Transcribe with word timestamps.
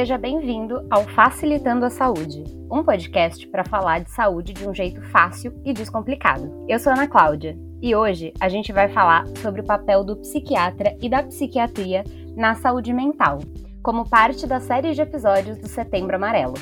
Seja 0.00 0.16
bem-vindo 0.16 0.86
ao 0.88 1.04
Facilitando 1.04 1.84
a 1.84 1.90
Saúde, 1.90 2.42
um 2.72 2.82
podcast 2.82 3.46
para 3.48 3.66
falar 3.66 3.98
de 3.98 4.10
saúde 4.10 4.54
de 4.54 4.66
um 4.66 4.72
jeito 4.72 5.02
fácil 5.10 5.52
e 5.62 5.74
descomplicado. 5.74 6.64
Eu 6.66 6.78
sou 6.78 6.90
Ana 6.90 7.06
Cláudia 7.06 7.54
e 7.82 7.94
hoje 7.94 8.32
a 8.40 8.48
gente 8.48 8.72
vai 8.72 8.88
falar 8.88 9.26
sobre 9.42 9.60
o 9.60 9.64
papel 9.64 10.02
do 10.02 10.16
psiquiatra 10.16 10.96
e 11.02 11.08
da 11.10 11.22
psiquiatria 11.22 12.02
na 12.34 12.54
saúde 12.54 12.94
mental, 12.94 13.40
como 13.82 14.08
parte 14.08 14.46
da 14.46 14.58
série 14.58 14.94
de 14.94 15.02
episódios 15.02 15.58
do 15.58 15.68
Setembro 15.68 16.16
Amarelo. 16.16 16.54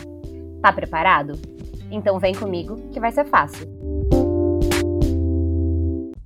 Tá 0.60 0.72
preparado? 0.72 1.34
Então 1.92 2.18
vem 2.18 2.34
comigo 2.34 2.74
que 2.90 2.98
vai 2.98 3.12
ser 3.12 3.26
fácil. 3.26 3.68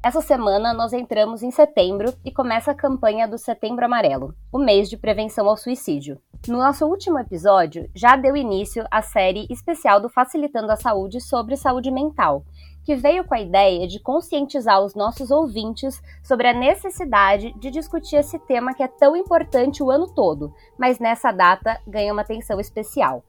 Essa 0.02 0.22
semana 0.22 0.72
nós 0.72 0.94
entramos 0.94 1.42
em 1.42 1.50
setembro 1.50 2.14
e 2.24 2.32
começa 2.32 2.70
a 2.70 2.74
campanha 2.74 3.28
do 3.28 3.36
Setembro 3.36 3.84
Amarelo, 3.84 4.34
o 4.50 4.58
mês 4.58 4.88
de 4.88 4.96
prevenção 4.96 5.46
ao 5.46 5.58
suicídio. 5.58 6.18
No 6.48 6.58
nosso 6.58 6.84
último 6.86 7.20
episódio, 7.20 7.88
já 7.94 8.16
deu 8.16 8.36
início 8.36 8.84
a 8.90 9.00
série 9.00 9.46
especial 9.48 10.00
do 10.00 10.08
Facilitando 10.08 10.72
a 10.72 10.76
Saúde 10.76 11.20
sobre 11.20 11.56
saúde 11.56 11.88
mental, 11.88 12.44
que 12.84 12.96
veio 12.96 13.22
com 13.22 13.32
a 13.32 13.40
ideia 13.40 13.86
de 13.86 14.00
conscientizar 14.00 14.82
os 14.82 14.96
nossos 14.96 15.30
ouvintes 15.30 16.02
sobre 16.20 16.48
a 16.48 16.52
necessidade 16.52 17.54
de 17.60 17.70
discutir 17.70 18.16
esse 18.16 18.40
tema 18.40 18.74
que 18.74 18.82
é 18.82 18.88
tão 18.88 19.14
importante 19.14 19.84
o 19.84 19.90
ano 19.90 20.12
todo, 20.12 20.52
mas 20.76 20.98
nessa 20.98 21.30
data 21.30 21.80
ganha 21.86 22.12
uma 22.12 22.22
atenção 22.22 22.58
especial. 22.58 23.22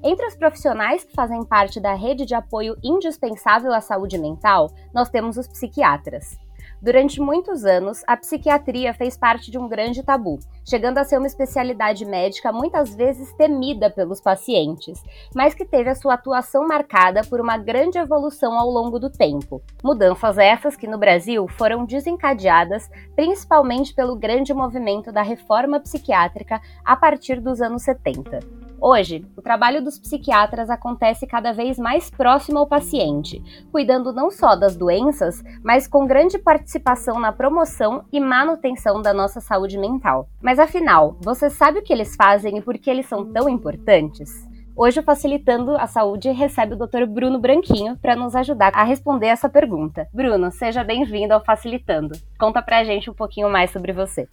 Entre 0.00 0.24
os 0.24 0.36
profissionais 0.36 1.02
que 1.02 1.12
fazem 1.12 1.44
parte 1.44 1.80
da 1.80 1.94
rede 1.94 2.24
de 2.24 2.34
apoio 2.36 2.76
indispensável 2.80 3.72
à 3.72 3.80
saúde 3.80 4.16
mental, 4.16 4.70
nós 4.94 5.10
temos 5.10 5.36
os 5.36 5.48
psiquiatras. 5.48 6.38
Durante 6.82 7.20
muitos 7.20 7.66
anos, 7.66 8.02
a 8.06 8.16
psiquiatria 8.16 8.94
fez 8.94 9.14
parte 9.14 9.50
de 9.50 9.58
um 9.58 9.68
grande 9.68 10.02
tabu, 10.02 10.38
chegando 10.64 10.96
a 10.96 11.04
ser 11.04 11.18
uma 11.18 11.26
especialidade 11.26 12.06
médica 12.06 12.50
muitas 12.50 12.94
vezes 12.94 13.30
temida 13.34 13.90
pelos 13.90 14.18
pacientes, 14.18 15.02
mas 15.34 15.52
que 15.52 15.66
teve 15.66 15.90
a 15.90 15.94
sua 15.94 16.14
atuação 16.14 16.66
marcada 16.66 17.20
por 17.28 17.38
uma 17.38 17.58
grande 17.58 17.98
evolução 17.98 18.58
ao 18.58 18.70
longo 18.70 18.98
do 18.98 19.10
tempo. 19.10 19.60
Mudanças 19.84 20.38
essas 20.38 20.74
que 20.74 20.86
no 20.86 20.96
Brasil 20.96 21.46
foram 21.48 21.84
desencadeadas 21.84 22.88
principalmente 23.14 23.94
pelo 23.94 24.16
grande 24.16 24.54
movimento 24.54 25.12
da 25.12 25.20
reforma 25.20 25.80
psiquiátrica 25.80 26.62
a 26.82 26.96
partir 26.96 27.42
dos 27.42 27.60
anos 27.60 27.82
70. 27.82 28.59
Hoje, 28.82 29.26
o 29.36 29.42
trabalho 29.42 29.84
dos 29.84 29.98
psiquiatras 29.98 30.70
acontece 30.70 31.26
cada 31.26 31.52
vez 31.52 31.78
mais 31.78 32.08
próximo 32.08 32.58
ao 32.58 32.66
paciente, 32.66 33.42
cuidando 33.70 34.10
não 34.10 34.30
só 34.30 34.56
das 34.56 34.74
doenças, 34.74 35.42
mas 35.62 35.86
com 35.86 36.06
grande 36.06 36.38
participação 36.38 37.20
na 37.20 37.30
promoção 37.30 38.04
e 38.10 38.18
manutenção 38.18 39.02
da 39.02 39.12
nossa 39.12 39.38
saúde 39.38 39.76
mental. 39.76 40.30
Mas 40.40 40.58
afinal, 40.58 41.18
você 41.20 41.50
sabe 41.50 41.80
o 41.80 41.82
que 41.82 41.92
eles 41.92 42.16
fazem 42.16 42.56
e 42.56 42.62
por 42.62 42.78
que 42.78 42.88
eles 42.88 43.04
são 43.04 43.30
tão 43.30 43.50
importantes? 43.50 44.48
Hoje, 44.74 45.00
o 45.00 45.02
Facilitando 45.02 45.76
a 45.76 45.86
Saúde 45.86 46.30
recebe 46.30 46.72
o 46.72 46.78
Dr. 46.78 47.04
Bruno 47.06 47.38
Branquinho 47.38 47.98
para 47.98 48.16
nos 48.16 48.34
ajudar 48.34 48.72
a 48.74 48.82
responder 48.82 49.26
essa 49.26 49.46
pergunta. 49.46 50.08
Bruno, 50.10 50.50
seja 50.50 50.82
bem-vindo 50.82 51.34
ao 51.34 51.44
Facilitando. 51.44 52.16
Conta 52.38 52.62
pra 52.62 52.82
gente 52.82 53.10
um 53.10 53.14
pouquinho 53.14 53.50
mais 53.50 53.70
sobre 53.70 53.92
você. 53.92 54.26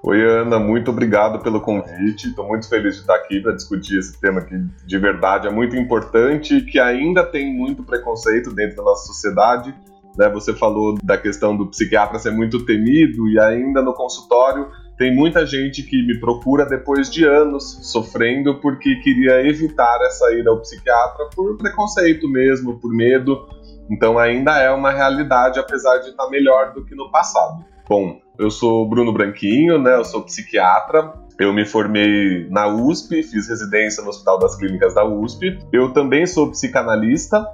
Oi, 0.00 0.24
Ana, 0.24 0.60
muito 0.60 0.92
obrigado 0.92 1.40
pelo 1.40 1.60
convite. 1.60 2.28
Estou 2.28 2.46
muito 2.46 2.68
feliz 2.68 2.94
de 2.94 3.00
estar 3.00 3.16
aqui 3.16 3.40
para 3.40 3.52
discutir 3.52 3.98
esse 3.98 4.18
tema 4.20 4.40
que, 4.40 4.54
de 4.86 4.98
verdade, 4.98 5.48
é 5.48 5.50
muito 5.50 5.74
importante 5.74 6.56
e 6.56 6.64
que 6.64 6.78
ainda 6.78 7.24
tem 7.24 7.52
muito 7.52 7.82
preconceito 7.82 8.52
dentro 8.54 8.76
da 8.76 8.84
nossa 8.84 9.06
sociedade. 9.06 9.74
Né? 10.16 10.28
Você 10.30 10.54
falou 10.54 10.96
da 11.02 11.18
questão 11.18 11.56
do 11.56 11.66
psiquiatra 11.66 12.18
ser 12.20 12.30
muito 12.30 12.64
temido 12.64 13.28
e 13.28 13.40
ainda 13.40 13.82
no 13.82 13.92
consultório 13.92 14.68
tem 14.96 15.14
muita 15.14 15.44
gente 15.44 15.82
que 15.82 16.00
me 16.06 16.18
procura 16.18 16.64
depois 16.64 17.10
de 17.10 17.24
anos 17.24 17.78
sofrendo 17.82 18.60
porque 18.60 18.96
queria 18.96 19.46
evitar 19.48 19.98
essa 20.02 20.32
ida 20.32 20.50
ao 20.50 20.60
psiquiatra 20.60 21.28
por 21.34 21.56
preconceito 21.56 22.28
mesmo, 22.28 22.78
por 22.78 22.92
medo. 22.94 23.48
Então 23.90 24.16
ainda 24.16 24.58
é 24.58 24.70
uma 24.70 24.92
realidade, 24.92 25.58
apesar 25.58 25.98
de 25.98 26.10
estar 26.10 26.28
melhor 26.28 26.72
do 26.72 26.84
que 26.84 26.94
no 26.94 27.10
passado. 27.10 27.64
Bom, 27.88 28.20
eu 28.38 28.50
sou 28.50 28.88
Bruno 28.88 29.12
Branquinho, 29.12 29.78
né? 29.78 29.96
Eu 29.96 30.04
sou 30.04 30.22
psiquiatra. 30.22 31.12
Eu 31.38 31.52
me 31.52 31.64
formei 31.64 32.48
na 32.50 32.66
USP, 32.68 33.22
fiz 33.22 33.48
residência 33.48 34.02
no 34.02 34.10
Hospital 34.10 34.38
das 34.38 34.56
Clínicas 34.56 34.94
da 34.94 35.04
USP. 35.04 35.58
Eu 35.72 35.92
também 35.92 36.26
sou 36.26 36.50
psicanalista, 36.50 37.44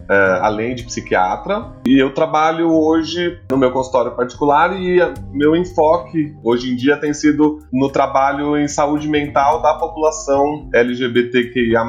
Uh, 0.00 0.40
além 0.40 0.74
de 0.74 0.84
psiquiatra. 0.84 1.74
E 1.86 1.98
eu 1.98 2.14
trabalho 2.14 2.72
hoje 2.72 3.38
no 3.50 3.58
meu 3.58 3.70
consultório 3.70 4.16
particular 4.16 4.74
e 4.74 4.96
meu 5.30 5.54
enfoque 5.54 6.34
hoje 6.42 6.72
em 6.72 6.74
dia 6.74 6.96
tem 6.96 7.12
sido 7.12 7.58
no 7.70 7.90
trabalho 7.90 8.56
em 8.56 8.66
saúde 8.66 9.06
mental 9.06 9.60
da 9.60 9.74
população 9.74 10.70
LGBTQIA+, 10.72 11.84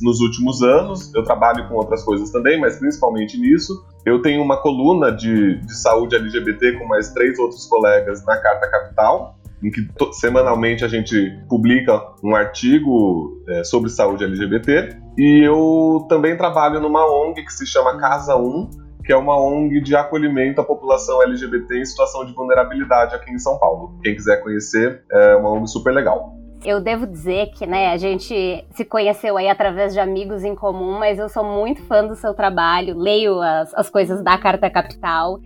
nos 0.00 0.20
últimos 0.20 0.62
anos. 0.62 1.12
Eu 1.12 1.24
trabalho 1.24 1.68
com 1.68 1.74
outras 1.74 2.04
coisas 2.04 2.30
também, 2.30 2.60
mas 2.60 2.78
principalmente 2.78 3.36
nisso. 3.36 3.74
Eu 4.06 4.22
tenho 4.22 4.40
uma 4.40 4.56
coluna 4.56 5.10
de, 5.10 5.56
de 5.56 5.76
saúde 5.76 6.14
LGBT 6.14 6.78
com 6.78 6.86
mais 6.86 7.12
três 7.12 7.36
outros 7.40 7.66
colegas 7.66 8.24
na 8.24 8.36
Carta 8.36 8.70
Capital, 8.70 9.36
em 9.60 9.68
que 9.68 9.84
semanalmente 10.12 10.84
a 10.84 10.88
gente 10.88 11.36
publica 11.48 12.00
um 12.22 12.36
artigo 12.36 13.42
é, 13.48 13.64
sobre 13.64 13.90
saúde 13.90 14.22
LGBT. 14.22 14.96
E 15.18 15.44
eu 15.44 16.06
também 16.08 16.36
trabalho 16.36 16.78
numa 16.78 17.04
ONG 17.04 17.42
que 17.44 17.52
se 17.52 17.66
chama 17.66 17.98
Casa 17.98 18.36
1, 18.36 18.70
que 19.04 19.12
é 19.12 19.16
uma 19.16 19.36
ONG 19.40 19.80
de 19.80 19.96
acolhimento 19.96 20.60
à 20.60 20.64
população 20.64 21.20
LGBT 21.22 21.80
em 21.80 21.84
situação 21.84 22.24
de 22.24 22.32
vulnerabilidade 22.32 23.12
aqui 23.12 23.32
em 23.32 23.38
São 23.40 23.58
Paulo. 23.58 23.98
Quem 24.04 24.14
quiser 24.14 24.40
conhecer, 24.40 25.02
é 25.10 25.34
uma 25.34 25.50
ONG 25.50 25.66
super 25.66 25.92
legal. 25.92 26.35
Eu 26.66 26.80
devo 26.80 27.06
dizer 27.06 27.52
que, 27.52 27.64
né, 27.64 27.92
a 27.92 27.96
gente 27.96 28.66
se 28.72 28.84
conheceu 28.84 29.36
aí 29.36 29.48
através 29.48 29.92
de 29.92 30.00
amigos 30.00 30.42
em 30.42 30.52
comum, 30.52 30.98
mas 30.98 31.16
eu 31.16 31.28
sou 31.28 31.44
muito 31.44 31.80
fã 31.84 32.04
do 32.04 32.16
seu 32.16 32.34
trabalho, 32.34 32.98
leio 32.98 33.40
as, 33.40 33.72
as 33.72 33.88
coisas 33.88 34.20
da 34.20 34.36
Carta 34.36 34.68
Capital. 34.68 35.38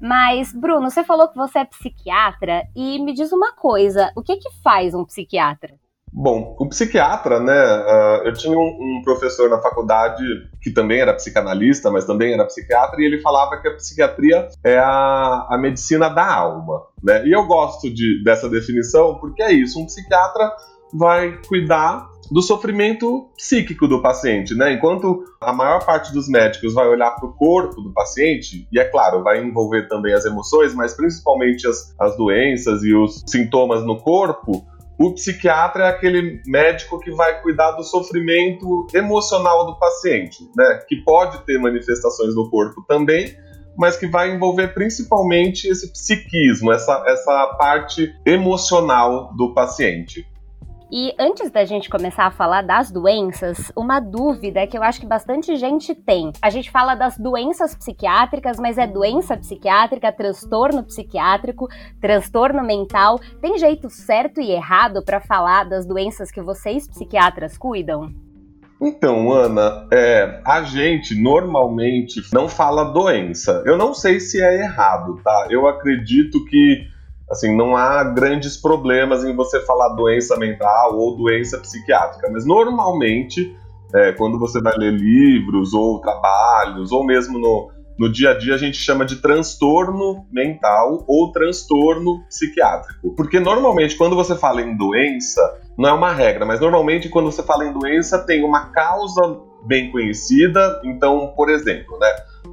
Mas, 0.00 0.52
Bruno, 0.52 0.88
você 0.88 1.02
falou 1.02 1.26
que 1.26 1.36
você 1.36 1.58
é 1.58 1.64
psiquiatra 1.64 2.62
e 2.76 3.00
me 3.00 3.12
diz 3.12 3.32
uma 3.32 3.52
coisa: 3.56 4.12
o 4.14 4.22
que 4.22 4.36
que 4.36 4.52
faz 4.62 4.94
um 4.94 5.04
psiquiatra? 5.04 5.74
Bom, 6.12 6.56
o 6.58 6.68
psiquiatra, 6.68 7.40
né? 7.40 7.52
Uh, 7.52 8.28
eu 8.28 8.32
tinha 8.32 8.56
um, 8.56 8.98
um, 8.98 9.02
professor 9.04 9.48
na 9.48 9.58
faculdade 9.58 10.24
que 10.60 10.70
também 10.70 11.00
era 11.00 11.14
psicanalista, 11.14 11.90
mas 11.90 12.04
também 12.04 12.32
era 12.32 12.44
psiquiatra, 12.44 13.00
e 13.00 13.04
ele 13.04 13.20
falava 13.20 13.60
que 13.60 13.68
a 13.68 13.74
psiquiatria 13.74 14.48
é 14.64 14.78
a, 14.78 15.46
a 15.50 15.58
medicina 15.58 16.08
da 16.08 16.26
alma, 16.26 16.82
né? 17.02 17.26
E 17.26 17.32
eu 17.32 17.46
gosto 17.46 17.92
de, 17.92 18.22
dessa 18.24 18.48
definição 18.48 19.16
porque 19.16 19.42
é 19.42 19.52
isso: 19.52 19.78
um 19.80 19.86
psiquiatra 19.86 20.50
vai 20.92 21.38
cuidar 21.46 22.08
do 22.30 22.42
sofrimento 22.42 23.30
psíquico 23.36 23.88
do 23.88 24.02
paciente, 24.02 24.54
né? 24.54 24.72
Enquanto 24.72 25.24
a 25.40 25.52
maior 25.52 25.84
parte 25.84 26.12
dos 26.12 26.28
médicos 26.28 26.74
vai 26.74 26.86
olhar 26.86 27.12
para 27.12 27.26
o 27.26 27.32
corpo 27.32 27.80
do 27.80 27.92
paciente, 27.92 28.68
e 28.70 28.78
é 28.78 28.84
claro, 28.84 29.22
vai 29.22 29.42
envolver 29.42 29.88
também 29.88 30.12
as 30.12 30.24
emoções, 30.24 30.74
mas 30.74 30.94
principalmente 30.94 31.66
as, 31.66 31.94
as 31.98 32.16
doenças 32.16 32.82
e 32.82 32.94
os 32.94 33.22
sintomas 33.26 33.84
no 33.84 33.98
corpo, 33.98 34.66
o 34.98 35.14
psiquiatra 35.14 35.84
é 35.84 35.88
aquele 35.88 36.42
médico 36.44 36.98
que 36.98 37.12
vai 37.12 37.40
cuidar 37.40 37.72
do 37.72 37.84
sofrimento 37.84 38.86
emocional 38.92 39.66
do 39.66 39.78
paciente, 39.78 40.50
né? 40.56 40.82
Que 40.88 40.96
pode 40.96 41.44
ter 41.44 41.58
manifestações 41.58 42.34
no 42.34 42.50
corpo 42.50 42.84
também, 42.86 43.36
mas 43.76 43.96
que 43.96 44.08
vai 44.08 44.34
envolver 44.34 44.74
principalmente 44.74 45.68
esse 45.68 45.92
psiquismo, 45.92 46.72
essa, 46.72 47.04
essa 47.06 47.46
parte 47.56 48.12
emocional 48.26 49.32
do 49.36 49.54
paciente. 49.54 50.26
E 50.90 51.14
antes 51.18 51.50
da 51.50 51.66
gente 51.66 51.90
começar 51.90 52.24
a 52.24 52.30
falar 52.30 52.62
das 52.62 52.90
doenças, 52.90 53.70
uma 53.76 54.00
dúvida 54.00 54.66
que 54.66 54.76
eu 54.76 54.82
acho 54.82 54.98
que 54.98 55.06
bastante 55.06 55.54
gente 55.56 55.94
tem. 55.94 56.32
A 56.40 56.48
gente 56.48 56.70
fala 56.70 56.94
das 56.94 57.18
doenças 57.18 57.74
psiquiátricas, 57.74 58.58
mas 58.58 58.78
é 58.78 58.86
doença 58.86 59.36
psiquiátrica, 59.36 60.10
transtorno 60.10 60.82
psiquiátrico, 60.82 61.68
transtorno 62.00 62.64
mental. 62.64 63.20
Tem 63.38 63.58
jeito 63.58 63.90
certo 63.90 64.40
e 64.40 64.50
errado 64.50 65.04
para 65.04 65.20
falar 65.20 65.64
das 65.64 65.84
doenças 65.84 66.30
que 66.30 66.40
vocês 66.40 66.88
psiquiatras 66.88 67.58
cuidam? 67.58 68.10
Então, 68.80 69.30
Ana, 69.30 69.86
é, 69.92 70.40
a 70.42 70.62
gente 70.62 71.20
normalmente 71.20 72.22
não 72.32 72.48
fala 72.48 72.92
doença. 72.94 73.62
Eu 73.66 73.76
não 73.76 73.92
sei 73.92 74.20
se 74.20 74.40
é 74.40 74.62
errado, 74.62 75.20
tá? 75.22 75.48
Eu 75.50 75.68
acredito 75.68 76.42
que 76.46 76.88
assim, 77.30 77.56
não 77.56 77.76
há 77.76 78.04
grandes 78.04 78.56
problemas 78.56 79.24
em 79.24 79.34
você 79.34 79.60
falar 79.60 79.90
doença 79.90 80.36
mental 80.36 80.96
ou 80.96 81.16
doença 81.16 81.58
psiquiátrica, 81.58 82.28
mas 82.32 82.46
normalmente, 82.46 83.56
é, 83.94 84.12
quando 84.12 84.38
você 84.38 84.60
vai 84.60 84.76
ler 84.76 84.92
livros 84.92 85.74
ou 85.74 86.00
trabalhos, 86.00 86.90
ou 86.92 87.04
mesmo 87.04 87.38
no, 87.38 87.70
no 87.98 88.10
dia 88.10 88.30
a 88.30 88.38
dia, 88.38 88.54
a 88.54 88.58
gente 88.58 88.76
chama 88.78 89.04
de 89.04 89.16
transtorno 89.16 90.24
mental 90.30 91.04
ou 91.06 91.32
transtorno 91.32 92.24
psiquiátrico. 92.28 93.14
Porque 93.16 93.40
normalmente, 93.40 93.96
quando 93.96 94.14
você 94.14 94.36
fala 94.36 94.62
em 94.62 94.76
doença, 94.76 95.40
não 95.76 95.88
é 95.88 95.92
uma 95.92 96.12
regra, 96.12 96.46
mas 96.46 96.60
normalmente, 96.60 97.08
quando 97.08 97.30
você 97.30 97.42
fala 97.42 97.66
em 97.66 97.72
doença, 97.72 98.18
tem 98.18 98.44
uma 98.44 98.66
causa 98.66 99.40
bem 99.66 99.90
conhecida. 99.90 100.80
Então, 100.84 101.32
por 101.36 101.50
exemplo, 101.50 101.98
né, 101.98 102.08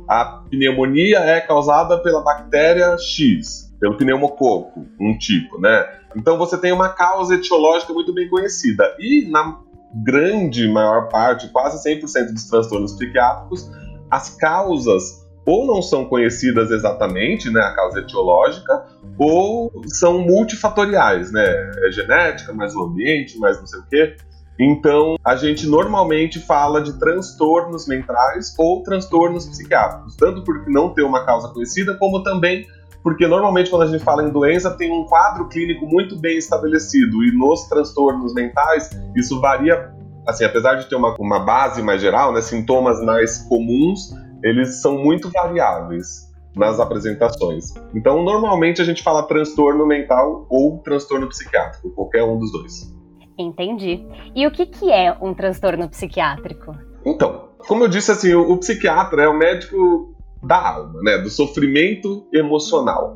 a 0.07 0.43
pneumonia 0.49 1.19
é 1.19 1.39
causada 1.39 1.99
pela 1.99 2.21
bactéria 2.21 2.97
X. 2.97 3.64
pelo 3.79 3.97
pneumococo, 3.97 4.85
um 4.99 5.17
tipo, 5.17 5.59
né? 5.59 5.85
Então 6.15 6.37
você 6.37 6.57
tem 6.57 6.71
uma 6.71 6.89
causa 6.89 7.35
etiológica 7.35 7.93
muito 7.93 8.13
bem 8.13 8.29
conhecida. 8.29 8.95
E 8.99 9.29
na 9.29 9.59
grande 10.03 10.67
maior 10.67 11.09
parte, 11.09 11.49
quase 11.49 11.83
100% 11.87 12.33
dos 12.33 12.45
transtornos 12.45 12.93
psiquiátricos, 12.93 13.69
as 14.09 14.35
causas 14.35 15.25
ou 15.45 15.67
não 15.67 15.81
são 15.81 16.05
conhecidas 16.05 16.71
exatamente, 16.71 17.51
né, 17.51 17.61
a 17.61 17.75
causa 17.75 17.99
etiológica, 17.99 18.83
ou 19.17 19.71
são 19.85 20.19
multifatoriais, 20.19 21.31
né? 21.31 21.45
É 21.87 21.91
genética, 21.91 22.51
mais 22.51 22.75
o 22.75 22.83
ambiente, 22.83 23.37
mais 23.37 23.59
não 23.59 23.67
sei 23.67 23.79
o 23.79 23.85
quê. 23.85 24.17
Então, 24.59 25.17
a 25.23 25.35
gente 25.35 25.67
normalmente 25.67 26.39
fala 26.39 26.81
de 26.81 26.97
transtornos 26.97 27.87
mentais 27.87 28.55
ou 28.57 28.81
transtornos 28.81 29.45
psiquiátricos, 29.45 30.15
tanto 30.15 30.43
porque 30.43 30.69
não 30.69 30.93
tem 30.93 31.05
uma 31.05 31.25
causa 31.25 31.49
conhecida, 31.49 31.93
como 31.95 32.23
também 32.23 32.65
porque 33.05 33.27
normalmente 33.27 33.69
quando 33.69 33.83
a 33.83 33.85
gente 33.85 34.03
fala 34.03 34.23
em 34.23 34.31
doença 34.31 34.71
tem 34.71 34.91
um 34.91 35.05
quadro 35.05 35.47
clínico 35.47 35.85
muito 35.85 36.17
bem 36.17 36.39
estabelecido 36.39 37.23
e 37.23 37.31
nos 37.31 37.65
transtornos 37.65 38.33
mentais 38.33 38.89
isso 39.15 39.39
varia, 39.39 39.93
assim, 40.25 40.43
apesar 40.43 40.73
de 40.73 40.89
ter 40.89 40.95
uma, 40.95 41.15
uma 41.19 41.39
base 41.39 41.83
mais 41.83 42.01
geral, 42.01 42.33
né, 42.33 42.41
sintomas 42.41 42.99
mais 43.05 43.37
comuns, 43.47 44.11
eles 44.41 44.81
são 44.81 44.97
muito 44.97 45.29
variáveis 45.29 46.33
nas 46.55 46.79
apresentações. 46.79 47.75
Então, 47.93 48.23
normalmente 48.23 48.81
a 48.81 48.85
gente 48.85 49.03
fala 49.03 49.21
transtorno 49.27 49.85
mental 49.85 50.47
ou 50.49 50.79
transtorno 50.79 51.29
psiquiátrico, 51.29 51.91
qualquer 51.91 52.23
um 52.23 52.39
dos 52.39 52.51
dois. 52.51 52.91
Entendi. 53.37 54.03
E 54.33 54.47
o 54.47 54.51
que, 54.51 54.65
que 54.65 54.91
é 54.91 55.15
um 55.21 55.31
transtorno 55.35 55.87
psiquiátrico? 55.89 56.75
Então, 57.05 57.49
como 57.67 57.83
eu 57.83 57.87
disse, 57.87 58.11
assim, 58.11 58.33
o, 58.33 58.51
o 58.51 58.57
psiquiatra 58.57 59.21
é 59.21 59.27
o 59.27 59.37
médico 59.37 60.14
da 60.43 60.75
alma, 60.75 61.01
né, 61.01 61.17
do 61.17 61.29
sofrimento 61.29 62.27
emocional. 62.33 63.15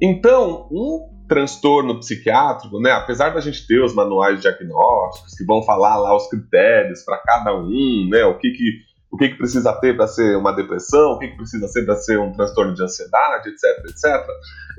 Então, 0.00 0.68
um 0.70 1.08
transtorno 1.28 1.98
psiquiátrico, 1.98 2.80
né, 2.80 2.92
apesar 2.92 3.30
da 3.30 3.40
gente 3.40 3.66
ter 3.66 3.82
os 3.82 3.94
manuais 3.94 4.40
diagnósticos 4.40 5.34
que 5.34 5.44
vão 5.44 5.62
falar 5.62 5.96
lá 5.96 6.16
os 6.16 6.28
critérios 6.28 7.02
para 7.04 7.18
cada 7.18 7.54
um, 7.54 8.08
né, 8.10 8.24
o 8.24 8.38
que 8.38 8.50
que 8.50 8.88
o 9.10 9.16
que, 9.16 9.30
que 9.30 9.38
precisa 9.38 9.72
ter 9.72 9.96
para 9.96 10.06
ser 10.06 10.36
uma 10.36 10.52
depressão, 10.52 11.12
o 11.12 11.18
que, 11.18 11.28
que 11.28 11.36
precisa 11.36 11.66
ser 11.66 11.86
para 11.86 11.96
ser 11.96 12.18
um 12.18 12.30
transtorno 12.30 12.74
de 12.74 12.82
ansiedade, 12.82 13.48
etc, 13.48 13.64
etc. 13.88 14.26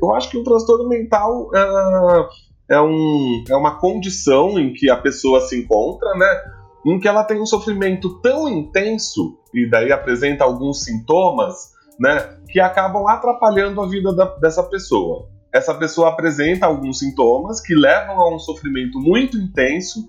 Eu 0.02 0.14
acho 0.14 0.30
que 0.30 0.38
um 0.38 0.44
transtorno 0.44 0.88
mental 0.88 1.50
é, 1.56 2.76
é, 2.76 2.82
um, 2.82 3.44
é 3.50 3.56
uma 3.56 3.80
condição 3.80 4.60
em 4.60 4.72
que 4.72 4.88
a 4.90 4.98
pessoa 4.98 5.42
se 5.42 5.60
encontra, 5.60 6.14
né, 6.14 6.44
em 6.86 7.00
que 7.00 7.08
ela 7.08 7.24
tem 7.24 7.42
um 7.42 7.46
sofrimento 7.46 8.22
tão 8.22 8.48
intenso 8.48 9.40
e 9.54 9.68
daí 9.68 9.92
apresenta 9.92 10.44
alguns 10.44 10.84
sintomas 10.84 11.74
né, 12.00 12.38
que 12.48 12.60
acabam 12.60 13.06
atrapalhando 13.08 13.82
a 13.82 13.88
vida 13.88 14.14
da, 14.14 14.26
dessa 14.38 14.64
pessoa. 14.64 15.28
Essa 15.54 15.74
pessoa 15.74 16.10
apresenta 16.10 16.66
alguns 16.66 17.00
sintomas 17.00 17.60
que 17.60 17.74
levam 17.76 18.20
a 18.20 18.34
um 18.34 18.40
sofrimento 18.40 19.00
muito 19.00 19.38
intenso. 19.38 20.08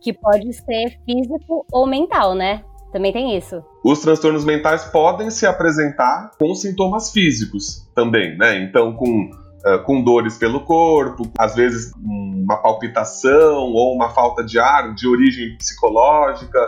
Que 0.00 0.12
pode 0.12 0.52
ser 0.52 0.98
físico 1.06 1.64
ou 1.72 1.86
mental, 1.86 2.34
né? 2.34 2.62
Também 2.92 3.12
tem 3.12 3.36
isso. 3.36 3.62
Os 3.84 4.00
transtornos 4.00 4.44
mentais 4.44 4.84
podem 4.84 5.30
se 5.30 5.46
apresentar 5.46 6.32
com 6.38 6.52
sintomas 6.54 7.12
físicos 7.12 7.88
também, 7.94 8.36
né? 8.36 8.64
Então, 8.64 8.94
com, 8.94 9.30
uh, 9.64 9.82
com 9.84 10.02
dores 10.02 10.36
pelo 10.38 10.64
corpo, 10.64 11.30
às 11.38 11.54
vezes 11.54 11.92
uma 12.02 12.56
palpitação 12.60 13.72
ou 13.72 13.94
uma 13.94 14.10
falta 14.10 14.42
de 14.44 14.58
ar 14.58 14.92
de 14.94 15.06
origem 15.06 15.56
psicológica, 15.56 16.58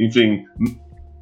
enfim, 0.00 0.44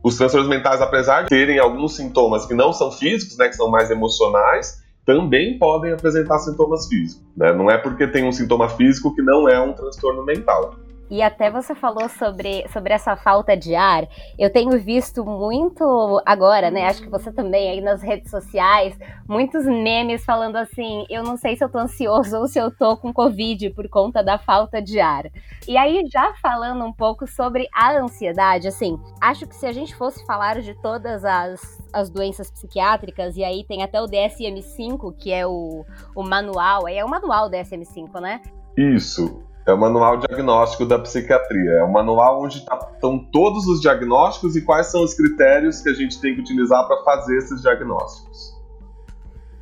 os 0.06 0.16
transtornos 0.16 0.48
mentais, 0.48 0.80
apesar 0.80 1.22
de 1.22 1.28
terem 1.30 1.58
alguns 1.58 1.96
sintomas 1.96 2.46
que 2.46 2.54
não 2.54 2.72
são 2.72 2.92
físicos, 2.92 3.36
né, 3.36 3.48
que 3.48 3.56
são 3.56 3.68
mais 3.68 3.90
emocionais, 3.90 4.80
também 5.04 5.58
podem 5.58 5.92
apresentar 5.92 6.38
sintomas 6.38 6.86
físicos. 6.86 7.26
Né? 7.36 7.52
Não 7.52 7.68
é 7.68 7.76
porque 7.76 8.06
tem 8.06 8.24
um 8.24 8.30
sintoma 8.30 8.68
físico 8.68 9.12
que 9.12 9.20
não 9.20 9.48
é 9.48 9.60
um 9.60 9.72
transtorno 9.72 10.24
mental. 10.24 10.76
E 11.10 11.22
até 11.22 11.50
você 11.50 11.74
falou 11.74 12.08
sobre, 12.08 12.66
sobre 12.68 12.92
essa 12.92 13.16
falta 13.16 13.56
de 13.56 13.74
ar. 13.74 14.08
Eu 14.38 14.50
tenho 14.50 14.78
visto 14.78 15.24
muito 15.24 16.20
agora, 16.26 16.70
né? 16.70 16.86
Acho 16.86 17.02
que 17.02 17.08
você 17.08 17.32
também 17.32 17.70
aí 17.70 17.80
nas 17.80 18.02
redes 18.02 18.30
sociais, 18.30 18.98
muitos 19.28 19.64
memes 19.64 20.24
falando 20.24 20.56
assim: 20.56 21.06
eu 21.08 21.22
não 21.22 21.36
sei 21.36 21.56
se 21.56 21.64
eu 21.64 21.68
tô 21.68 21.78
ansioso 21.78 22.36
ou 22.38 22.48
se 22.48 22.58
eu 22.58 22.70
tô 22.70 22.96
com 22.96 23.12
Covid 23.12 23.70
por 23.70 23.88
conta 23.88 24.22
da 24.22 24.38
falta 24.38 24.82
de 24.82 24.98
ar. 24.98 25.30
E 25.66 25.76
aí, 25.76 26.04
já 26.10 26.34
falando 26.34 26.84
um 26.84 26.92
pouco 26.92 27.26
sobre 27.26 27.68
a 27.72 27.98
ansiedade, 27.98 28.68
assim, 28.68 28.98
acho 29.20 29.46
que 29.46 29.54
se 29.54 29.66
a 29.66 29.72
gente 29.72 29.94
fosse 29.94 30.24
falar 30.26 30.60
de 30.60 30.74
todas 30.80 31.24
as, 31.24 31.82
as 31.92 32.10
doenças 32.10 32.50
psiquiátricas, 32.50 33.36
e 33.36 33.44
aí 33.44 33.64
tem 33.64 33.82
até 33.82 34.00
o 34.00 34.06
DSM-5, 34.06 35.16
que 35.16 35.32
é 35.32 35.46
o, 35.46 35.84
o 36.14 36.22
manual, 36.22 36.88
é 36.88 37.04
o 37.04 37.08
manual 37.08 37.50
DSM-5, 37.50 38.20
né? 38.20 38.40
Isso. 38.76 39.44
É 39.66 39.72
o 39.72 39.76
manual 39.76 40.16
diagnóstico 40.18 40.86
da 40.86 40.98
psiquiatria. 40.98 41.72
É 41.72 41.82
o 41.82 41.92
manual 41.92 42.42
onde 42.42 42.58
estão 42.58 42.78
tá, 42.78 43.26
todos 43.32 43.66
os 43.66 43.80
diagnósticos 43.80 44.54
e 44.54 44.64
quais 44.64 44.86
são 44.86 45.02
os 45.02 45.14
critérios 45.14 45.80
que 45.80 45.88
a 45.88 45.94
gente 45.94 46.20
tem 46.20 46.34
que 46.34 46.40
utilizar 46.40 46.86
para 46.86 47.02
fazer 47.02 47.36
esses 47.36 47.62
diagnósticos. 47.62 48.56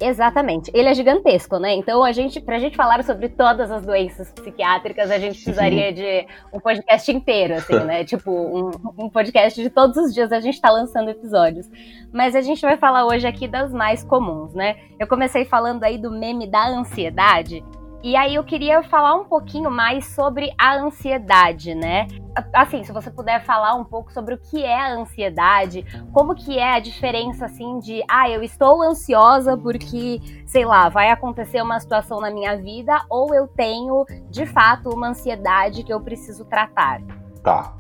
Exatamente. 0.01 0.71
Ele 0.75 0.89
é 0.89 0.95
gigantesco, 0.95 1.59
né? 1.59 1.75
Então, 1.75 2.05
a 2.05 2.13
gente, 2.13 2.41
pra 2.41 2.59
gente 2.59 2.77
falar 2.77 3.03
sobre 3.05 3.29
todas 3.31 3.71
as 3.71 3.87
doenças 3.87 4.31
psiquiátricas, 4.33 5.11
a 5.11 5.19
gente 5.19 5.43
precisaria 5.43 5.93
de 5.93 6.27
um 6.53 6.61
podcast 6.61 7.11
inteiro, 7.11 7.55
assim, 7.55 7.79
né? 7.79 8.05
tipo, 8.05 8.31
um, 8.31 8.71
um, 9.05 9.09
podcast 9.09 9.63
de 9.63 9.71
todos 9.71 9.97
os 9.97 10.13
dias 10.13 10.33
a 10.33 10.41
gente 10.41 10.61
tá 10.61 10.71
lançando 10.71 11.09
episódios. 11.09 11.67
Mas 12.13 12.35
a 12.35 12.43
gente 12.43 12.61
vai 12.61 12.77
falar 12.77 13.07
hoje 13.07 13.27
aqui 13.27 13.49
das 13.49 13.73
mais 13.73 14.05
comuns, 14.05 14.53
né? 14.53 14.77
Eu 14.99 15.07
comecei 15.07 15.47
falando 15.47 15.85
aí 15.85 15.97
do 15.97 16.11
meme 16.11 16.47
da 16.47 16.69
ansiedade, 16.69 17.65
e 18.05 18.17
aí 18.17 18.35
eu 18.35 18.45
queria 18.45 18.83
falar 18.83 19.15
um 19.15 19.25
pouquinho 19.25 19.71
mais 19.71 20.09
sobre 20.09 20.53
a 20.59 20.77
ansiedade, 20.77 21.75
né? 21.75 22.07
Assim, 22.53 22.85
se 22.85 22.93
você 22.93 23.11
puder 23.11 23.43
falar 23.47 23.75
um 23.77 23.85
pouco 23.85 24.13
sobre 24.13 24.35
o 24.35 24.39
que 24.39 24.63
é 24.63 24.79
a 24.79 24.95
ansiedade, 24.95 25.87
como 26.13 26.35
que 26.35 26.59
é 26.59 26.75
a 26.75 26.81
diferença 26.81 27.47
assim 27.47 27.79
de, 27.79 28.05
ah, 28.07 28.29
eu 28.29 28.43
estou 28.43 28.83
ansiosa 28.83 29.57
porque, 29.57 30.21
sei 30.45 30.67
lá, 30.67 30.91
vai 30.91 31.11
acontecer 31.11 31.63
uma 31.63 31.81
situação 31.81 32.21
na 32.21 32.31
minha 32.31 32.55
vida 32.59 33.03
ou 33.09 33.35
eu 33.35 33.49
tenho 33.49 34.05
de 34.31 34.45
fato 34.45 34.91
uma 34.91 35.09
ansiedade 35.09 35.83
que 35.83 35.93
eu 35.93 36.01
preciso 36.03 36.45
tratar. 36.45 37.01
Tá. 37.43 37.75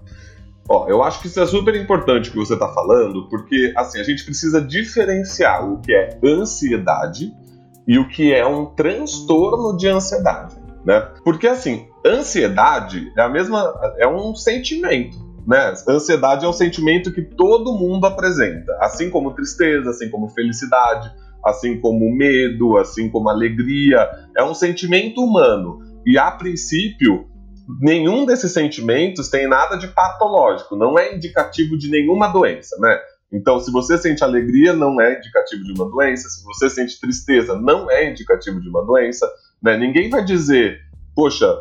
Ó, 0.67 0.89
eu 0.89 1.03
acho 1.03 1.21
que 1.21 1.27
isso 1.27 1.39
é 1.39 1.47
super 1.47 1.77
importante 1.77 2.31
que 2.31 2.37
você 2.39 2.55
está 2.55 2.73
falando, 2.73 3.29
porque 3.29 3.75
assim, 3.77 4.01
a 4.01 4.03
gente 4.03 4.25
precisa 4.25 4.63
diferenciar 4.63 5.71
o 5.71 5.83
que 5.83 5.93
é 5.95 6.19
ansiedade 6.25 7.31
e 7.87 7.99
o 7.99 8.09
que 8.09 8.33
é 8.33 8.47
um 8.47 8.67
transtorno 8.67 9.77
de 9.77 9.89
ansiedade, 9.89 10.57
né? 10.85 11.01
Porque 11.25 11.47
assim, 11.47 11.87
ansiedade 12.05 13.13
é 13.17 13.23
a 13.23 13.29
mesma, 13.29 13.73
é 13.99 14.07
um 14.07 14.35
sentimento, 14.35 15.17
né? 15.47 15.75
Ansiedade 15.89 16.45
é 16.45 16.49
um 16.49 16.53
sentimento 16.53 17.13
que 17.13 17.23
todo 17.23 17.75
mundo 17.75 18.07
apresenta, 18.07 18.77
assim 18.81 19.11
como 19.11 19.35
tristeza, 19.35 19.91
assim 19.91 20.11
como 20.11 20.29
felicidade, 20.29 21.11
assim 21.45 21.79
como 21.79 22.11
medo, 22.15 22.79
assim 22.79 23.11
como 23.11 23.29
alegria, 23.29 24.09
é 24.37 24.43
um 24.43 24.55
sentimento 24.55 25.21
humano. 25.23 25.81
E 26.07 26.19
a 26.19 26.31
princípio, 26.31 27.27
nenhum 27.81 28.25
desses 28.25 28.53
sentimentos 28.53 29.29
tem 29.29 29.47
nada 29.47 29.77
de 29.77 29.89
patológico, 29.89 30.77
não 30.77 30.99
é 30.99 31.15
indicativo 31.15 31.77
de 31.77 31.91
nenhuma 31.91 32.29
doença, 32.29 32.77
né? 32.81 32.99
Então, 33.35 33.59
se 33.59 33.73
você 33.73 33.99
sente 33.99 34.23
alegria, 34.23 34.73
não 34.73 35.01
é 35.01 35.19
indicativo 35.19 35.65
de 35.65 35.73
uma 35.73 35.91
doença. 35.91 36.29
Se 36.29 36.45
você 36.45 36.71
sente 36.71 37.01
tristeza, 37.01 37.59
não 37.59 37.91
é 37.91 38.09
indicativo 38.09 38.61
de 38.61 38.69
uma 38.69 38.87
doença. 38.87 39.29
Né? 39.61 39.77
Ninguém 39.77 40.09
vai 40.09 40.25
dizer, 40.25 40.81
poxa, 41.17 41.53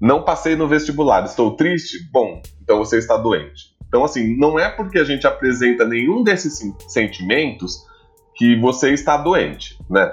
não 0.00 0.24
passei 0.24 0.56
no 0.56 0.66
vestibular, 0.66 1.24
estou 1.24 1.54
triste? 1.54 2.10
Bom, 2.10 2.42
então 2.60 2.78
você 2.78 2.98
está 2.98 3.16
doente. 3.16 3.76
Então, 3.86 4.04
assim, 4.04 4.36
não 4.36 4.58
é 4.58 4.68
porque 4.68 4.98
a 4.98 5.04
gente 5.04 5.26
apresenta 5.26 5.84
nenhum 5.84 6.24
desses 6.24 6.60
sentimentos 6.88 7.86
que 8.34 8.58
você 8.58 8.92
está 8.92 9.16
doente, 9.16 9.78
né? 9.88 10.10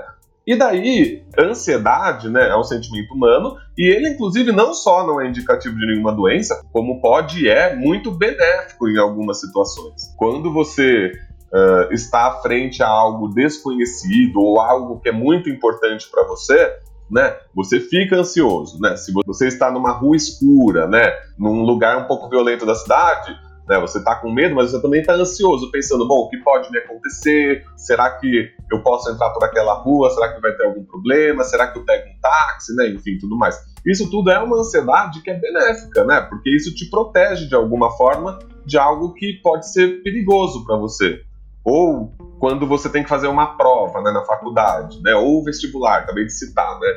E 0.48 0.56
daí, 0.56 1.26
ansiedade, 1.38 2.30
né, 2.30 2.48
é 2.48 2.56
um 2.56 2.64
sentimento 2.64 3.14
humano, 3.14 3.58
e 3.78 3.86
ele, 3.86 4.12
inclusive, 4.12 4.54
não 4.54 4.74
só 4.74 5.06
não 5.06 5.20
é 5.20 5.28
indicativo 5.28 5.76
de 5.76 5.86
nenhuma 5.86 6.14
doença, 6.14 6.64
como 6.72 7.02
pode 7.02 7.44
e 7.44 7.50
é 7.50 7.76
muito 7.76 8.12
benéfico 8.12 8.88
em 8.88 8.98
algumas 8.98 9.42
situações. 9.42 10.16
Quando 10.16 10.54
você 10.54 11.12
uh, 11.52 11.94
está 11.94 12.28
à 12.28 12.42
frente 12.42 12.82
a 12.82 12.88
algo 12.88 13.28
desconhecido 13.28 14.40
ou 14.40 14.62
algo 14.62 15.02
que 15.02 15.10
é 15.10 15.12
muito 15.12 15.50
importante 15.50 16.10
para 16.10 16.24
você, 16.24 16.78
né, 17.12 17.36
você 17.54 17.82
fica 17.82 18.16
ansioso, 18.16 18.80
né? 18.82 18.96
Se 18.96 19.12
você 19.26 19.48
está 19.48 19.70
numa 19.70 19.92
rua 19.92 20.16
escura, 20.16 20.88
né, 20.88 21.12
num 21.38 21.64
lugar 21.64 21.98
um 21.98 22.06
pouco 22.06 22.30
violento 22.30 22.66
da 22.66 22.76
cidade, 22.76 23.36
né? 23.68 23.80
Você 23.80 24.00
está 24.00 24.16
com 24.16 24.32
medo, 24.32 24.56
mas 24.56 24.72
você 24.72 24.82
também 24.82 25.02
está 25.02 25.14
ansioso, 25.14 25.70
pensando, 25.72 26.08
bom, 26.08 26.22
o 26.22 26.30
que 26.30 26.38
pode 26.38 26.72
me 26.72 26.80
acontecer? 26.80 27.66
Será 27.76 28.10
que 28.12 28.50
eu 28.72 28.82
posso 28.82 29.12
entrar 29.12 29.30
por 29.32 29.44
aquela 29.44 29.74
rua? 29.74 30.10
Será 30.10 30.34
que 30.34 30.42
vai 30.42 30.54
ter 30.54 30.66
algum 30.66 30.84
problema? 30.86 31.44
Será 31.44 31.68
que 31.68 31.78
eu 31.78 31.86
pego 31.86 32.10
um 32.10 32.20
táxi? 32.22 32.76
Né? 32.76 32.90
Enfim, 32.90 33.18
tudo 33.20 33.38
mais. 33.38 33.58
Isso 33.86 34.10
tudo 34.10 34.32
é 34.32 34.40
uma 34.40 34.58
ansiedade 34.58 35.22
que 35.22 35.30
é 35.30 35.34
benéfica, 35.34 36.04
né? 36.04 36.22
Porque 36.22 36.50
isso 36.56 36.74
te 36.74 36.90
protege 36.90 37.48
de 37.48 37.56
alguma 37.56 37.92
forma 37.92 38.40
de 38.66 38.78
algo 38.78 39.14
que 39.14 39.40
pode 39.42 39.72
ser 39.72 40.04
perigoso 40.04 40.66
para 40.66 40.76
você. 40.78 41.22
Ou 41.64 42.14
quando 42.40 42.68
você 42.68 42.90
tem 42.90 43.04
que 43.04 43.10
fazer 43.10 43.28
uma 43.28 43.58
prova 43.58 44.02
né, 44.02 44.12
na 44.12 44.24
faculdade, 44.24 45.02
né, 45.02 45.16
ou 45.16 45.44
vestibular, 45.44 46.00
acabei 46.00 46.26
de 46.26 46.34
citar, 46.34 46.80
né? 46.80 46.88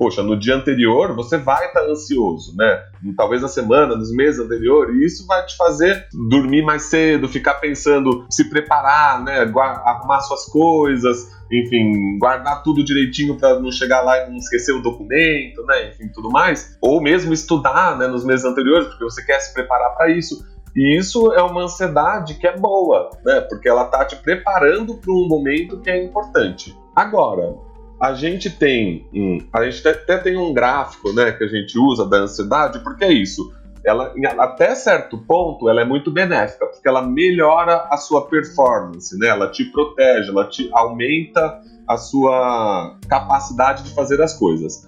Poxa, 0.00 0.22
no 0.22 0.34
dia 0.34 0.56
anterior 0.56 1.14
você 1.14 1.36
vai 1.36 1.66
estar 1.66 1.82
ansioso, 1.82 2.56
né? 2.56 2.84
Talvez 3.14 3.42
na 3.42 3.48
semana, 3.48 3.94
nos 3.94 4.10
meses 4.10 4.40
anteriores, 4.40 4.96
e 4.96 5.04
isso 5.04 5.26
vai 5.26 5.44
te 5.44 5.54
fazer 5.58 6.08
dormir 6.30 6.62
mais 6.62 6.84
cedo, 6.84 7.28
ficar 7.28 7.56
pensando, 7.56 8.24
se 8.30 8.48
preparar, 8.48 9.22
né? 9.22 9.40
Arrumar 9.84 10.20
suas 10.20 10.46
coisas, 10.46 11.30
enfim, 11.52 12.16
guardar 12.18 12.62
tudo 12.62 12.82
direitinho 12.82 13.36
para 13.36 13.60
não 13.60 13.70
chegar 13.70 14.00
lá 14.00 14.24
e 14.24 14.30
não 14.30 14.38
esquecer 14.38 14.72
o 14.72 14.80
documento, 14.80 15.62
né? 15.66 15.90
Enfim, 15.90 16.08
tudo 16.08 16.30
mais. 16.30 16.78
Ou 16.80 17.02
mesmo 17.02 17.34
estudar, 17.34 17.98
né? 17.98 18.06
Nos 18.06 18.24
meses 18.24 18.46
anteriores, 18.46 18.88
porque 18.88 19.04
você 19.04 19.22
quer 19.22 19.38
se 19.40 19.52
preparar 19.52 19.94
para 19.94 20.10
isso. 20.10 20.42
E 20.74 20.96
isso 20.96 21.30
é 21.34 21.42
uma 21.42 21.64
ansiedade 21.64 22.36
que 22.38 22.46
é 22.46 22.56
boa, 22.56 23.10
né? 23.22 23.42
Porque 23.42 23.68
ela 23.68 23.84
tá 23.84 24.02
te 24.06 24.16
preparando 24.16 24.94
para 24.94 25.12
um 25.12 25.28
momento 25.28 25.78
que 25.82 25.90
é 25.90 26.02
importante. 26.02 26.74
Agora, 26.96 27.54
a 28.00 28.14
gente 28.14 28.48
tem 28.48 29.06
a 29.52 29.68
gente 29.68 29.86
até 29.86 30.16
tem 30.16 30.36
um 30.36 30.54
gráfico, 30.54 31.12
né, 31.12 31.32
que 31.32 31.44
a 31.44 31.48
gente 31.48 31.78
usa 31.78 32.08
da 32.08 32.18
ansiedade, 32.18 32.78
porque 32.80 33.04
é 33.04 33.12
isso. 33.12 33.52
Ela, 33.84 34.12
até 34.38 34.74
certo 34.74 35.18
ponto, 35.18 35.68
ela 35.68 35.80
é 35.80 35.84
muito 35.84 36.10
benéfica, 36.10 36.66
porque 36.66 36.86
ela 36.86 37.02
melhora 37.02 37.88
a 37.90 37.96
sua 37.96 38.26
performance, 38.26 39.18
né? 39.18 39.28
Ela 39.28 39.50
te 39.50 39.64
protege, 39.64 40.28
ela 40.28 40.46
te 40.46 40.68
aumenta 40.70 41.62
a 41.88 41.96
sua 41.96 42.98
capacidade 43.08 43.84
de 43.84 43.94
fazer 43.94 44.20
as 44.20 44.38
coisas. 44.38 44.86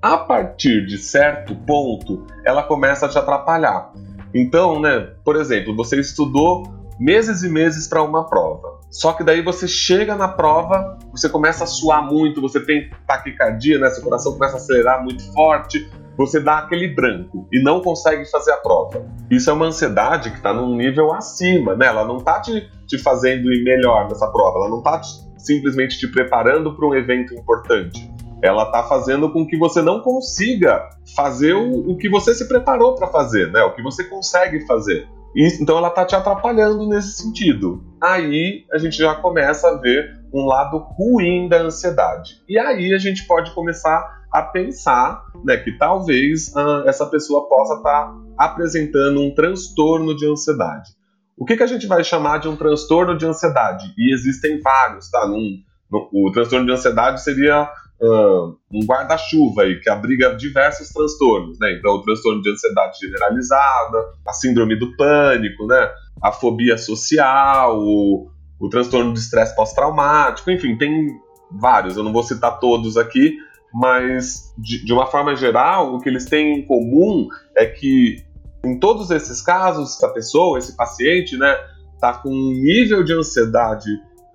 A 0.00 0.18
partir 0.18 0.84
de 0.86 0.98
certo 0.98 1.54
ponto, 1.54 2.26
ela 2.44 2.64
começa 2.64 3.06
a 3.06 3.08
te 3.08 3.16
atrapalhar. 3.16 3.92
Então, 4.34 4.80
né, 4.80 5.12
por 5.24 5.36
exemplo, 5.36 5.76
você 5.76 6.00
estudou 6.00 6.64
meses 6.98 7.44
e 7.44 7.48
meses 7.48 7.86
para 7.86 8.02
uma 8.02 8.26
prova. 8.28 8.71
Só 8.92 9.14
que 9.14 9.24
daí 9.24 9.40
você 9.40 9.66
chega 9.66 10.14
na 10.14 10.28
prova, 10.28 10.98
você 11.10 11.26
começa 11.26 11.64
a 11.64 11.66
suar 11.66 12.04
muito, 12.04 12.42
você 12.42 12.60
tem 12.60 12.90
taquicardia, 13.06 13.78
né? 13.78 13.88
Seu 13.88 14.04
coração 14.04 14.34
começa 14.34 14.54
a 14.54 14.56
acelerar 14.58 15.02
muito 15.02 15.22
forte, 15.32 15.90
você 16.16 16.38
dá 16.38 16.58
aquele 16.58 16.88
branco 16.88 17.48
e 17.50 17.62
não 17.62 17.80
consegue 17.80 18.30
fazer 18.30 18.52
a 18.52 18.58
prova. 18.58 19.02
Isso 19.30 19.48
é 19.48 19.52
uma 19.54 19.64
ansiedade 19.64 20.30
que 20.30 20.36
está 20.36 20.52
num 20.52 20.76
nível 20.76 21.10
acima, 21.14 21.74
né? 21.74 21.86
Ela 21.86 22.04
não 22.04 22.18
está 22.18 22.38
te, 22.38 22.70
te 22.86 22.98
fazendo 22.98 23.50
ir 23.50 23.64
melhor 23.64 24.08
nessa 24.10 24.26
prova, 24.30 24.58
ela 24.58 24.68
não 24.68 24.78
está 24.78 25.00
simplesmente 25.38 25.98
te 25.98 26.06
preparando 26.06 26.76
para 26.76 26.86
um 26.86 26.94
evento 26.94 27.32
importante 27.34 28.12
ela 28.42 28.64
está 28.64 28.82
fazendo 28.82 29.32
com 29.32 29.46
que 29.46 29.56
você 29.56 29.80
não 29.80 30.00
consiga 30.00 30.90
fazer 31.14 31.54
o, 31.54 31.92
o 31.92 31.96
que 31.96 32.10
você 32.10 32.34
se 32.34 32.48
preparou 32.48 32.96
para 32.96 33.06
fazer, 33.06 33.50
né? 33.52 33.62
O 33.62 33.72
que 33.72 33.80
você 33.80 34.02
consegue 34.02 34.66
fazer. 34.66 35.08
Então 35.34 35.78
ela 35.78 35.88
está 35.88 36.04
te 36.04 36.14
atrapalhando 36.14 36.86
nesse 36.88 37.22
sentido. 37.22 37.82
Aí 38.02 38.64
a 38.72 38.78
gente 38.78 38.96
já 38.96 39.14
começa 39.14 39.68
a 39.68 39.76
ver 39.78 40.20
um 40.32 40.44
lado 40.46 40.78
ruim 40.78 41.48
da 41.48 41.62
ansiedade. 41.62 42.42
E 42.48 42.58
aí 42.58 42.92
a 42.92 42.98
gente 42.98 43.26
pode 43.26 43.50
começar 43.52 44.22
a 44.32 44.42
pensar 44.42 45.24
né, 45.44 45.58
que 45.58 45.76
talvez 45.76 46.48
uh, 46.54 46.88
essa 46.88 47.06
pessoa 47.06 47.48
possa 47.48 47.74
estar 47.74 48.06
tá 48.06 48.14
apresentando 48.38 49.20
um 49.20 49.34
transtorno 49.34 50.16
de 50.16 50.26
ansiedade. 50.26 50.90
O 51.36 51.44
que, 51.44 51.56
que 51.56 51.62
a 51.62 51.66
gente 51.66 51.86
vai 51.86 52.02
chamar 52.02 52.38
de 52.38 52.48
um 52.48 52.56
transtorno 52.56 53.16
de 53.16 53.26
ansiedade? 53.26 53.92
E 53.98 54.14
existem 54.14 54.60
vários, 54.60 55.10
tá? 55.10 55.26
Num, 55.26 55.58
no, 55.90 56.08
o 56.12 56.30
transtorno 56.32 56.66
de 56.66 56.72
ansiedade 56.72 57.22
seria 57.22 57.68
um 58.02 58.84
guarda-chuva 58.84 59.62
aí 59.62 59.80
que 59.80 59.88
abriga 59.88 60.34
diversos 60.34 60.88
transtornos, 60.88 61.58
né? 61.60 61.76
Então, 61.78 61.92
o 61.92 62.02
transtorno 62.02 62.42
de 62.42 62.50
ansiedade 62.50 62.98
generalizada, 62.98 63.98
a 64.26 64.32
síndrome 64.32 64.76
do 64.76 64.96
pânico, 64.96 65.66
né? 65.66 65.88
A 66.20 66.32
fobia 66.32 66.76
social, 66.76 67.78
o, 67.78 68.28
o 68.58 68.68
transtorno 68.68 69.12
de 69.12 69.20
estresse 69.20 69.54
pós-traumático, 69.54 70.50
enfim, 70.50 70.76
tem 70.76 71.08
vários. 71.50 71.96
Eu 71.96 72.02
não 72.02 72.12
vou 72.12 72.22
citar 72.22 72.58
todos 72.58 72.96
aqui, 72.96 73.36
mas 73.72 74.52
de, 74.58 74.84
de 74.84 74.92
uma 74.92 75.06
forma 75.06 75.36
geral, 75.36 75.94
o 75.94 76.00
que 76.00 76.08
eles 76.08 76.24
têm 76.24 76.58
em 76.58 76.66
comum 76.66 77.28
é 77.56 77.66
que 77.66 78.16
em 78.64 78.78
todos 78.78 79.10
esses 79.10 79.42
casos, 79.42 79.96
essa 79.96 80.08
pessoa, 80.12 80.58
esse 80.58 80.76
paciente, 80.76 81.36
né, 81.36 81.56
tá 82.00 82.14
com 82.14 82.30
um 82.30 82.52
nível 82.52 83.02
de 83.02 83.12
ansiedade 83.12 83.90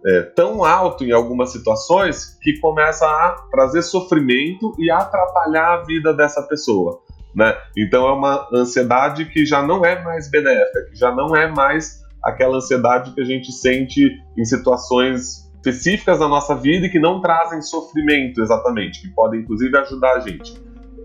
é, 0.06 0.22
tão 0.22 0.64
alto 0.64 1.04
em 1.04 1.12
algumas 1.12 1.52
situações 1.52 2.38
que 2.42 2.60
começa 2.60 3.06
a 3.06 3.36
trazer 3.52 3.82
sofrimento 3.82 4.74
e 4.78 4.90
atrapalhar 4.90 5.74
a 5.74 5.84
vida 5.84 6.14
dessa 6.14 6.42
pessoa. 6.44 7.02
Né? 7.36 7.56
Então 7.78 8.08
é 8.08 8.14
uma 8.14 8.48
ansiedade 8.54 9.26
que 9.26 9.46
já 9.46 9.62
não 9.62 9.86
é 9.86 10.02
mais 10.04 10.30
benéfica, 10.30 10.86
que 10.90 10.96
já 10.96 11.14
não 11.14 11.36
é 11.36 11.52
mais 11.52 12.02
aquela 12.24 12.58
ansiedade 12.58 13.14
que 13.14 13.22
a 13.22 13.26
gente 13.26 13.52
sente 13.52 14.10
em 14.38 14.46
situações 14.46 15.48
específicas 15.56 16.20
da 16.20 16.28
nossa 16.28 16.56
vida 16.56 16.86
e 16.86 16.90
que 16.90 17.00
não 17.00 17.22
trazem 17.22 17.62
sofrimento 17.62 18.42
exatamente, 18.42 19.02
que 19.02 19.10
podem 19.10 19.42
inclusive 19.42 19.78
ajudar 19.78 20.14
a 20.14 20.20
gente. 20.20 20.54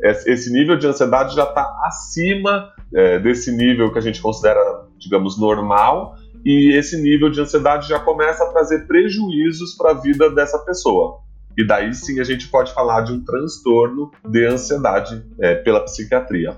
Esse 0.02 0.52
nível 0.52 0.76
de 0.76 0.86
ansiedade 0.86 1.34
já 1.34 1.44
está 1.44 1.62
acima 1.84 2.72
é, 2.92 3.18
desse 3.20 3.52
nível 3.52 3.92
que 3.92 3.98
a 3.98 4.02
gente 4.02 4.20
considera, 4.20 4.58
digamos, 4.98 5.38
normal, 5.38 6.16
e 6.44 6.76
esse 6.76 7.00
nível 7.00 7.30
de 7.30 7.40
ansiedade 7.40 7.88
já 7.88 7.98
começa 7.98 8.44
a 8.44 8.48
trazer 8.48 8.86
prejuízos 8.86 9.74
para 9.76 9.92
a 9.92 9.94
vida 9.94 10.30
dessa 10.30 10.58
pessoa. 10.58 11.20
E 11.56 11.66
daí 11.66 11.92
sim 11.94 12.18
a 12.20 12.24
gente 12.24 12.48
pode 12.48 12.72
falar 12.72 13.02
de 13.02 13.12
um 13.12 13.22
transtorno 13.22 14.10
de 14.26 14.46
ansiedade 14.46 15.22
é, 15.38 15.54
pela 15.56 15.84
psiquiatria. 15.84 16.56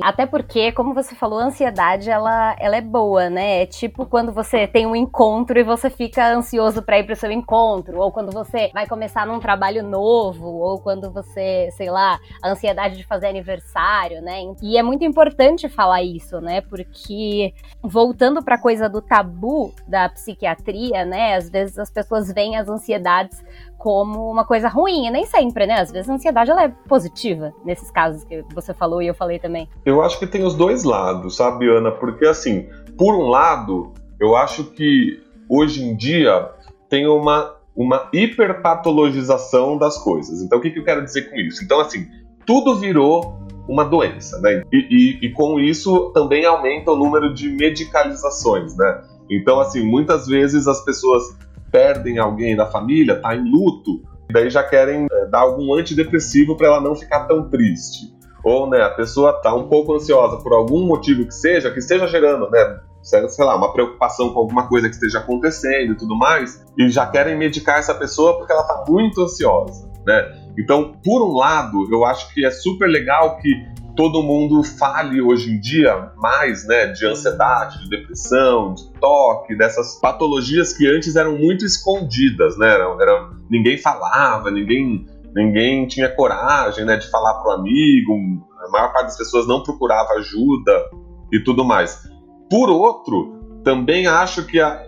Até 0.00 0.24
porque, 0.24 0.72
como 0.72 0.94
você 0.94 1.14
falou, 1.14 1.38
a 1.38 1.44
ansiedade 1.44 2.08
ela, 2.08 2.56
ela 2.58 2.76
é 2.76 2.80
boa, 2.80 3.28
né? 3.28 3.62
É 3.62 3.66
tipo 3.66 4.06
quando 4.06 4.32
você 4.32 4.66
tem 4.66 4.86
um 4.86 4.96
encontro 4.96 5.58
e 5.58 5.62
você 5.62 5.90
fica 5.90 6.32
ansioso 6.32 6.82
para 6.82 6.98
ir 6.98 7.04
para 7.04 7.12
o 7.12 7.16
seu 7.16 7.30
encontro, 7.30 7.98
ou 7.98 8.10
quando 8.10 8.32
você 8.32 8.70
vai 8.72 8.86
começar 8.86 9.26
num 9.26 9.38
trabalho 9.38 9.82
novo, 9.82 10.46
ou 10.46 10.80
quando 10.80 11.12
você, 11.12 11.68
sei 11.76 11.90
lá, 11.90 12.18
a 12.42 12.50
ansiedade 12.50 12.96
de 12.96 13.04
fazer 13.04 13.26
aniversário, 13.26 14.22
né? 14.22 14.40
E 14.62 14.78
é 14.78 14.82
muito 14.82 15.04
importante 15.04 15.68
falar 15.68 16.02
isso, 16.02 16.40
né? 16.40 16.62
Porque 16.62 17.52
voltando 17.82 18.42
para 18.42 18.58
coisa 18.58 18.88
do 18.88 19.02
tabu 19.02 19.74
da 19.86 20.08
psiquiatria, 20.08 21.04
né? 21.04 21.34
Às 21.34 21.50
vezes 21.50 21.78
as 21.78 21.90
pessoas 21.90 22.32
veem 22.32 22.56
as 22.56 22.66
ansiedades 22.66 23.44
como 23.82 24.30
uma 24.30 24.44
coisa 24.44 24.68
ruim, 24.68 25.08
e 25.08 25.10
nem 25.10 25.26
sempre, 25.26 25.66
né? 25.66 25.80
Às 25.80 25.90
vezes 25.90 26.08
a 26.08 26.14
ansiedade 26.14 26.52
ela 26.52 26.62
é 26.62 26.68
positiva, 26.68 27.52
nesses 27.64 27.90
casos 27.90 28.22
que 28.22 28.44
você 28.54 28.72
falou 28.72 29.02
e 29.02 29.08
eu 29.08 29.14
falei 29.14 29.40
também. 29.40 29.68
Eu 29.84 30.00
acho 30.00 30.20
que 30.20 30.26
tem 30.26 30.44
os 30.44 30.54
dois 30.54 30.84
lados, 30.84 31.34
sabe, 31.34 31.68
Ana? 31.68 31.90
Porque, 31.90 32.24
assim, 32.24 32.68
por 32.96 33.12
um 33.12 33.26
lado, 33.26 33.92
eu 34.20 34.36
acho 34.36 34.62
que 34.70 35.20
hoje 35.48 35.82
em 35.82 35.96
dia 35.96 36.48
tem 36.88 37.08
uma, 37.08 37.56
uma 37.74 38.08
hiperpatologização 38.12 39.76
das 39.76 39.98
coisas. 39.98 40.42
Então, 40.42 40.60
o 40.60 40.62
que, 40.62 40.70
que 40.70 40.78
eu 40.78 40.84
quero 40.84 41.02
dizer 41.02 41.28
com 41.28 41.34
isso? 41.34 41.64
Então, 41.64 41.80
assim, 41.80 42.06
tudo 42.46 42.76
virou 42.76 43.36
uma 43.68 43.84
doença, 43.84 44.38
né? 44.38 44.62
E, 44.72 44.76
e, 44.76 45.26
e, 45.26 45.32
com 45.32 45.58
isso 45.58 46.12
também 46.14 46.44
aumenta 46.44 46.92
o 46.92 46.96
número 46.96 47.34
de 47.34 47.48
medicalizações, 47.48 48.76
né? 48.76 49.02
Então, 49.28 49.58
assim, 49.58 49.84
muitas 49.84 50.28
vezes 50.28 50.68
as 50.68 50.84
pessoas 50.84 51.36
perdem 51.72 52.18
alguém 52.18 52.54
da 52.54 52.66
família, 52.66 53.20
tá 53.20 53.34
em 53.34 53.50
luto, 53.50 54.02
e 54.28 54.32
daí 54.32 54.50
já 54.50 54.62
querem 54.62 55.06
é, 55.10 55.26
dar 55.26 55.40
algum 55.40 55.74
antidepressivo 55.74 56.56
para 56.56 56.68
ela 56.68 56.80
não 56.80 56.94
ficar 56.94 57.26
tão 57.26 57.48
triste. 57.48 58.12
Ou, 58.44 58.68
né, 58.68 58.82
a 58.82 58.90
pessoa 58.90 59.40
tá 59.40 59.54
um 59.54 59.68
pouco 59.68 59.94
ansiosa 59.94 60.36
por 60.36 60.52
algum 60.52 60.86
motivo 60.86 61.24
que 61.26 61.34
seja, 61.34 61.70
que 61.70 61.78
esteja 61.78 62.06
gerando, 62.06 62.50
né, 62.50 62.80
sei 63.02 63.44
lá, 63.44 63.56
uma 63.56 63.72
preocupação 63.72 64.32
com 64.32 64.40
alguma 64.40 64.68
coisa 64.68 64.88
que 64.88 64.94
esteja 64.94 65.18
acontecendo 65.18 65.92
e 65.92 65.96
tudo 65.96 66.16
mais, 66.16 66.64
e 66.78 66.88
já 66.88 67.06
querem 67.06 67.36
medicar 67.36 67.78
essa 67.78 67.94
pessoa 67.94 68.36
porque 68.38 68.52
ela 68.52 68.64
tá 68.64 68.84
muito 68.88 69.22
ansiosa, 69.22 69.88
né? 70.06 70.42
Então, 70.58 70.92
por 71.04 71.22
um 71.22 71.34
lado, 71.34 71.88
eu 71.90 72.04
acho 72.04 72.32
que 72.34 72.44
é 72.44 72.50
super 72.50 72.86
legal 72.86 73.38
que 73.38 73.50
todo 73.96 74.22
mundo 74.22 74.62
fale 74.62 75.20
hoje 75.20 75.50
em 75.50 75.60
dia 75.60 76.12
mais, 76.16 76.66
né, 76.66 76.86
de 76.86 77.06
ansiedade, 77.06 77.82
de 77.82 77.90
depressão, 77.90 78.74
de 78.74 78.90
toque, 79.00 79.56
dessas 79.56 79.98
patologias 80.00 80.72
que 80.72 80.86
antes 80.88 81.16
eram 81.16 81.36
muito 81.36 81.64
escondidas, 81.64 82.56
né? 82.56 82.72
Era, 82.72 82.84
era, 83.00 83.30
ninguém 83.50 83.76
falava, 83.76 84.50
ninguém, 84.50 85.06
ninguém 85.34 85.86
tinha 85.86 86.08
coragem, 86.08 86.84
né, 86.84 86.96
de 86.96 87.10
falar 87.10 87.34
pro 87.42 87.52
amigo. 87.52 88.14
A 88.66 88.70
maior 88.70 88.92
parte 88.92 89.08
das 89.08 89.18
pessoas 89.18 89.46
não 89.46 89.62
procurava 89.62 90.14
ajuda 90.14 90.72
e 91.30 91.40
tudo 91.40 91.64
mais. 91.64 92.08
Por 92.50 92.70
outro, 92.70 93.60
também 93.64 94.06
acho 94.06 94.44
que 94.46 94.60
a, 94.60 94.82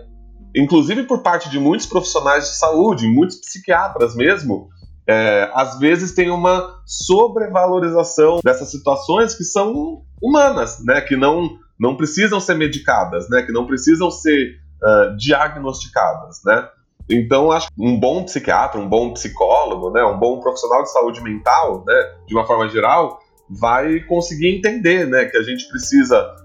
inclusive 0.55 1.03
por 1.03 1.21
parte 1.21 1.49
de 1.49 1.59
muitos 1.59 1.85
profissionais 1.85 2.45
de 2.45 2.55
saúde, 2.55 3.07
muitos 3.07 3.37
psiquiatras 3.37 4.15
mesmo, 4.15 4.69
é, 5.07 5.49
às 5.53 5.77
vezes 5.77 6.13
tem 6.13 6.29
uma 6.29 6.81
sobrevalorização 6.85 8.39
dessas 8.43 8.71
situações 8.71 9.35
que 9.35 9.43
são 9.43 10.01
humanas, 10.21 10.83
né? 10.83 11.01
Que 11.01 11.15
não, 11.15 11.49
não 11.79 11.95
precisam 11.95 12.39
ser 12.39 12.55
medicadas, 12.55 13.29
né? 13.29 13.43
Que 13.43 13.51
não 13.51 13.67
precisam 13.67 14.09
ser 14.09 14.55
uh, 14.83 15.15
diagnosticadas, 15.15 16.41
né? 16.43 16.67
Então, 17.09 17.51
acho 17.51 17.67
que 17.67 17.73
um 17.79 17.99
bom 17.99 18.23
psiquiatra, 18.23 18.79
um 18.79 18.89
bom 18.89 19.13
psicólogo, 19.13 19.91
né, 19.91 20.03
um 20.03 20.17
bom 20.17 20.39
profissional 20.39 20.81
de 20.81 20.91
saúde 20.91 21.21
mental, 21.21 21.83
né, 21.85 22.13
de 22.25 22.33
uma 22.33 22.47
forma 22.47 22.67
geral, 22.67 23.19
vai 23.47 23.99
conseguir 23.99 24.47
entender, 24.47 25.05
né, 25.05 25.25
que 25.25 25.37
a 25.37 25.43
gente 25.43 25.67
precisa 25.69 26.35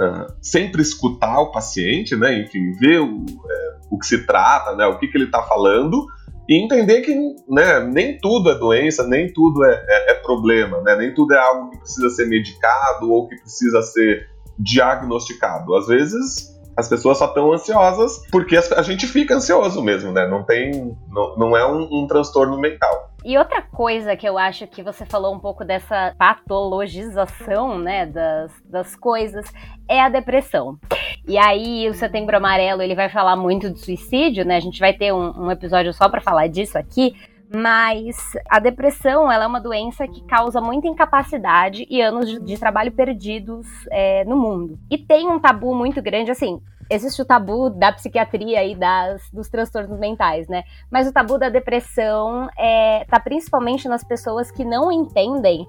uh, 0.00 0.32
sempre 0.40 0.82
escutar 0.82 1.40
o 1.40 1.50
paciente, 1.50 2.14
né? 2.16 2.40
Enfim, 2.40 2.72
ver 2.78 3.00
o, 3.00 3.24
é, 3.50 3.76
o 3.90 3.98
que 3.98 4.06
se 4.06 4.24
trata, 4.26 4.76
né? 4.76 4.86
O 4.86 4.98
que, 4.98 5.08
que 5.08 5.16
ele 5.16 5.24
está 5.24 5.42
falando 5.42 6.06
e 6.48 6.62
entender 6.62 7.00
que 7.00 7.14
né, 7.48 7.80
nem 7.80 8.18
tudo 8.18 8.50
é 8.50 8.58
doença, 8.58 9.06
nem 9.06 9.32
tudo 9.32 9.64
é, 9.64 9.72
é, 9.88 10.10
é, 10.12 10.14
problema, 10.14 10.80
né? 10.82 10.96
Nem 10.96 11.14
tudo 11.14 11.32
é 11.32 11.38
algo 11.38 11.70
que 11.70 11.78
precisa 11.78 12.10
ser 12.10 12.26
medicado 12.28 13.10
ou 13.10 13.28
que 13.28 13.36
precisa 13.36 13.80
ser 13.82 14.28
diagnosticado. 14.58 15.74
Às 15.74 15.86
vezes 15.86 16.54
as 16.76 16.88
pessoas 16.88 17.18
só 17.18 17.26
estão 17.26 17.52
ansiosas 17.52 18.20
porque 18.30 18.56
a 18.56 18.82
gente 18.82 19.06
fica 19.06 19.36
ansioso 19.36 19.82
mesmo, 19.82 20.12
né? 20.12 20.28
Não 20.28 20.44
tem, 20.44 20.96
não, 21.10 21.36
não 21.36 21.56
é 21.56 21.66
um, 21.66 21.88
um 21.90 22.06
transtorno 22.06 22.58
mental. 22.58 23.13
E 23.24 23.38
outra 23.38 23.62
coisa 23.62 24.14
que 24.14 24.28
eu 24.28 24.36
acho 24.36 24.66
que 24.66 24.82
você 24.82 25.06
falou 25.06 25.34
um 25.34 25.38
pouco 25.38 25.64
dessa 25.64 26.14
patologização, 26.18 27.78
né, 27.78 28.04
das, 28.04 28.52
das 28.66 28.94
coisas, 28.94 29.50
é 29.88 29.98
a 30.00 30.10
depressão. 30.10 30.78
E 31.26 31.38
aí 31.38 31.88
o 31.88 31.94
Setembro 31.94 32.36
Amarelo 32.36 32.82
ele 32.82 32.94
vai 32.94 33.08
falar 33.08 33.34
muito 33.34 33.70
de 33.70 33.78
suicídio, 33.80 34.44
né? 34.44 34.56
A 34.56 34.60
gente 34.60 34.78
vai 34.78 34.92
ter 34.92 35.12
um, 35.12 35.44
um 35.44 35.50
episódio 35.50 35.92
só 35.94 36.06
para 36.06 36.20
falar 36.20 36.48
disso 36.48 36.76
aqui. 36.76 37.14
Mas 37.54 38.16
a 38.50 38.58
depressão 38.58 39.30
ela 39.30 39.44
é 39.44 39.46
uma 39.46 39.60
doença 39.60 40.08
que 40.08 40.22
causa 40.24 40.60
muita 40.60 40.88
incapacidade 40.88 41.86
e 41.88 42.02
anos 42.02 42.28
de, 42.28 42.40
de 42.40 42.58
trabalho 42.58 42.90
perdidos 42.92 43.66
é, 43.90 44.24
no 44.24 44.36
mundo. 44.36 44.78
E 44.90 44.98
tem 44.98 45.28
um 45.28 45.38
tabu 45.38 45.74
muito 45.74 46.02
grande, 46.02 46.30
assim, 46.30 46.60
existe 46.90 47.20
o 47.22 47.24
tabu 47.24 47.70
da 47.70 47.92
psiquiatria 47.92 48.64
e 48.64 48.74
das, 48.74 49.22
dos 49.32 49.48
transtornos 49.48 49.98
mentais, 49.98 50.48
né? 50.48 50.64
Mas 50.90 51.08
o 51.08 51.12
tabu 51.12 51.38
da 51.38 51.48
depressão 51.48 52.48
é, 52.58 53.04
tá 53.04 53.18
principalmente 53.20 53.88
nas 53.88 54.04
pessoas 54.04 54.50
que 54.50 54.64
não 54.64 54.90
entendem 54.90 55.66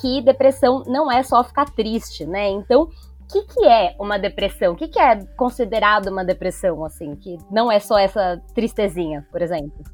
que 0.00 0.22
depressão 0.22 0.82
não 0.86 1.10
é 1.10 1.22
só 1.22 1.42
ficar 1.42 1.66
triste, 1.66 2.24
né? 2.24 2.48
Então, 2.48 2.82
o 2.82 2.90
que, 3.30 3.42
que 3.42 3.66
é 3.66 3.94
uma 3.98 4.18
depressão? 4.18 4.72
O 4.72 4.76
que, 4.76 4.88
que 4.88 4.98
é 4.98 5.16
considerado 5.36 6.08
uma 6.08 6.24
depressão, 6.24 6.84
assim? 6.84 7.14
Que 7.14 7.36
não 7.50 7.70
é 7.70 7.78
só 7.78 7.98
essa 7.98 8.40
tristezinha, 8.54 9.26
por 9.30 9.42
exemplo? 9.42 9.84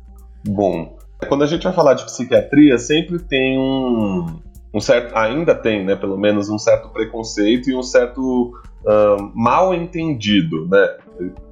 Bom, 0.46 0.96
quando 1.28 1.42
a 1.42 1.46
gente 1.46 1.64
vai 1.64 1.72
falar 1.72 1.94
de 1.94 2.04
psiquiatria, 2.04 2.78
sempre 2.78 3.18
tem 3.18 3.58
um, 3.58 4.40
um 4.74 4.80
certo, 4.80 5.16
ainda 5.16 5.54
tem, 5.54 5.84
né, 5.84 5.94
pelo 5.94 6.18
menos 6.18 6.48
um 6.48 6.58
certo 6.58 6.88
preconceito 6.88 7.70
e 7.70 7.76
um 7.76 7.82
certo 7.82 8.52
uh, 8.84 9.30
mal 9.32 9.72
entendido, 9.72 10.66
né, 10.68 10.96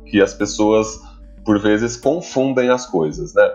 que 0.04 0.20
as 0.20 0.34
pessoas 0.34 1.00
por 1.44 1.60
vezes 1.60 1.96
confundem 1.96 2.68
as 2.68 2.84
coisas, 2.84 3.32
né. 3.32 3.48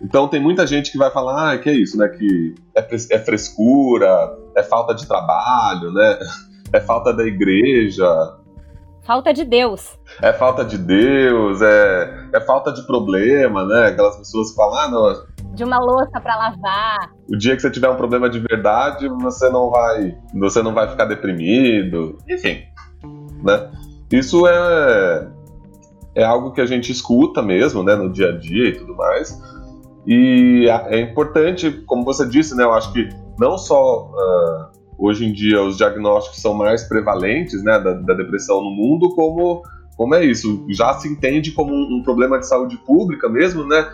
Então 0.00 0.26
tem 0.26 0.40
muita 0.40 0.66
gente 0.66 0.90
que 0.90 0.98
vai 0.98 1.10
falar, 1.10 1.52
ah, 1.52 1.58
que 1.58 1.68
é 1.68 1.74
isso, 1.74 1.98
né, 1.98 2.08
que 2.08 2.54
é, 2.74 2.80
é 3.10 3.18
frescura, 3.18 4.34
é 4.56 4.62
falta 4.62 4.94
de 4.94 5.06
trabalho, 5.06 5.92
né, 5.92 6.18
é 6.72 6.80
falta 6.80 7.12
da 7.12 7.24
igreja, 7.24 8.06
Falta 9.04 9.34
de 9.34 9.44
Deus. 9.44 9.98
É 10.22 10.32
falta 10.32 10.64
de 10.64 10.78
Deus, 10.78 11.60
é, 11.60 12.28
é 12.32 12.40
falta 12.40 12.72
de 12.72 12.86
problema, 12.86 13.66
né? 13.66 13.88
Aquelas 13.88 14.16
pessoas 14.16 14.50
que 14.50 14.56
falam, 14.56 14.78
ah, 14.78 14.88
não. 14.88 15.31
De 15.52 15.64
uma 15.64 15.78
louça 15.78 16.20
para 16.20 16.34
lavar. 16.36 17.10
O 17.28 17.36
dia 17.36 17.54
que 17.54 17.62
você 17.62 17.70
tiver 17.70 17.90
um 17.90 17.96
problema 17.96 18.28
de 18.28 18.38
verdade, 18.38 19.08
você 19.08 19.50
não 19.50 19.70
vai, 19.70 20.16
você 20.34 20.62
não 20.62 20.72
vai 20.72 20.88
ficar 20.88 21.04
deprimido. 21.04 22.18
Enfim, 22.28 22.62
né? 23.42 23.70
Isso 24.10 24.46
é 24.46 25.28
é 26.14 26.24
algo 26.24 26.52
que 26.52 26.60
a 26.60 26.66
gente 26.66 26.92
escuta 26.92 27.42
mesmo, 27.42 27.82
né, 27.82 27.94
no 27.94 28.10
dia 28.12 28.28
a 28.28 28.38
dia 28.38 28.68
e 28.68 28.72
tudo 28.72 28.94
mais. 28.94 29.40
E 30.06 30.66
é 30.88 31.00
importante, 31.00 31.70
como 31.86 32.04
você 32.04 32.28
disse, 32.28 32.54
né, 32.56 32.64
eu 32.64 32.72
acho 32.72 32.92
que 32.92 33.08
não 33.38 33.56
só 33.56 34.08
uh, 34.08 34.78
hoje 34.98 35.24
em 35.24 35.32
dia 35.32 35.62
os 35.62 35.76
diagnósticos 35.76 36.40
são 36.40 36.54
mais 36.54 36.84
prevalentes 36.84 37.62
né, 37.62 37.78
da, 37.78 37.94
da 37.94 38.14
depressão 38.14 38.62
no 38.62 38.70
mundo, 38.70 39.14
como, 39.14 39.62
como 39.96 40.14
é 40.14 40.24
isso, 40.24 40.66
já 40.68 40.92
se 40.94 41.08
entende 41.08 41.52
como 41.52 41.72
um, 41.72 41.98
um 41.98 42.02
problema 42.02 42.38
de 42.38 42.46
saúde 42.46 42.76
pública 42.78 43.28
mesmo, 43.28 43.66
né? 43.66 43.86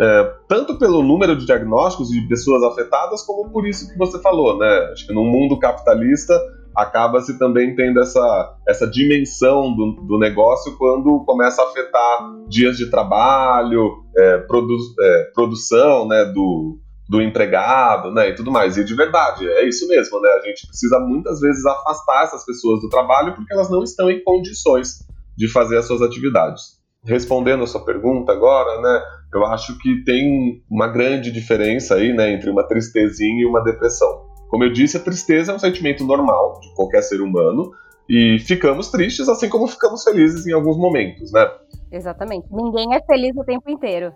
É, 0.00 0.32
tanto 0.48 0.78
pelo 0.78 1.02
número 1.02 1.36
de 1.36 1.46
diagnósticos 1.46 2.08
de 2.08 2.20
pessoas 2.26 2.62
afetadas, 2.64 3.22
como 3.22 3.50
por 3.50 3.66
isso 3.66 3.90
que 3.90 3.96
você 3.96 4.20
falou, 4.20 4.58
né? 4.58 4.90
Acho 4.92 5.06
que 5.06 5.12
no 5.14 5.24
mundo 5.24 5.58
capitalista 5.58 6.38
acaba-se 6.74 7.38
também 7.38 7.74
tendo 7.74 8.00
essa, 8.00 8.56
essa 8.66 8.86
dimensão 8.86 9.74
do, 9.74 9.92
do 10.06 10.18
negócio 10.18 10.76
quando 10.76 11.24
começa 11.24 11.62
a 11.62 11.66
afetar 11.66 12.18
dias 12.48 12.76
de 12.76 12.90
trabalho, 12.90 14.02
é, 14.16 14.38
produ, 14.38 14.74
é, 15.00 15.30
produção 15.32 16.08
né, 16.08 16.24
do, 16.24 16.78
do 17.08 17.22
empregado, 17.22 18.10
né, 18.10 18.30
e 18.30 18.34
tudo 18.34 18.50
mais. 18.50 18.76
E 18.76 18.84
de 18.84 18.94
verdade, 18.94 19.46
é 19.48 19.68
isso 19.68 19.86
mesmo, 19.86 20.20
né? 20.20 20.28
A 20.30 20.46
gente 20.46 20.66
precisa 20.66 20.98
muitas 20.98 21.40
vezes 21.40 21.64
afastar 21.64 22.24
essas 22.24 22.44
pessoas 22.44 22.80
do 22.80 22.88
trabalho 22.88 23.34
porque 23.34 23.52
elas 23.52 23.70
não 23.70 23.82
estão 23.82 24.10
em 24.10 24.22
condições 24.24 24.98
de 25.36 25.48
fazer 25.48 25.78
as 25.78 25.86
suas 25.86 26.02
atividades. 26.02 26.82
Respondendo 27.04 27.62
a 27.62 27.66
sua 27.66 27.84
pergunta 27.84 28.32
agora, 28.32 28.80
né, 28.80 29.02
eu 29.34 29.44
acho 29.46 29.76
que 29.78 30.04
tem 30.04 30.62
uma 30.70 30.88
grande 30.88 31.30
diferença 31.30 31.96
aí, 31.96 32.12
né, 32.12 32.32
entre 32.32 32.50
uma 32.50 32.66
tristezinha 32.66 33.42
e 33.42 33.46
uma 33.46 33.62
depressão. 33.62 34.26
Como 34.48 34.64
eu 34.64 34.72
disse, 34.72 34.96
a 34.96 35.00
tristeza 35.00 35.52
é 35.52 35.54
um 35.54 35.58
sentimento 35.58 36.04
normal 36.04 36.60
de 36.60 36.72
qualquer 36.74 37.02
ser 37.02 37.20
humano 37.20 37.72
e 38.08 38.38
ficamos 38.38 38.90
tristes 38.90 39.28
assim 39.28 39.48
como 39.48 39.66
ficamos 39.66 40.04
felizes 40.04 40.46
em 40.46 40.52
alguns 40.52 40.76
momentos, 40.76 41.32
né? 41.32 41.50
Exatamente. 41.90 42.46
Ninguém 42.50 42.94
é 42.94 43.02
feliz 43.04 43.36
o 43.36 43.44
tempo 43.44 43.70
inteiro 43.70 44.12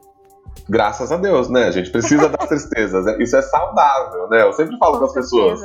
graças 0.68 1.12
a 1.12 1.16
Deus, 1.16 1.48
né? 1.48 1.64
A 1.64 1.70
gente 1.70 1.90
precisa 1.90 2.28
das 2.28 2.48
tristezas. 2.48 3.04
Né? 3.04 3.16
Isso 3.20 3.36
é 3.36 3.42
saudável, 3.42 4.28
né? 4.28 4.42
Eu 4.42 4.52
sempre 4.52 4.76
falo 4.78 4.98
com 4.98 5.04
as 5.04 5.12
pessoas 5.12 5.60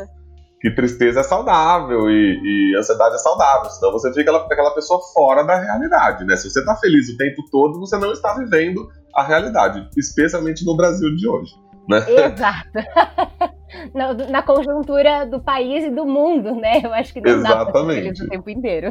que 0.60 0.72
tristeza 0.72 1.20
é 1.20 1.24
saudável 1.24 2.10
e, 2.10 2.72
e, 2.72 2.78
ansiedade 2.78 3.16
é 3.16 3.18
saudável, 3.18 3.70
senão 3.70 3.92
você 3.92 4.14
fica 4.14 4.32
aquela 4.32 4.74
pessoa 4.74 4.98
fora 5.14 5.44
da 5.44 5.60
realidade, 5.60 6.24
né? 6.24 6.38
Se 6.38 6.50
você 6.50 6.64
tá 6.64 6.74
feliz 6.78 7.10
o 7.10 7.18
tempo 7.18 7.44
todo, 7.52 7.80
você 7.82 7.98
não 7.98 8.14
está 8.14 8.34
vivendo 8.36 8.88
a 9.14 9.24
realidade, 9.24 9.88
especialmente 9.98 10.66
no 10.66 10.76
Brasil 10.76 11.16
de 11.16 11.28
hoje, 11.28 11.54
né? 11.88 12.04
Exato. 12.08 12.70
na, 13.94 14.14
na, 14.14 14.42
conjuntura 14.42 15.26
do 15.26 15.40
país 15.40 15.86
e 15.86 15.90
do 15.90 16.06
mundo, 16.06 16.56
né? 16.56 16.82
Eu 16.84 16.94
acho 16.94 17.14
que 17.14 17.22
não 17.22 17.32
Exatamente. 17.32 18.20
dá 18.20 18.26
o 18.26 18.30
tempo 18.30 18.50
inteiro. 18.50 18.90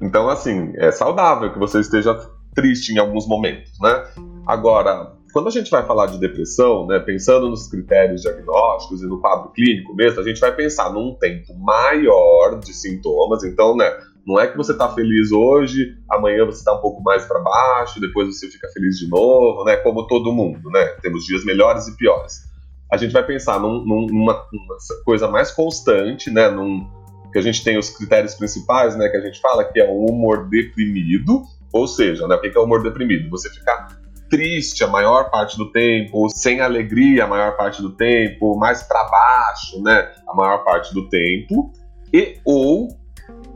Então, 0.00 0.28
assim, 0.28 0.72
é 0.76 0.90
saudável 0.90 1.52
que 1.52 1.58
você 1.58 1.80
esteja 1.80 2.14
triste 2.54 2.92
em 2.92 2.98
alguns 2.98 3.26
momentos, 3.26 3.72
né? 3.80 4.04
Agora, 4.46 5.12
quando 5.32 5.48
a 5.48 5.50
gente 5.50 5.70
vai 5.70 5.84
falar 5.84 6.06
de 6.06 6.18
depressão, 6.18 6.86
né, 6.86 7.00
pensando 7.00 7.50
nos 7.50 7.66
critérios 7.68 8.22
diagnósticos 8.22 9.02
e 9.02 9.06
no 9.06 9.20
quadro 9.20 9.50
clínico 9.50 9.92
mesmo, 9.94 10.20
a 10.20 10.22
gente 10.22 10.38
vai 10.40 10.54
pensar 10.54 10.92
num 10.92 11.16
tempo 11.18 11.52
maior 11.58 12.60
de 12.60 12.72
sintomas. 12.72 13.42
Então, 13.42 13.76
né, 13.76 13.90
não 14.26 14.40
é 14.40 14.46
que 14.46 14.56
você 14.56 14.72
está 14.72 14.88
feliz 14.88 15.30
hoje, 15.30 15.96
amanhã 16.10 16.44
você 16.46 16.58
está 16.58 16.72
um 16.72 16.80
pouco 16.80 17.02
mais 17.02 17.24
para 17.26 17.40
baixo, 17.40 18.00
depois 18.00 18.28
você 18.28 18.48
fica 18.48 18.68
feliz 18.68 18.98
de 18.98 19.08
novo, 19.08 19.64
né? 19.64 19.76
Como 19.76 20.06
todo 20.06 20.32
mundo, 20.32 20.70
né? 20.70 20.84
Temos 21.02 21.24
dias 21.24 21.44
melhores 21.44 21.86
e 21.88 21.96
piores. 21.96 22.42
A 22.90 22.96
gente 22.96 23.12
vai 23.12 23.24
pensar 23.24 23.60
num, 23.60 23.84
numa, 23.84 24.46
numa, 24.52 24.76
coisa 25.04 25.28
mais 25.28 25.50
constante, 25.50 26.30
né? 26.30 26.48
Num, 26.48 26.88
que 27.32 27.38
a 27.38 27.42
gente 27.42 27.62
tem 27.62 27.76
os 27.76 27.90
critérios 27.90 28.34
principais, 28.34 28.96
né? 28.96 29.08
Que 29.08 29.16
a 29.18 29.20
gente 29.20 29.40
fala 29.40 29.64
que 29.64 29.78
é 29.78 29.86
o 29.86 30.06
humor 30.06 30.48
deprimido, 30.48 31.42
ou 31.72 31.86
seja, 31.86 32.26
né? 32.26 32.34
O 32.36 32.40
que 32.40 32.56
é 32.56 32.60
humor 32.60 32.82
deprimido? 32.82 33.28
Você 33.30 33.50
ficar 33.50 33.88
triste 34.30 34.82
a 34.82 34.88
maior 34.88 35.30
parte 35.30 35.56
do 35.56 35.70
tempo, 35.70 36.28
sem 36.30 36.60
alegria 36.60 37.24
a 37.24 37.26
maior 37.26 37.56
parte 37.56 37.82
do 37.82 37.90
tempo, 37.90 38.58
mais 38.58 38.82
para 38.82 39.04
baixo, 39.04 39.82
né, 39.82 40.10
a 40.26 40.34
maior 40.34 40.64
parte 40.64 40.92
do 40.94 41.08
tempo, 41.08 41.72
e 42.12 42.38
ou 42.44 42.88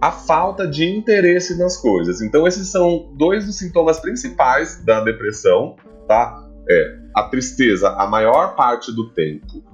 a 0.01 0.11
falta 0.13 0.67
de 0.67 0.85
interesse 0.85 1.59
nas 1.59 1.77
coisas. 1.77 2.21
Então 2.21 2.47
esses 2.47 2.69
são 2.69 3.11
dois 3.15 3.47
dos 3.47 3.59
sintomas 3.59 3.99
principais 4.01 4.85
da 4.85 5.03
depressão, 5.03 5.77
tá? 6.07 6.45
É 6.71 6.99
a 7.15 7.23
tristeza 7.25 7.89
a 7.91 8.07
maior 8.07 8.55
parte 8.55 8.93
do 8.93 9.11
tempo 9.11 9.65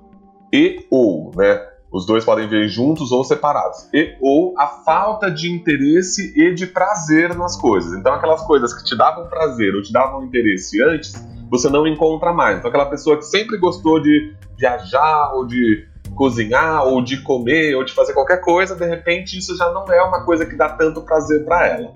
e 0.53 0.87
ou, 0.91 1.33
né, 1.35 1.61
os 1.95 2.07
dois 2.07 2.25
podem 2.25 2.49
vir 2.49 2.69
juntos 2.69 3.13
ou 3.13 3.23
separados. 3.23 3.89
E, 3.95 4.17
ou 4.21 4.53
a 4.59 4.67
falta 4.67 5.31
de 5.31 5.49
interesse 5.49 6.33
e 6.37 6.53
de 6.53 6.67
prazer 6.67 7.37
nas 7.37 7.57
coisas. 7.57 7.93
Então, 7.93 8.13
aquelas 8.13 8.43
coisas 8.43 8.75
que 8.75 8.83
te 8.83 8.97
davam 8.97 9.29
prazer 9.29 9.73
ou 9.77 9.81
te 9.81 9.93
davam 9.93 10.25
interesse 10.25 10.83
antes, 10.83 11.13
você 11.49 11.69
não 11.69 11.87
encontra 11.87 12.33
mais. 12.33 12.59
Então, 12.59 12.69
aquela 12.69 12.87
pessoa 12.87 13.17
que 13.17 13.23
sempre 13.23 13.59
gostou 13.59 14.01
de 14.01 14.35
viajar 14.59 15.35
ou 15.35 15.47
de 15.47 15.87
cozinhar 16.15 16.87
ou 16.87 17.03
de 17.03 17.23
comer 17.23 17.75
ou 17.75 17.85
de 17.85 17.93
fazer 17.93 18.13
qualquer 18.13 18.41
coisa, 18.41 18.75
de 18.75 18.87
repente 18.87 19.39
isso 19.39 19.57
já 19.57 19.71
não 19.73 19.85
é 19.93 20.03
uma 20.03 20.25
coisa 20.25 20.47
que 20.47 20.57
dá 20.57 20.69
tanto 20.71 21.03
prazer 21.03 21.45
para 21.45 21.67
ela. 21.67 21.95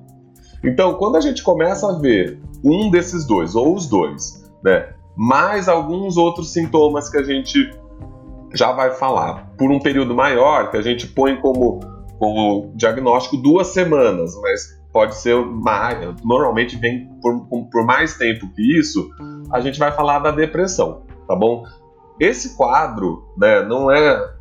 Então, 0.63 0.95
quando 0.95 1.17
a 1.17 1.21
gente 1.21 1.43
começa 1.43 1.89
a 1.89 1.99
ver 1.99 2.41
um 2.65 2.91
desses 2.91 3.25
dois 3.25 3.55
ou 3.55 3.75
os 3.75 3.87
dois, 3.87 4.45
né, 4.63 4.89
mais 5.17 5.69
alguns 5.69 6.17
outros 6.17 6.53
sintomas 6.53 7.09
que 7.09 7.17
a 7.17 7.23
gente 7.23 7.71
já 8.55 8.73
vai 8.73 8.93
falar 8.93 9.51
por 9.57 9.71
um 9.71 9.79
período 9.79 10.15
maior, 10.15 10.71
que 10.71 10.77
a 10.77 10.83
gente 10.83 11.07
põe 11.07 11.37
como, 11.37 11.81
como 12.19 12.73
diagnóstico 12.75 13.37
duas 13.37 13.69
semanas, 13.69 14.35
mas 14.41 14.79
pode 14.93 15.17
ser 15.17 15.37
mais, 15.45 16.15
normalmente 16.25 16.77
vem 16.77 17.09
por, 17.21 17.47
por 17.71 17.85
mais 17.85 18.17
tempo 18.17 18.49
que 18.55 18.79
isso, 18.79 19.11
a 19.53 19.61
gente 19.61 19.79
vai 19.79 19.93
falar 19.93 20.19
da 20.19 20.31
depressão, 20.31 21.03
tá 21.27 21.37
bom? 21.37 21.65
Esse 22.21 22.57
quadro, 22.57 23.25
né, 23.37 23.63
não 23.63 23.91
é 23.91 24.39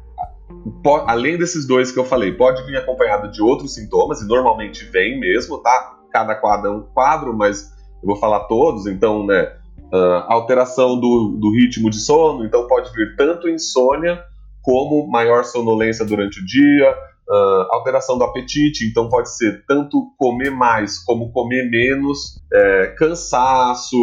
além 1.05 1.37
desses 1.37 1.67
dois 1.67 1.91
que 1.91 1.99
eu 1.99 2.05
falei, 2.05 2.31
pode 2.31 2.63
vir 2.65 2.77
acompanhado 2.77 3.31
de 3.31 3.41
outros 3.41 3.73
sintomas, 3.73 4.21
e 4.21 4.27
normalmente 4.27 4.85
vem 4.85 5.19
mesmo, 5.19 5.57
tá? 5.59 5.97
Cada 6.11 6.35
quadro 6.35 6.67
é 6.67 6.73
um 6.73 6.81
quadro, 6.81 7.35
mas 7.35 7.71
eu 8.01 8.07
vou 8.07 8.15
falar 8.15 8.41
todos, 8.41 8.87
então, 8.87 9.25
né? 9.25 9.53
Uh, 9.91 10.23
alteração 10.27 10.99
do, 10.99 11.37
do 11.39 11.51
ritmo 11.51 11.89
de 11.89 11.97
sono, 11.97 12.45
então 12.45 12.67
pode 12.67 12.91
vir 12.91 13.15
tanto 13.15 13.47
insônia 13.47 14.21
como 14.61 15.07
maior 15.07 15.45
sonolência 15.45 16.03
durante 16.03 16.41
o 16.41 16.45
dia, 16.45 16.91
uh, 17.29 17.73
alteração 17.73 18.17
do 18.17 18.23
apetite, 18.25 18.85
então 18.85 19.07
pode 19.07 19.33
ser 19.35 19.63
tanto 19.65 20.11
comer 20.17 20.49
mais 20.49 20.99
como 20.99 21.31
comer 21.31 21.69
menos, 21.69 22.37
é, 22.51 22.87
cansaço, 22.97 23.95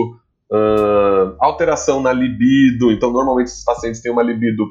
alteração 1.41 2.01
na 2.01 2.13
libido, 2.13 2.93
então 2.93 3.11
normalmente 3.13 3.49
esses 3.49 3.65
pacientes 3.65 4.01
têm 4.01 4.13
uma 4.13 4.23
libido 4.23 4.65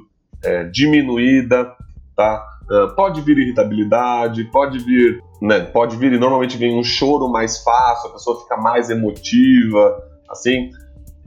é, 0.44 0.66
diminuída, 0.66 1.74
tá? 2.16 2.46
Uh, 2.64 2.96
pode 2.96 3.20
vir 3.22 3.38
irritabilidade, 3.38 4.46
pode 4.46 4.80
vir, 4.80 5.22
né, 5.42 5.60
pode 5.60 5.98
vir 5.98 6.14
e 6.14 6.18
normalmente 6.18 6.58
vem 6.58 6.80
um 6.80 6.84
choro 6.84 7.28
mais 7.30 7.62
fácil, 7.62 8.10
a 8.10 8.14
pessoa 8.14 8.42
fica 8.42 8.56
mais 8.56 8.90
emotiva, 8.90 10.02
assim, 10.30 10.70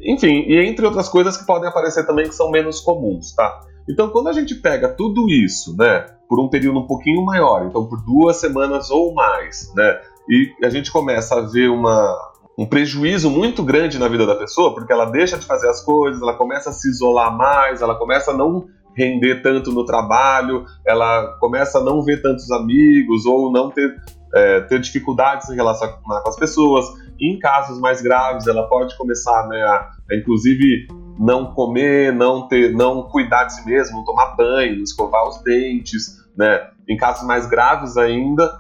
enfim, 0.01 0.45
e 0.49 0.57
entre 0.65 0.87
outras 0.87 1.11
coisas 1.11 1.37
que 1.37 1.45
podem 1.45 1.69
aparecer 1.69 2.07
também 2.07 2.27
que 2.27 2.35
são 2.35 2.51
menos 2.51 2.81
comuns, 2.81 3.35
tá? 3.35 3.61
Então, 3.89 4.09
quando 4.09 4.29
a 4.29 4.33
gente 4.33 4.55
pega 4.55 4.89
tudo 4.89 5.29
isso, 5.29 5.77
né, 5.77 6.07
por 6.27 6.41
um 6.41 6.49
período 6.49 6.81
um 6.81 6.87
pouquinho 6.87 7.23
maior, 7.23 7.67
então 7.67 7.87
por 7.87 8.03
duas 8.03 8.37
semanas 8.39 8.91
ou 8.91 9.13
mais, 9.13 9.71
né, 9.77 10.01
e 10.29 10.53
a 10.65 10.71
gente 10.71 10.91
começa 10.91 11.37
a 11.37 11.43
ver 11.43 11.69
uma, 11.69 12.17
um 12.59 12.65
prejuízo 12.65 13.31
muito 13.31 13.63
grande 13.63 13.99
na 13.99 14.09
vida 14.09 14.25
da 14.25 14.35
pessoa, 14.35 14.75
porque 14.75 14.93
ela 14.93 15.05
deixa 15.05 15.37
de 15.37 15.45
fazer 15.45 15.69
as 15.69 15.83
coisas, 15.83 16.23
ela 16.23 16.35
começa 16.35 16.71
a 16.71 16.73
se 16.73 16.89
isolar 16.89 17.37
mais, 17.37 17.83
ela 17.83 17.95
começa 17.95 18.31
a 18.31 18.35
não 18.35 18.67
render 18.97 19.43
tanto 19.43 19.71
no 19.71 19.85
trabalho, 19.85 20.65
ela 20.87 21.37
começa 21.39 21.79
a 21.79 21.85
não 21.85 22.03
ver 22.03 22.23
tantos 22.23 22.51
amigos 22.51 23.27
ou 23.27 23.53
não 23.53 23.71
ter, 23.71 23.95
é, 24.35 24.61
ter 24.63 24.81
dificuldades 24.81 25.51
em 25.51 25.55
relação 25.55 25.99
com 26.03 26.29
as 26.29 26.37
pessoas. 26.37 26.87
Em 27.21 27.39
casos 27.39 27.79
mais 27.79 28.01
graves, 28.01 28.47
ela 28.47 28.67
pode 28.69 28.97
começar 28.97 29.47
né, 29.49 29.63
a, 29.63 29.91
a, 30.11 30.17
inclusive, 30.17 30.89
não 31.19 31.53
comer, 31.53 32.11
não 32.13 32.49
ter, 32.49 32.75
não 32.75 33.03
cuidar 33.03 33.45
de 33.45 33.55
si 33.55 33.67
mesmo, 33.67 34.05
tomar 34.05 34.35
banho, 34.35 34.83
escovar 34.83 35.29
os 35.29 35.43
dentes, 35.43 36.17
né? 36.37 36.69
Em 36.89 36.97
casos 36.97 37.27
mais 37.27 37.47
graves 37.47 37.97
ainda, 37.97 38.51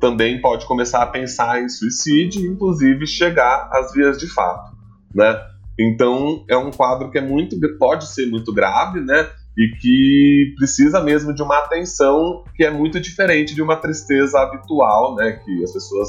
também 0.00 0.40
pode 0.40 0.66
começar 0.66 1.02
a 1.02 1.06
pensar 1.06 1.62
em 1.62 1.68
suicídio, 1.68 2.50
inclusive 2.50 3.06
chegar 3.06 3.68
às 3.72 3.92
vias 3.92 4.18
de 4.18 4.26
fato, 4.26 4.72
né? 5.14 5.38
Então 5.78 6.44
é 6.48 6.56
um 6.56 6.70
quadro 6.70 7.10
que 7.10 7.18
é 7.18 7.20
muito 7.20 7.56
pode 7.78 8.06
ser 8.06 8.26
muito 8.26 8.52
grave, 8.52 9.00
né? 9.00 9.28
E 9.56 9.68
que 9.80 10.54
precisa 10.56 11.02
mesmo 11.02 11.34
de 11.34 11.42
uma 11.42 11.58
atenção 11.58 12.44
que 12.54 12.64
é 12.64 12.70
muito 12.70 12.98
diferente 13.00 13.54
de 13.54 13.62
uma 13.62 13.76
tristeza 13.76 14.40
habitual, 14.40 15.14
né? 15.14 15.32
Que 15.44 15.62
as 15.62 15.72
pessoas 15.72 16.08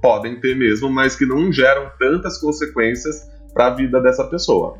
podem 0.00 0.40
ter 0.40 0.56
mesmo, 0.56 0.90
mas 0.90 1.16
que 1.16 1.26
não 1.26 1.52
geram 1.52 1.90
tantas 1.98 2.38
consequências 2.38 3.30
para 3.52 3.66
a 3.66 3.70
vida 3.70 4.00
dessa 4.00 4.24
pessoa. 4.24 4.78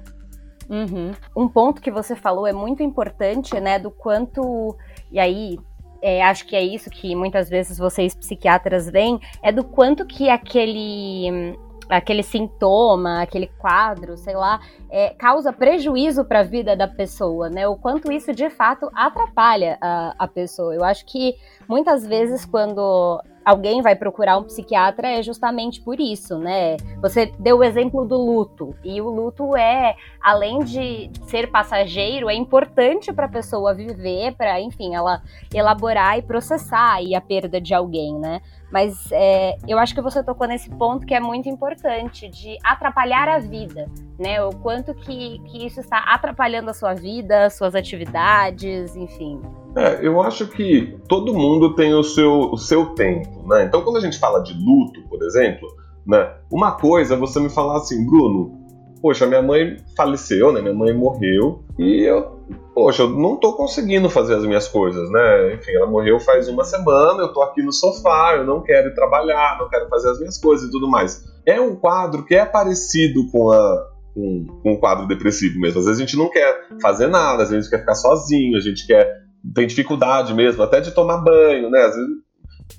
Uhum. 0.68 1.12
Um 1.36 1.48
ponto 1.48 1.80
que 1.80 1.90
você 1.90 2.14
falou 2.14 2.46
é 2.46 2.52
muito 2.52 2.80
importante, 2.82 3.58
né, 3.58 3.78
do 3.78 3.90
quanto. 3.90 4.76
E 5.10 5.18
aí, 5.18 5.58
é, 6.02 6.22
acho 6.22 6.46
que 6.46 6.56
é 6.56 6.62
isso 6.62 6.90
que 6.90 7.14
muitas 7.14 7.48
vezes 7.48 7.78
vocês 7.78 8.14
psiquiatras 8.14 8.90
veem, 8.90 9.20
é 9.42 9.52
do 9.52 9.64
quanto 9.64 10.04
que 10.06 10.28
aquele 10.28 11.56
aquele 11.88 12.22
sintoma, 12.22 13.20
aquele 13.20 13.48
quadro, 13.58 14.16
sei 14.16 14.36
lá, 14.36 14.60
é, 14.88 15.10
causa 15.10 15.52
prejuízo 15.52 16.24
para 16.24 16.38
a 16.38 16.44
vida 16.44 16.76
da 16.76 16.86
pessoa, 16.86 17.50
né? 17.50 17.66
O 17.66 17.76
quanto 17.76 18.12
isso 18.12 18.32
de 18.32 18.48
fato 18.48 18.88
atrapalha 18.94 19.76
a, 19.80 20.14
a 20.16 20.28
pessoa. 20.28 20.72
Eu 20.72 20.84
acho 20.84 21.04
que 21.04 21.34
muitas 21.68 22.06
vezes 22.06 22.44
quando 22.44 23.20
alguém 23.44 23.82
vai 23.82 23.94
procurar 23.96 24.38
um 24.38 24.44
psiquiatra 24.44 25.08
é 25.08 25.22
justamente 25.22 25.80
por 25.80 25.98
isso, 25.98 26.38
né? 26.38 26.76
Você 27.00 27.32
deu 27.38 27.58
o 27.58 27.64
exemplo 27.64 28.04
do 28.04 28.16
luto, 28.16 28.74
e 28.84 29.00
o 29.00 29.08
luto 29.08 29.56
é, 29.56 29.96
além 30.20 30.60
de 30.60 31.10
ser 31.26 31.50
passageiro, 31.50 32.28
é 32.28 32.34
importante 32.34 33.12
para 33.12 33.26
a 33.26 33.30
pessoa 33.30 33.74
viver, 33.74 34.34
para, 34.36 34.60
enfim, 34.60 34.94
ela 34.94 35.22
elaborar 35.52 36.18
e 36.18 36.22
processar 36.22 36.98
a 37.14 37.20
perda 37.20 37.60
de 37.60 37.74
alguém, 37.74 38.18
né? 38.18 38.40
Mas 38.70 39.08
é, 39.10 39.56
eu 39.66 39.78
acho 39.78 39.94
que 39.94 40.00
você 40.00 40.22
tocou 40.22 40.46
nesse 40.46 40.70
ponto 40.70 41.06
que 41.06 41.14
é 41.14 41.20
muito 41.20 41.48
importante, 41.48 42.28
de 42.28 42.56
atrapalhar 42.62 43.28
a 43.28 43.38
vida, 43.38 43.88
né? 44.18 44.42
O 44.42 44.50
quanto 44.50 44.94
que, 44.94 45.40
que 45.46 45.66
isso 45.66 45.80
está 45.80 45.98
atrapalhando 45.98 46.70
a 46.70 46.74
sua 46.74 46.94
vida, 46.94 47.50
suas 47.50 47.74
atividades, 47.74 48.94
enfim. 48.94 49.40
É, 49.76 50.06
eu 50.06 50.20
acho 50.20 50.46
que 50.48 50.98
todo 51.08 51.34
mundo 51.34 51.74
tem 51.74 51.94
o 51.94 52.02
seu, 52.02 52.50
o 52.52 52.56
seu 52.56 52.86
tempo, 52.94 53.46
né? 53.48 53.64
Então, 53.64 53.82
quando 53.82 53.96
a 53.96 54.00
gente 54.00 54.18
fala 54.18 54.40
de 54.40 54.52
luto, 54.52 55.02
por 55.08 55.22
exemplo, 55.22 55.68
né? 56.06 56.32
Uma 56.50 56.72
coisa 56.72 57.14
é 57.14 57.16
você 57.16 57.38
me 57.40 57.50
falar 57.50 57.76
assim, 57.78 58.04
Bruno, 58.04 58.59
poxa, 59.00 59.26
minha 59.26 59.42
mãe 59.42 59.76
faleceu, 59.96 60.52
né? 60.52 60.60
Minha 60.60 60.74
mãe 60.74 60.92
morreu 60.94 61.64
e 61.78 62.02
eu, 62.02 62.40
poxa, 62.74 63.02
eu 63.02 63.10
não 63.10 63.36
tô 63.36 63.54
conseguindo 63.54 64.08
fazer 64.08 64.34
as 64.34 64.44
minhas 64.44 64.68
coisas, 64.68 65.10
né? 65.10 65.54
Enfim, 65.54 65.72
ela 65.72 65.86
morreu 65.86 66.20
faz 66.20 66.48
uma 66.48 66.64
semana, 66.64 67.22
eu 67.22 67.32
tô 67.32 67.42
aqui 67.42 67.62
no 67.62 67.72
sofá, 67.72 68.34
eu 68.36 68.44
não 68.44 68.62
quero 68.62 68.94
trabalhar, 68.94 69.58
não 69.58 69.68
quero 69.68 69.88
fazer 69.88 70.10
as 70.10 70.18
minhas 70.18 70.38
coisas 70.38 70.68
e 70.68 70.70
tudo 70.70 70.88
mais. 70.88 71.24
É 71.46 71.60
um 71.60 71.76
quadro 71.76 72.24
que 72.24 72.34
é 72.34 72.44
parecido 72.44 73.30
com 73.30 73.50
a, 73.50 73.86
com, 74.14 74.46
com 74.62 74.72
um 74.72 74.76
quadro 74.76 75.06
depressivo 75.06 75.58
mesmo. 75.58 75.80
Às 75.80 75.86
vezes 75.86 76.00
a 76.00 76.04
gente 76.04 76.16
não 76.16 76.28
quer 76.28 76.68
fazer 76.80 77.06
nada, 77.06 77.42
às 77.42 77.50
vezes 77.50 77.52
a 77.52 77.60
gente 77.62 77.70
quer 77.70 77.80
ficar 77.80 77.94
sozinho, 77.94 78.56
a 78.56 78.60
gente 78.60 78.86
quer 78.86 79.20
tem 79.54 79.66
dificuldade 79.66 80.34
mesmo, 80.34 80.62
até 80.62 80.80
de 80.80 80.90
tomar 80.90 81.18
banho, 81.18 81.70
né? 81.70 81.80
Vezes, 81.80 82.06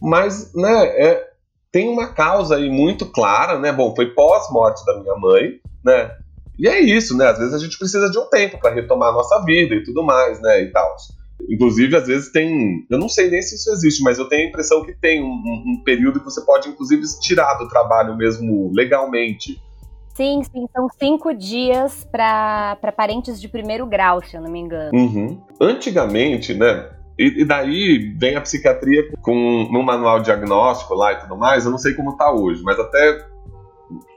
mas, 0.01 0.53
né, 0.53 0.85
é, 0.85 1.27
tem 1.71 1.89
uma 1.89 2.13
causa 2.13 2.55
aí 2.55 2.69
muito 2.69 3.05
clara, 3.05 3.57
né? 3.57 3.71
Bom, 3.71 3.95
foi 3.95 4.13
pós-morte 4.13 4.85
da 4.85 4.99
minha 4.99 5.15
mãe, 5.15 5.59
né? 5.83 6.11
E 6.57 6.67
é 6.67 6.79
isso, 6.79 7.17
né? 7.17 7.27
Às 7.27 7.39
vezes 7.39 7.53
a 7.53 7.57
gente 7.57 7.77
precisa 7.77 8.09
de 8.09 8.19
um 8.19 8.29
tempo 8.29 8.59
para 8.59 8.73
retomar 8.73 9.09
a 9.09 9.13
nossa 9.13 9.43
vida 9.43 9.73
e 9.75 9.83
tudo 9.83 10.03
mais, 10.03 10.39
né? 10.41 10.61
E 10.63 10.71
tal. 10.71 10.95
Inclusive, 11.49 11.95
às 11.95 12.07
vezes 12.07 12.31
tem. 12.31 12.85
Eu 12.89 12.99
não 12.99 13.09
sei 13.09 13.29
nem 13.29 13.41
se 13.41 13.55
isso 13.55 13.71
existe, 13.71 14.03
mas 14.03 14.19
eu 14.19 14.27
tenho 14.27 14.45
a 14.45 14.49
impressão 14.49 14.83
que 14.83 14.93
tem 14.93 15.23
um, 15.23 15.27
um 15.27 15.83
período 15.83 16.19
que 16.19 16.25
você 16.25 16.41
pode, 16.41 16.69
inclusive, 16.69 17.01
tirar 17.19 17.55
do 17.55 17.67
trabalho 17.67 18.15
mesmo 18.15 18.71
legalmente. 18.75 19.59
Sim, 20.13 20.43
sim, 20.43 20.67
são 20.75 20.87
cinco 20.99 21.33
dias 21.33 22.05
para 22.11 22.77
parentes 22.95 23.39
de 23.39 23.47
primeiro 23.47 23.85
grau, 23.87 24.21
se 24.23 24.35
eu 24.35 24.41
não 24.41 24.51
me 24.51 24.59
engano. 24.59 24.91
Uhum. 24.93 25.41
Antigamente, 25.59 26.53
né? 26.53 26.89
E, 27.17 27.41
e, 27.41 27.45
daí 27.45 28.13
vem 28.17 28.35
a 28.35 28.41
psiquiatria 28.41 29.03
com 29.21 29.67
no 29.71 29.83
manual 29.83 30.19
diagnóstico 30.19 30.93
lá 30.93 31.13
e 31.13 31.19
tudo 31.21 31.37
mais. 31.37 31.65
Eu 31.65 31.71
não 31.71 31.77
sei 31.77 31.93
como 31.93 32.17
tá 32.17 32.31
hoje, 32.31 32.61
mas 32.63 32.79
até 32.79 33.25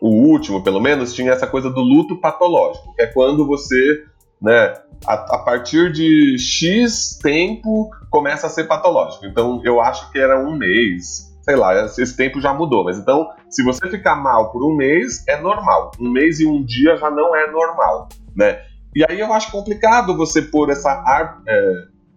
o 0.01 0.09
último, 0.09 0.63
pelo 0.63 0.81
menos, 0.81 1.13
tinha 1.15 1.33
essa 1.33 1.47
coisa 1.47 1.71
do 1.71 1.81
luto 1.81 2.17
patológico, 2.21 2.95
que 2.95 3.03
é 3.03 3.07
quando 3.07 3.47
você, 3.47 4.05
né, 4.41 4.75
a, 5.07 5.15
a 5.15 5.39
partir 5.39 5.93
de 5.93 6.37
X 6.39 7.19
tempo 7.23 7.91
começa 8.11 8.47
a 8.47 8.51
ser 8.51 8.65
patológico. 8.65 9.27
Então 9.27 9.61
eu 9.65 9.81
acho 9.81 10.11
que 10.11 10.19
era 10.19 10.39
um 10.39 10.57
mês, 10.57 11.35
sei 11.43 11.57
lá, 11.57 11.85
esse 11.85 12.17
tempo 12.17 12.41
já 12.41 12.53
mudou. 12.53 12.85
Mas 12.85 12.99
então, 12.99 13.29
se 13.49 13.63
você 13.63 13.89
ficar 13.89 14.17
mal 14.17 14.51
por 14.51 14.65
um 14.65 14.75
mês, 14.77 15.27
é 15.29 15.41
normal. 15.41 15.93
Um 16.01 16.11
mês 16.11 16.41
e 16.41 16.47
um 16.47 16.65
dia 16.65 16.97
já 16.97 17.11
não 17.11 17.35
é 17.35 17.51
normal, 17.51 18.09
né? 18.35 18.61
E 18.95 19.05
aí 19.09 19.19
eu 19.19 19.33
acho 19.33 19.51
complicado 19.51 20.17
você 20.17 20.41
pôr 20.41 20.71
essa 20.71 20.91
ar, 20.91 21.43
é, 21.49 21.75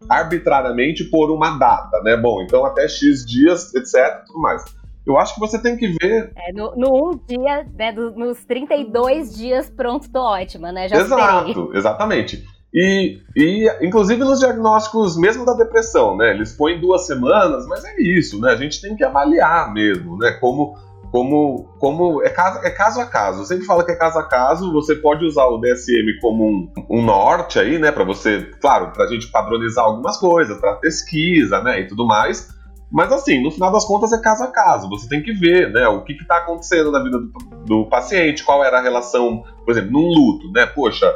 arbitrariamente 0.10 1.04
por 1.06 1.32
uma 1.32 1.58
data, 1.58 2.02
né? 2.04 2.16
Bom, 2.16 2.42
então 2.42 2.64
até 2.66 2.88
X 2.88 3.26
dias, 3.26 3.74
etc, 3.74 4.24
tudo 4.26 4.40
mais. 4.40 4.64
Eu 5.08 5.18
acho 5.18 5.34
que 5.36 5.40
você 5.40 5.58
tem 5.62 5.78
que 5.78 5.88
ver. 5.88 6.34
É, 6.36 6.52
no, 6.52 6.76
no 6.76 7.12
um 7.12 7.20
dia, 7.26 7.66
né, 7.74 7.94
do, 7.94 8.12
nos 8.12 8.44
32 8.44 9.34
dias, 9.34 9.70
pronto, 9.70 10.12
tô 10.12 10.20
ótima, 10.20 10.70
né? 10.72 10.90
Já 10.90 10.98
Exato, 10.98 11.72
exatamente. 11.74 12.44
E, 12.74 13.22
e, 13.34 13.70
inclusive 13.82 14.22
nos 14.22 14.40
diagnósticos 14.40 15.18
mesmo 15.18 15.46
da 15.46 15.54
depressão, 15.54 16.18
né? 16.18 16.32
Eles 16.32 16.52
põem 16.52 16.82
duas 16.82 17.08
semanas, 17.08 17.66
mas 17.68 17.86
é 17.86 18.02
isso, 18.02 18.42
né? 18.42 18.52
A 18.52 18.58
gente 18.58 18.82
tem 18.82 18.98
que 18.98 19.04
avaliar 19.06 19.74
mesmo, 19.74 20.18
né? 20.18 20.32
Como, 20.42 20.78
como, 21.10 21.70
como 21.80 22.22
é, 22.22 22.30
caso, 22.30 22.60
é 22.66 22.70
caso 22.70 23.00
a 23.00 23.06
caso. 23.06 23.42
Eu 23.42 23.46
sempre 23.46 23.66
falo 23.66 23.86
que 23.86 23.94
é 23.94 23.96
caso 23.96 24.20
a 24.20 24.28
caso. 24.28 24.74
Você 24.74 24.94
pode 24.96 25.24
usar 25.24 25.46
o 25.46 25.60
DSM 25.60 26.20
como 26.20 26.46
um, 26.46 26.72
um 26.90 27.02
norte 27.02 27.58
aí, 27.58 27.80
né? 27.80 27.94
Para 27.94 28.04
você, 28.04 28.42
claro, 28.60 28.92
para 28.92 29.06
a 29.06 29.08
gente 29.08 29.32
padronizar 29.32 29.86
algumas 29.86 30.18
coisas, 30.18 30.60
para 30.60 30.74
pesquisa, 30.74 31.64
né? 31.64 31.80
E 31.80 31.88
tudo 31.88 32.06
mais. 32.06 32.57
Mas 32.92 33.12
assim, 33.12 33.42
no 33.44 33.52
final 33.52 33.72
das 33.72 33.86
contas 33.86 34.14
é 34.14 34.22
caso 34.22 34.44
a 34.44 34.48
caso. 34.48 34.90
Você 34.90 35.10
tem 35.10 35.22
que 35.22 35.34
ver, 35.34 35.72
né? 35.72 35.88
O 35.88 36.04
que 36.04 36.14
está 36.14 36.38
acontecendo 36.38 36.92
na 36.92 37.04
vida 37.04 37.20
do, 37.20 37.32
do 37.66 37.86
paciente, 37.86 38.44
qual 38.44 38.64
era 38.64 38.80
a 38.80 38.82
relação, 38.82 39.44
por 39.66 39.72
exemplo, 39.72 39.92
num 39.92 40.08
luto, 40.08 40.52
né? 40.52 40.66
Poxa, 40.66 41.14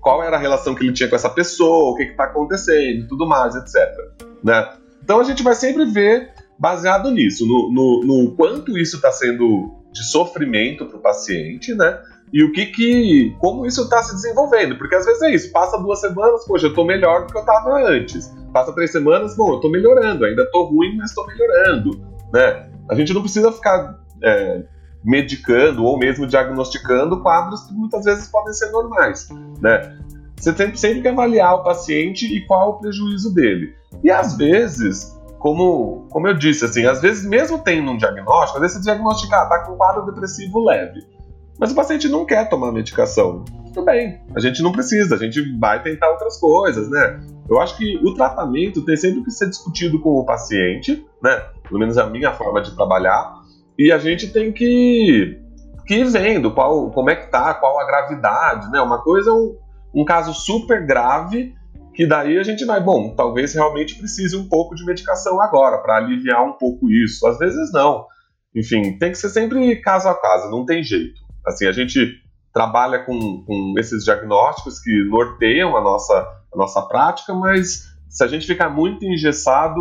qual 0.00 0.22
era 0.22 0.36
a 0.36 0.38
relação 0.40 0.74
que 0.74 0.84
ele 0.84 0.92
tinha 0.92 1.08
com 1.08 1.16
essa 1.16 1.30
pessoa, 1.30 1.92
o 1.92 1.96
que 1.96 2.02
está 2.02 2.24
acontecendo, 2.24 3.08
tudo 3.08 3.26
mais, 3.26 3.56
etc. 3.56 3.74
Né? 4.42 4.68
Então 5.02 5.18
a 5.18 5.24
gente 5.24 5.42
vai 5.42 5.54
sempre 5.54 5.86
ver 5.86 6.30
baseado 6.58 7.10
nisso, 7.10 7.46
no, 7.46 7.72
no, 7.72 8.00
no 8.04 8.36
quanto 8.36 8.78
isso 8.78 8.96
está 8.96 9.10
sendo 9.10 9.74
de 9.90 10.04
sofrimento 10.04 10.86
para 10.86 10.98
o 10.98 11.00
paciente, 11.00 11.74
né? 11.74 11.98
E 12.34 12.42
o 12.42 12.50
que 12.50 12.66
que. 12.66 13.36
como 13.38 13.64
isso 13.64 13.82
está 13.82 14.02
se 14.02 14.12
desenvolvendo. 14.12 14.76
Porque 14.76 14.96
às 14.96 15.06
vezes 15.06 15.22
é 15.22 15.30
isso, 15.32 15.52
passa 15.52 15.78
duas 15.78 16.00
semanas, 16.00 16.44
poxa, 16.44 16.66
eu 16.66 16.70
estou 16.70 16.84
melhor 16.84 17.24
do 17.24 17.32
que 17.32 17.38
eu 17.38 17.42
estava 17.42 17.80
antes. 17.88 18.34
Passa 18.52 18.72
três 18.72 18.90
semanas, 18.90 19.36
bom, 19.36 19.50
eu 19.50 19.56
estou 19.56 19.70
melhorando, 19.70 20.24
ainda 20.24 20.42
estou 20.42 20.64
ruim, 20.64 20.96
mas 20.96 21.10
estou 21.10 21.24
melhorando. 21.28 21.92
Né? 22.32 22.68
A 22.90 22.94
gente 22.96 23.14
não 23.14 23.22
precisa 23.22 23.52
ficar 23.52 24.00
é, 24.20 24.64
medicando 25.04 25.84
ou 25.84 25.96
mesmo 25.96 26.26
diagnosticando 26.26 27.22
quadros 27.22 27.68
que 27.68 27.72
muitas 27.72 28.04
vezes 28.04 28.26
podem 28.26 28.52
ser 28.52 28.72
normais. 28.72 29.28
Né? 29.60 29.96
Você 30.36 30.52
tem 30.52 30.74
sempre 30.74 31.02
que 31.02 31.08
avaliar 31.08 31.54
o 31.54 31.62
paciente 31.62 32.26
e 32.26 32.44
qual 32.46 32.70
o 32.70 32.80
prejuízo 32.80 33.32
dele. 33.32 33.76
E 34.02 34.10
às 34.10 34.36
vezes, 34.36 35.16
como, 35.38 36.08
como 36.10 36.26
eu 36.26 36.34
disse, 36.34 36.64
assim, 36.64 36.84
às 36.84 37.00
vezes 37.00 37.24
mesmo 37.24 37.60
tendo 37.60 37.92
um 37.92 37.96
diagnóstico, 37.96 38.56
às 38.56 38.62
vezes 38.62 38.78
você 38.78 38.82
diagnosticar, 38.82 39.48
tá 39.48 39.60
com 39.60 39.74
um 39.74 39.76
quadro 39.76 40.04
depressivo 40.06 40.64
leve. 40.64 41.13
Mas 41.58 41.72
o 41.72 41.74
paciente 41.74 42.08
não 42.08 42.24
quer 42.24 42.48
tomar 42.48 42.72
medicação. 42.72 43.44
Tudo 43.72 43.84
bem, 43.84 44.20
a 44.36 44.40
gente 44.40 44.62
não 44.62 44.72
precisa, 44.72 45.14
a 45.14 45.18
gente 45.18 45.40
vai 45.58 45.82
tentar 45.82 46.10
outras 46.10 46.38
coisas, 46.38 46.88
né? 46.88 47.20
Eu 47.48 47.60
acho 47.60 47.76
que 47.76 47.96
o 48.04 48.14
tratamento 48.14 48.84
tem 48.84 48.96
sempre 48.96 49.22
que 49.22 49.30
ser 49.30 49.48
discutido 49.48 50.00
com 50.00 50.10
o 50.10 50.24
paciente, 50.24 51.04
né? 51.22 51.44
Pelo 51.66 51.80
menos 51.80 51.96
é 51.96 52.02
a 52.02 52.06
minha 52.06 52.32
forma 52.32 52.62
de 52.62 52.74
trabalhar. 52.74 53.42
E 53.78 53.90
a 53.90 53.98
gente 53.98 54.32
tem 54.32 54.52
que, 54.52 55.40
que 55.86 55.94
ir 55.96 56.04
vendo 56.04 56.52
qual, 56.52 56.90
como 56.90 57.10
é 57.10 57.16
que 57.16 57.30
tá, 57.30 57.52
qual 57.54 57.80
a 57.80 57.86
gravidade, 57.86 58.70
né? 58.70 58.80
Uma 58.80 59.02
coisa 59.02 59.30
é 59.30 59.32
um, 59.32 59.56
um 59.94 60.04
caso 60.04 60.32
super 60.32 60.86
grave 60.86 61.54
que 61.94 62.06
daí 62.06 62.38
a 62.38 62.42
gente 62.42 62.64
vai, 62.64 62.80
bom, 62.80 63.14
talvez 63.14 63.54
realmente 63.54 63.96
precise 63.96 64.36
um 64.36 64.48
pouco 64.48 64.74
de 64.74 64.84
medicação 64.84 65.40
agora 65.40 65.78
para 65.78 65.96
aliviar 65.96 66.44
um 66.44 66.52
pouco 66.52 66.90
isso. 66.90 67.26
Às 67.26 67.38
vezes 67.38 67.72
não. 67.72 68.06
Enfim, 68.54 68.98
tem 68.98 69.12
que 69.12 69.18
ser 69.18 69.30
sempre 69.30 69.76
caso 69.80 70.08
a 70.08 70.14
caso, 70.14 70.50
não 70.50 70.64
tem 70.64 70.82
jeito. 70.82 71.23
Assim, 71.46 71.66
a 71.66 71.72
gente 71.72 72.22
trabalha 72.52 73.00
com, 73.00 73.44
com 73.44 73.74
esses 73.78 74.04
diagnósticos 74.04 74.80
que 74.80 75.04
norteiam 75.08 75.76
a 75.76 75.80
nossa, 75.80 76.14
a 76.52 76.56
nossa 76.56 76.82
prática, 76.82 77.34
mas 77.34 77.92
se 78.08 78.22
a 78.22 78.28
gente 78.28 78.46
ficar 78.46 78.70
muito 78.70 79.04
engessado, 79.04 79.80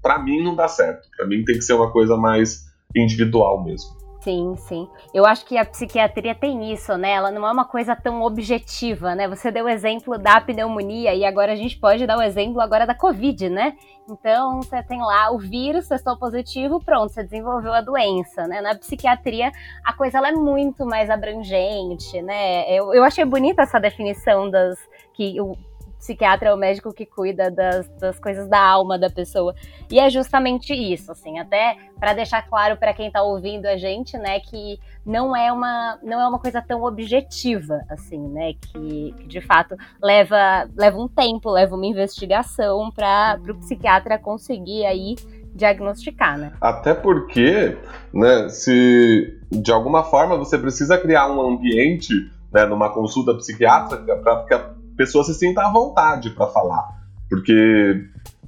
para 0.00 0.18
mim 0.20 0.42
não 0.42 0.54
dá 0.54 0.68
certo. 0.68 1.08
Para 1.16 1.26
mim 1.26 1.44
tem 1.44 1.56
que 1.56 1.62
ser 1.62 1.72
uma 1.72 1.90
coisa 1.90 2.16
mais 2.16 2.66
individual 2.94 3.64
mesmo. 3.64 4.04
Sim, 4.24 4.54
sim. 4.56 4.88
Eu 5.12 5.26
acho 5.26 5.44
que 5.44 5.58
a 5.58 5.66
psiquiatria 5.66 6.34
tem 6.34 6.72
isso, 6.72 6.96
né? 6.96 7.10
Ela 7.10 7.30
não 7.30 7.46
é 7.46 7.52
uma 7.52 7.66
coisa 7.66 7.94
tão 7.94 8.22
objetiva, 8.22 9.14
né? 9.14 9.28
Você 9.28 9.50
deu 9.50 9.66
o 9.66 9.68
exemplo 9.68 10.16
da 10.16 10.40
pneumonia 10.40 11.14
e 11.14 11.26
agora 11.26 11.52
a 11.52 11.56
gente 11.56 11.76
pode 11.76 12.06
dar 12.06 12.16
o 12.16 12.22
exemplo 12.22 12.58
agora 12.58 12.86
da 12.86 12.94
Covid, 12.94 13.50
né? 13.50 13.76
Então, 14.08 14.62
você 14.62 14.82
tem 14.82 15.00
lá 15.00 15.30
o 15.30 15.38
vírus, 15.38 15.88
testou 15.88 16.18
positivo, 16.18 16.78
pronto, 16.78 17.12
você 17.12 17.22
desenvolveu 17.22 17.72
a 17.72 17.80
doença, 17.80 18.46
né? 18.46 18.60
Na 18.60 18.74
psiquiatria, 18.74 19.50
a 19.82 19.92
coisa 19.94 20.18
ela 20.18 20.28
é 20.28 20.32
muito 20.32 20.84
mais 20.84 21.08
abrangente, 21.08 22.20
né? 22.20 22.70
Eu, 22.70 22.92
eu 22.92 23.02
achei 23.02 23.24
bonita 23.24 23.62
essa 23.62 23.80
definição 23.80 24.50
das 24.50 24.78
que 25.14 25.40
o 25.40 25.56
psiquiatra 25.98 26.50
é 26.50 26.54
o 26.54 26.56
médico 26.56 26.92
que 26.92 27.06
cuida 27.06 27.50
das, 27.50 27.88
das 27.98 28.18
coisas 28.18 28.48
da 28.48 28.60
alma 28.60 28.98
da 28.98 29.10
pessoa. 29.10 29.54
E 29.90 29.98
é 29.98 30.10
justamente 30.10 30.72
isso, 30.72 31.12
assim, 31.12 31.38
até 31.38 31.76
para 31.98 32.12
deixar 32.12 32.42
claro 32.42 32.76
para 32.76 32.92
quem 32.92 33.06
está 33.06 33.22
ouvindo 33.22 33.66
a 33.66 33.76
gente, 33.76 34.16
né, 34.18 34.40
que 34.40 34.78
não 35.04 35.36
é 35.36 35.52
uma 35.52 35.98
não 36.02 36.20
é 36.20 36.28
uma 36.28 36.38
coisa 36.38 36.60
tão 36.60 36.82
objetiva, 36.82 37.80
assim, 37.88 38.28
né, 38.28 38.54
que, 38.54 39.14
que 39.18 39.26
de 39.26 39.40
fato 39.40 39.76
leva 40.02 40.68
leva 40.76 40.98
um 40.98 41.08
tempo, 41.08 41.50
leva 41.50 41.74
uma 41.74 41.86
investigação 41.86 42.90
para 42.90 43.38
o 43.48 43.54
psiquiatra 43.54 44.18
conseguir 44.18 44.84
aí 44.86 45.16
diagnosticar, 45.54 46.36
né? 46.36 46.52
Até 46.60 46.92
porque, 46.92 47.78
né, 48.12 48.48
se 48.48 49.38
de 49.50 49.70
alguma 49.70 50.02
forma 50.02 50.36
você 50.36 50.58
precisa 50.58 50.98
criar 50.98 51.30
um 51.30 51.40
ambiente, 51.40 52.12
né, 52.52 52.66
numa 52.66 52.92
consulta 52.92 53.34
psiquiátrica 53.34 54.16
para 54.16 54.73
pessoa 54.96 55.24
se 55.24 55.34
sinta 55.34 55.62
à 55.62 55.72
vontade 55.72 56.30
para 56.30 56.46
falar. 56.48 56.84
Porque, 57.28 58.04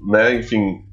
né, 0.08 0.36
enfim, 0.36 0.84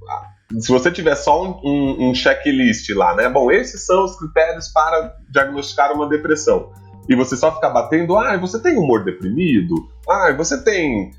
se 0.59 0.71
você 0.71 0.91
tiver 0.91 1.15
só 1.15 1.43
um, 1.43 1.59
um, 1.63 2.09
um, 2.09 2.15
checklist 2.15 2.89
lá, 2.91 3.15
né? 3.15 3.29
Bom, 3.29 3.51
esses 3.51 3.85
são 3.85 4.05
os 4.05 4.17
critérios 4.17 4.67
para 4.69 5.15
diagnosticar 5.29 5.91
uma 5.93 6.07
depressão. 6.07 6.71
E 7.09 7.15
você 7.15 7.35
só 7.35 7.53
ficar 7.53 7.69
batendo, 7.69 8.17
ah, 8.17 8.37
você 8.37 8.59
tem 8.61 8.77
humor 8.77 9.03
deprimido, 9.03 9.75
ah, 10.07 10.31
você 10.35 10.63
tem 10.63 11.11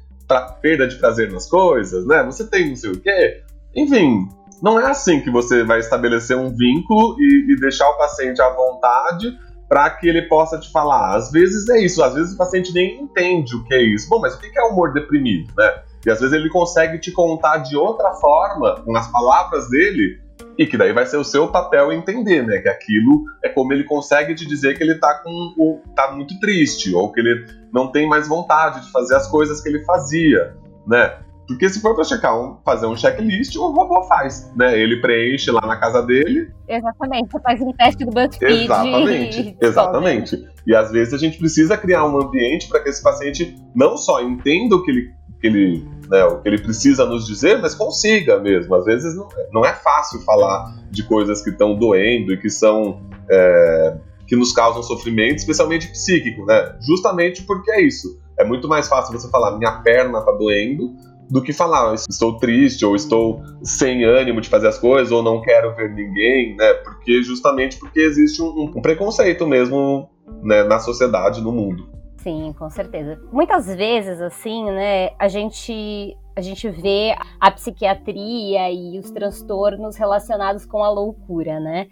perda 0.62 0.88
de 0.88 0.96
prazer 0.96 1.30
nas 1.30 1.46
coisas, 1.46 2.06
né? 2.06 2.22
Você 2.24 2.48
tem 2.48 2.70
não 2.70 2.76
sei 2.76 2.90
o 2.90 3.00
quê. 3.00 3.42
Enfim, 3.76 4.28
não 4.62 4.80
é 4.80 4.86
assim 4.86 5.20
que 5.20 5.30
você 5.30 5.64
vai 5.64 5.80
estabelecer 5.80 6.36
um 6.36 6.54
vínculo 6.54 7.16
e, 7.20 7.52
e 7.52 7.60
deixar 7.60 7.88
o 7.90 7.98
paciente 7.98 8.40
à 8.40 8.48
vontade 8.50 9.36
para 9.74 9.90
que 9.90 10.08
ele 10.08 10.22
possa 10.22 10.56
te 10.56 10.70
falar. 10.70 11.16
Às 11.16 11.32
vezes 11.32 11.68
é 11.68 11.80
isso, 11.80 12.00
às 12.00 12.14
vezes 12.14 12.34
o 12.34 12.36
paciente 12.36 12.72
nem 12.72 13.00
entende 13.00 13.56
o 13.56 13.64
que 13.64 13.74
é 13.74 13.82
isso. 13.82 14.08
Bom, 14.08 14.20
mas 14.20 14.32
o 14.36 14.38
que 14.38 14.56
é 14.56 14.62
humor 14.62 14.92
deprimido, 14.92 15.52
né? 15.58 15.82
E 16.06 16.10
às 16.10 16.20
vezes 16.20 16.32
ele 16.32 16.48
consegue 16.48 16.96
te 17.00 17.10
contar 17.10 17.58
de 17.58 17.76
outra 17.76 18.12
forma, 18.12 18.80
com 18.84 18.96
as 18.96 19.10
palavras 19.10 19.68
dele, 19.68 20.20
e 20.56 20.64
que 20.64 20.76
daí 20.76 20.92
vai 20.92 21.04
ser 21.06 21.16
o 21.16 21.24
seu 21.24 21.48
papel 21.48 21.90
entender, 21.90 22.46
né? 22.46 22.58
Que 22.58 22.68
aquilo 22.68 23.24
é 23.42 23.48
como 23.48 23.72
ele 23.72 23.82
consegue 23.82 24.36
te 24.36 24.46
dizer 24.46 24.78
que 24.78 24.84
ele 24.84 24.94
tá 24.94 25.12
com 25.24 25.54
ou 25.58 25.82
tá 25.96 26.12
muito 26.12 26.38
triste, 26.38 26.94
ou 26.94 27.10
que 27.10 27.18
ele 27.18 27.44
não 27.72 27.90
tem 27.90 28.08
mais 28.08 28.28
vontade 28.28 28.80
de 28.80 28.92
fazer 28.92 29.16
as 29.16 29.26
coisas 29.26 29.60
que 29.60 29.68
ele 29.68 29.84
fazia, 29.84 30.54
né? 30.86 31.18
Porque 31.46 31.68
se 31.68 31.80
for 31.80 31.94
para 31.94 32.04
checar 32.04 32.38
um, 32.38 32.56
fazer 32.64 32.86
um 32.86 32.96
checklist, 32.96 33.54
o 33.56 33.70
robô 33.70 34.02
faz, 34.04 34.50
né? 34.56 34.78
Ele 34.78 35.00
preenche 35.00 35.50
lá 35.50 35.60
na 35.66 35.76
casa 35.76 36.02
dele. 36.02 36.50
Exatamente, 36.66 37.30
você 37.30 37.40
faz 37.40 37.60
um 37.60 37.72
teste 37.72 38.04
do 38.04 38.10
BuzzFeed. 38.10 38.64
Exatamente, 38.64 39.40
e... 39.40 39.66
exatamente. 39.66 40.48
E 40.66 40.74
às 40.74 40.90
vezes 40.90 41.12
a 41.12 41.18
gente 41.18 41.38
precisa 41.38 41.76
criar 41.76 42.06
um 42.06 42.18
ambiente 42.18 42.68
para 42.68 42.80
que 42.80 42.88
esse 42.88 43.02
paciente 43.02 43.56
não 43.74 43.96
só 43.96 44.22
entenda 44.22 44.76
o 44.76 44.82
que 44.82 44.90
ele, 44.90 45.10
que 45.40 45.46
ele, 45.46 45.88
né, 46.10 46.24
o 46.24 46.40
que 46.40 46.48
ele 46.48 46.58
precisa 46.58 47.04
nos 47.04 47.26
dizer, 47.26 47.60
mas 47.60 47.74
consiga 47.74 48.38
mesmo. 48.40 48.74
Às 48.74 48.86
vezes 48.86 49.14
não, 49.14 49.28
não 49.52 49.64
é 49.64 49.74
fácil 49.74 50.20
falar 50.20 50.74
de 50.90 51.02
coisas 51.02 51.42
que 51.42 51.50
estão 51.50 51.76
doendo 51.76 52.32
e 52.32 52.38
que 52.38 52.48
são 52.48 53.02
é, 53.30 53.98
que 54.26 54.34
nos 54.34 54.52
causam 54.52 54.82
sofrimento, 54.82 55.36
especialmente 55.36 55.88
psíquico, 55.88 56.46
né? 56.46 56.76
Justamente 56.80 57.42
porque 57.42 57.70
é 57.70 57.82
isso. 57.82 58.18
É 58.38 58.44
muito 58.44 58.66
mais 58.66 58.88
fácil 58.88 59.12
você 59.12 59.28
falar 59.30 59.58
minha 59.58 59.82
perna 59.82 60.22
tá 60.22 60.32
doendo 60.32 60.94
do 61.30 61.42
que 61.42 61.52
falar 61.52 61.94
estou 61.94 62.36
triste 62.36 62.84
ou 62.84 62.94
estou 62.94 63.42
sem 63.62 64.04
ânimo 64.04 64.40
de 64.40 64.48
fazer 64.48 64.68
as 64.68 64.78
coisas 64.78 65.10
ou 65.10 65.22
não 65.22 65.40
quero 65.40 65.74
ver 65.74 65.90
ninguém, 65.92 66.56
né? 66.56 66.74
Porque 66.74 67.22
justamente 67.22 67.78
porque 67.78 68.00
existe 68.00 68.42
um, 68.42 68.72
um 68.76 68.82
preconceito 68.82 69.46
mesmo 69.46 70.08
né, 70.42 70.62
na 70.64 70.78
sociedade, 70.78 71.40
no 71.40 71.52
mundo. 71.52 71.88
Sim, 72.18 72.54
com 72.58 72.70
certeza. 72.70 73.20
Muitas 73.30 73.66
vezes, 73.66 74.20
assim, 74.20 74.64
né, 74.70 75.10
a 75.18 75.28
gente 75.28 76.16
a 76.36 76.40
gente 76.40 76.68
vê 76.68 77.14
a 77.38 77.50
psiquiatria 77.50 78.68
e 78.72 78.98
os 78.98 79.10
transtornos 79.10 79.94
relacionados 79.96 80.66
com 80.66 80.82
a 80.82 80.90
loucura, 80.90 81.60
né? 81.60 81.86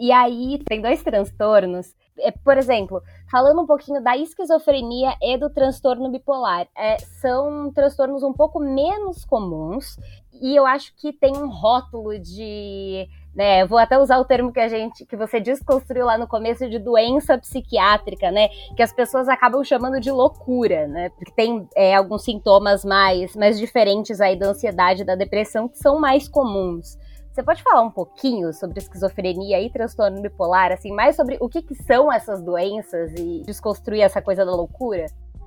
E 0.00 0.10
aí 0.10 0.58
tem 0.64 0.80
dois 0.80 1.02
transtornos 1.02 1.94
é, 2.18 2.30
por 2.30 2.56
exemplo, 2.56 3.02
falando 3.32 3.62
um 3.62 3.66
pouquinho 3.66 4.02
da 4.02 4.14
esquizofrenia 4.14 5.16
e 5.22 5.38
do 5.38 5.48
transtorno 5.48 6.10
bipolar, 6.10 6.68
é, 6.76 6.98
são 6.98 7.72
transtornos 7.72 8.22
um 8.22 8.32
pouco 8.34 8.60
menos 8.60 9.24
comuns 9.24 9.96
e 10.34 10.54
eu 10.54 10.66
acho 10.66 10.94
que 10.96 11.14
tem 11.14 11.34
um 11.34 11.48
rótulo 11.48 12.18
de 12.18 13.08
né, 13.34 13.64
vou 13.64 13.78
até 13.78 13.98
usar 13.98 14.18
o 14.18 14.26
termo 14.26 14.52
que 14.52 14.60
a 14.60 14.68
gente, 14.68 15.06
que 15.06 15.16
você 15.16 15.40
desconstruiu 15.40 16.04
lá 16.04 16.18
no 16.18 16.28
começo 16.28 16.68
de 16.68 16.78
doença 16.78 17.38
psiquiátrica, 17.38 18.30
né, 18.30 18.48
que 18.76 18.82
as 18.82 18.92
pessoas 18.92 19.26
acabam 19.26 19.64
chamando 19.64 19.98
de 19.98 20.10
loucura, 20.10 20.86
né, 20.86 21.08
porque 21.08 21.32
tem 21.32 21.66
é, 21.74 21.94
alguns 21.94 22.24
sintomas 22.24 22.84
mais, 22.84 23.34
mais 23.34 23.58
diferentes 23.58 24.20
aí 24.20 24.38
da 24.38 24.48
ansiedade 24.48 25.00
e 25.00 25.06
da 25.06 25.14
depressão 25.14 25.66
que 25.66 25.78
são 25.78 25.98
mais 25.98 26.28
comuns. 26.28 26.98
Você 27.32 27.42
pode 27.42 27.62
falar 27.62 27.80
um 27.80 27.90
pouquinho 27.90 28.52
sobre 28.52 28.78
esquizofrenia 28.78 29.58
e 29.62 29.70
transtorno 29.70 30.20
bipolar, 30.20 30.70
assim, 30.70 30.92
mais 30.92 31.16
sobre 31.16 31.38
o 31.40 31.48
que, 31.48 31.62
que 31.62 31.74
são 31.74 32.12
essas 32.12 32.42
doenças 32.42 33.10
e 33.14 33.42
desconstruir 33.46 34.02
essa 34.02 34.20
coisa 34.20 34.44
da 34.44 34.54
loucura? 34.54 35.06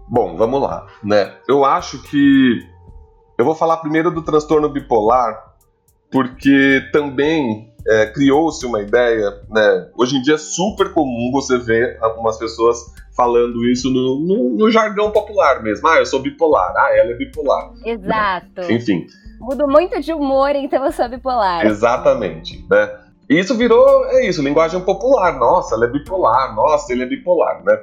Bom, 0.09 0.35
vamos 0.35 0.59
lá, 0.61 0.87
né? 1.03 1.37
Eu 1.47 1.63
acho 1.63 2.01
que 2.01 2.59
eu 3.37 3.45
vou 3.45 3.53
falar 3.53 3.77
primeiro 3.77 4.09
do 4.09 4.23
transtorno 4.23 4.67
bipolar, 4.67 5.53
porque 6.09 6.81
também 6.91 7.71
é, 7.87 8.07
criou-se 8.07 8.65
uma 8.65 8.81
ideia, 8.81 9.43
né? 9.47 9.91
Hoje 9.95 10.17
em 10.17 10.23
dia 10.23 10.35
é 10.35 10.39
super 10.39 10.91
comum 10.91 11.29
você 11.31 11.55
ver 11.59 11.99
algumas 12.01 12.39
pessoas 12.39 12.79
falando 13.15 13.63
isso 13.63 13.91
no, 13.91 14.19
no, 14.21 14.57
no 14.57 14.71
jargão 14.71 15.11
popular 15.11 15.61
mesmo. 15.61 15.87
Ah, 15.87 15.99
eu 15.99 16.05
sou 16.07 16.19
bipolar. 16.19 16.73
Ah, 16.75 16.97
ela 16.97 17.11
é 17.11 17.15
bipolar. 17.15 17.71
Exato. 17.85 18.71
Enfim. 18.71 19.05
Mudo 19.39 19.67
muito 19.67 19.99
de 20.01 20.13
humor, 20.13 20.55
então 20.55 20.85
eu 20.85 20.91
sou 20.91 21.09
bipolar. 21.09 21.65
Exatamente, 21.65 22.65
né? 22.69 22.89
E 23.29 23.39
isso 23.39 23.55
virou, 23.55 24.05
é 24.05 24.27
isso, 24.27 24.41
linguagem 24.41 24.79
popular. 24.81 25.37
Nossa, 25.37 25.75
ela 25.75 25.85
é 25.85 25.89
bipolar. 25.89 26.55
Nossa, 26.55 26.93
ele 26.93 27.03
é 27.03 27.05
bipolar, 27.05 27.63
né? 27.63 27.77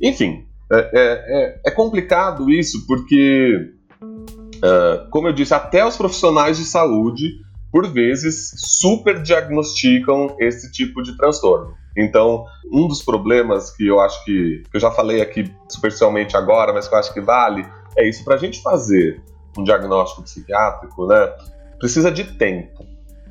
Enfim, 0.00 0.46
é, 0.70 0.76
é, 0.76 0.90
é, 0.94 1.60
é 1.66 1.70
complicado 1.70 2.50
isso 2.50 2.86
porque, 2.86 3.72
uh, 4.02 5.08
como 5.10 5.28
eu 5.28 5.32
disse, 5.32 5.54
até 5.54 5.84
os 5.84 5.96
profissionais 5.96 6.58
de 6.58 6.64
saúde 6.64 7.40
por 7.72 7.90
vezes, 7.90 8.52
super 8.54 9.22
diagnosticam 9.22 10.36
esse 10.38 10.70
tipo 10.70 11.02
de 11.02 11.16
transtorno. 11.16 11.74
Então, 11.96 12.44
um 12.70 12.86
dos 12.86 13.02
problemas 13.02 13.74
que 13.74 13.86
eu 13.86 13.98
acho 13.98 14.22
que, 14.26 14.62
que 14.70 14.76
eu 14.76 14.80
já 14.80 14.90
falei 14.90 15.22
aqui 15.22 15.50
superficialmente 15.68 16.36
agora, 16.36 16.72
mas 16.72 16.86
que 16.86 16.94
eu 16.94 16.98
acho 16.98 17.14
que 17.14 17.20
vale, 17.20 17.66
é 17.96 18.06
isso. 18.06 18.22
Para 18.24 18.34
a 18.34 18.38
gente 18.38 18.62
fazer 18.62 19.22
um 19.58 19.64
diagnóstico 19.64 20.22
psiquiátrico, 20.22 21.06
né, 21.06 21.32
precisa 21.78 22.10
de 22.10 22.24
tempo, 22.24 22.84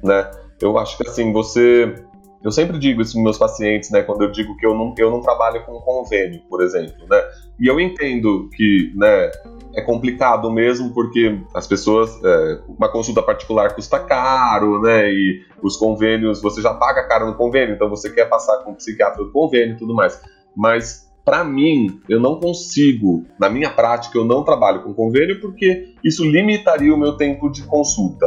né? 0.04 0.30
Eu 0.62 0.78
acho 0.78 0.98
que 0.98 1.08
assim, 1.08 1.32
você 1.32 2.04
eu 2.44 2.52
sempre 2.52 2.80
digo 2.80 3.02
isso 3.02 3.14
para 3.14 3.22
meus 3.22 3.38
pacientes, 3.38 3.92
né, 3.92 4.02
quando 4.02 4.24
eu 4.24 4.32
digo 4.32 4.58
que 4.58 4.66
eu 4.66 4.74
não, 4.74 4.94
eu 4.98 5.12
não 5.12 5.22
trabalho 5.22 5.64
com 5.64 5.80
convênio, 5.80 6.42
por 6.50 6.62
exemplo, 6.62 7.06
né? 7.08 7.22
E 7.60 7.68
eu 7.68 7.80
entendo 7.80 8.50
que, 8.56 8.92
né, 8.96 9.30
é 9.76 9.82
complicado 9.82 10.52
mesmo 10.52 10.92
porque 10.92 11.40
as 11.54 11.68
pessoas, 11.68 12.20
é, 12.24 12.62
uma 12.68 12.90
consulta 12.92 13.22
particular 13.22 13.76
custa 13.76 14.00
caro, 14.00 14.82
né? 14.82 15.12
E 15.12 15.46
os 15.62 15.78
convênios, 15.78 16.42
você 16.42 16.62
já 16.62 16.74
paga 16.74 17.08
caro 17.08 17.28
no 17.28 17.36
convênio, 17.36 17.76
então 17.76 17.90
você 17.90 18.10
quer 18.10 18.26
passar 18.26 18.58
com 18.64 18.72
o 18.72 18.76
psiquiatra 18.76 19.24
do 19.24 19.32
convênio 19.32 19.76
e 19.76 19.78
tudo 19.78 19.94
mais. 19.94 20.20
Mas 20.56 21.11
para 21.24 21.44
mim, 21.44 22.02
eu 22.10 22.20
não 22.20 22.40
consigo, 22.40 23.26
na 23.40 23.50
minha 23.50 23.70
prática, 23.70 24.18
eu 24.18 24.26
não 24.26 24.44
trabalho 24.44 24.84
com 24.84 24.94
convênio 24.94 25.40
porque 25.40 25.94
isso 26.04 26.24
limitaria 26.24 26.94
o 26.94 26.98
meu 26.98 27.16
tempo 27.16 27.50
de 27.50 27.64
consulta. 27.64 28.26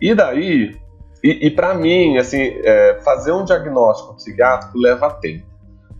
E 0.00 0.14
daí, 0.14 0.76
e, 1.22 1.46
e 1.46 1.50
para 1.50 1.74
mim, 1.74 2.18
assim, 2.18 2.38
é, 2.40 3.00
fazer 3.04 3.32
um 3.32 3.44
diagnóstico 3.44 4.14
psiquiátrico 4.16 4.76
leva 4.76 5.10
tempo. 5.10 5.46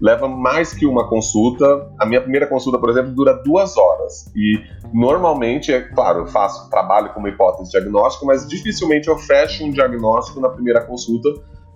Leva 0.00 0.26
mais 0.26 0.74
que 0.74 0.84
uma 0.84 1.08
consulta. 1.08 1.64
A 1.96 2.04
minha 2.04 2.20
primeira 2.20 2.48
consulta, 2.48 2.76
por 2.76 2.90
exemplo, 2.90 3.14
dura 3.14 3.34
duas 3.34 3.76
horas. 3.76 4.26
E 4.34 4.60
normalmente, 4.92 5.72
é 5.72 5.80
claro, 5.80 6.20
eu 6.20 6.26
faço 6.26 6.68
trabalho 6.68 7.10
com 7.10 7.20
uma 7.20 7.28
hipótese 7.28 7.70
diagnóstica, 7.70 8.26
mas 8.26 8.48
dificilmente 8.48 9.06
eu 9.06 9.16
fecho 9.16 9.64
um 9.64 9.70
diagnóstico 9.70 10.40
na 10.40 10.48
primeira 10.48 10.84
consulta, 10.84 11.28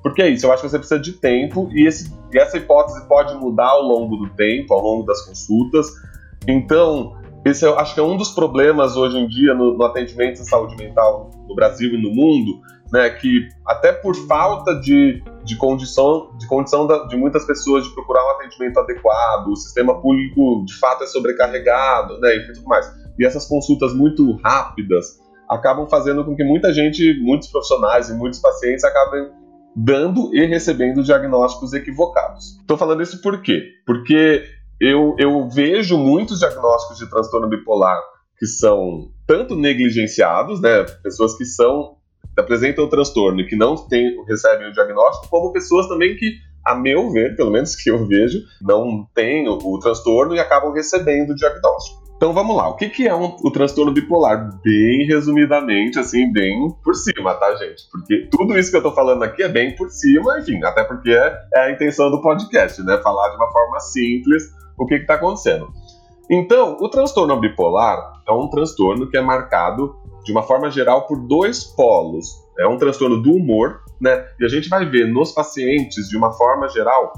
porque 0.06 0.22
é 0.22 0.28
isso, 0.28 0.46
eu 0.46 0.52
acho 0.52 0.62
que 0.62 0.68
você 0.68 0.78
precisa 0.78 1.00
de 1.00 1.14
tempo 1.14 1.68
e, 1.72 1.84
esse, 1.84 2.16
e 2.32 2.38
essa 2.38 2.56
hipótese 2.56 3.04
pode 3.08 3.34
mudar 3.34 3.70
ao 3.70 3.82
longo 3.82 4.16
do 4.16 4.28
tempo, 4.36 4.72
ao 4.72 4.80
longo 4.80 5.04
das 5.04 5.20
consultas. 5.22 5.88
Então, 6.46 7.16
esse 7.44 7.66
eu 7.66 7.76
acho 7.76 7.92
que 7.92 7.98
é 7.98 8.04
um 8.04 8.16
dos 8.16 8.30
problemas 8.30 8.96
hoje 8.96 9.18
em 9.18 9.26
dia 9.26 9.52
no, 9.52 9.76
no 9.76 9.82
atendimento 9.82 10.40
em 10.40 10.44
saúde 10.44 10.76
mental 10.76 11.32
no 11.48 11.56
Brasil 11.56 11.92
e 11.92 12.00
no 12.00 12.14
mundo, 12.14 12.60
né, 12.92 13.10
que 13.10 13.48
até 13.66 13.90
por 13.90 14.14
falta 14.28 14.78
de, 14.78 15.24
de 15.42 15.56
condição, 15.56 16.30
de, 16.38 16.46
condição 16.46 16.86
da, 16.86 17.06
de 17.06 17.16
muitas 17.16 17.44
pessoas 17.44 17.82
de 17.82 17.92
procurar 17.92 18.24
um 18.28 18.30
atendimento 18.36 18.78
adequado, 18.78 19.48
o 19.48 19.56
sistema 19.56 20.00
público 20.00 20.64
de 20.66 20.74
fato 20.78 21.02
é 21.02 21.08
sobrecarregado, 21.08 22.20
né, 22.20 22.36
e 22.36 22.52
tudo 22.52 22.64
mais. 22.68 22.88
E 23.18 23.26
essas 23.26 23.44
consultas 23.44 23.92
muito 23.92 24.36
rápidas 24.44 25.20
acabam 25.50 25.88
fazendo 25.88 26.24
com 26.24 26.36
que 26.36 26.44
muita 26.44 26.72
gente, 26.72 27.20
muitos 27.20 27.48
profissionais 27.48 28.08
e 28.08 28.14
muitos 28.14 28.38
pacientes 28.38 28.84
acabem 28.84 29.45
dando 29.76 30.34
e 30.34 30.46
recebendo 30.46 31.02
diagnósticos 31.02 31.74
equivocados. 31.74 32.58
Estou 32.60 32.78
falando 32.78 33.02
isso 33.02 33.20
por 33.20 33.42
quê? 33.42 33.62
Porque 33.84 34.44
eu, 34.80 35.14
eu 35.18 35.46
vejo 35.48 35.98
muitos 35.98 36.38
diagnósticos 36.38 36.96
de 36.96 37.10
transtorno 37.10 37.48
bipolar 37.48 38.00
que 38.38 38.46
são 38.46 39.10
tanto 39.26 39.54
negligenciados, 39.54 40.60
né, 40.60 40.84
pessoas 41.02 41.36
que 41.36 41.44
são 41.44 41.96
apresentam 42.38 42.88
transtorno 42.88 43.40
e 43.40 43.46
que 43.46 43.56
não 43.56 43.76
tem, 43.76 44.14
recebem 44.26 44.68
o 44.68 44.72
diagnóstico, 44.72 45.28
como 45.30 45.52
pessoas 45.52 45.88
também 45.88 46.16
que, 46.16 46.34
a 46.64 46.74
meu 46.74 47.10
ver, 47.10 47.34
pelo 47.34 47.50
menos 47.50 47.74
que 47.74 47.90
eu 47.90 48.06
vejo, 48.06 48.40
não 48.60 49.08
têm 49.14 49.48
o, 49.48 49.56
o 49.56 49.78
transtorno 49.78 50.34
e 50.34 50.38
acabam 50.38 50.72
recebendo 50.72 51.30
o 51.30 51.34
diagnóstico. 51.34 52.05
Então 52.16 52.32
vamos 52.32 52.56
lá, 52.56 52.68
o 52.68 52.76
que, 52.76 52.88
que 52.88 53.06
é 53.06 53.14
um, 53.14 53.36
o 53.42 53.50
transtorno 53.50 53.92
bipolar? 53.92 54.58
Bem 54.62 55.06
resumidamente, 55.06 55.98
assim, 55.98 56.32
bem 56.32 56.74
por 56.82 56.94
cima, 56.94 57.34
tá, 57.34 57.54
gente? 57.56 57.82
Porque 57.92 58.28
tudo 58.30 58.58
isso 58.58 58.70
que 58.70 58.76
eu 58.78 58.82
tô 58.82 58.90
falando 58.92 59.22
aqui 59.22 59.42
é 59.42 59.48
bem 59.48 59.76
por 59.76 59.90
cima, 59.90 60.38
enfim, 60.40 60.62
até 60.64 60.82
porque 60.82 61.10
é, 61.10 61.38
é 61.54 61.60
a 61.60 61.70
intenção 61.70 62.10
do 62.10 62.22
podcast, 62.22 62.82
né? 62.82 62.98
Falar 63.02 63.28
de 63.28 63.36
uma 63.36 63.52
forma 63.52 63.78
simples 63.80 64.44
o 64.78 64.86
que 64.86 64.94
está 64.94 65.14
acontecendo. 65.14 65.68
Então, 66.30 66.78
o 66.80 66.88
transtorno 66.88 67.38
bipolar 67.38 67.98
é 68.26 68.32
um 68.32 68.48
transtorno 68.48 69.08
que 69.08 69.16
é 69.16 69.20
marcado 69.20 69.94
de 70.24 70.32
uma 70.32 70.42
forma 70.42 70.70
geral 70.70 71.06
por 71.06 71.20
dois 71.20 71.64
polos. 71.64 72.26
É 72.58 72.66
um 72.66 72.78
transtorno 72.78 73.22
do 73.22 73.32
humor, 73.32 73.80
né? 74.00 74.26
E 74.40 74.44
a 74.44 74.48
gente 74.48 74.68
vai 74.68 74.84
ver 74.84 75.06
nos 75.06 75.32
pacientes, 75.32 76.08
de 76.08 76.16
uma 76.16 76.32
forma 76.32 76.66
geral, 76.68 77.12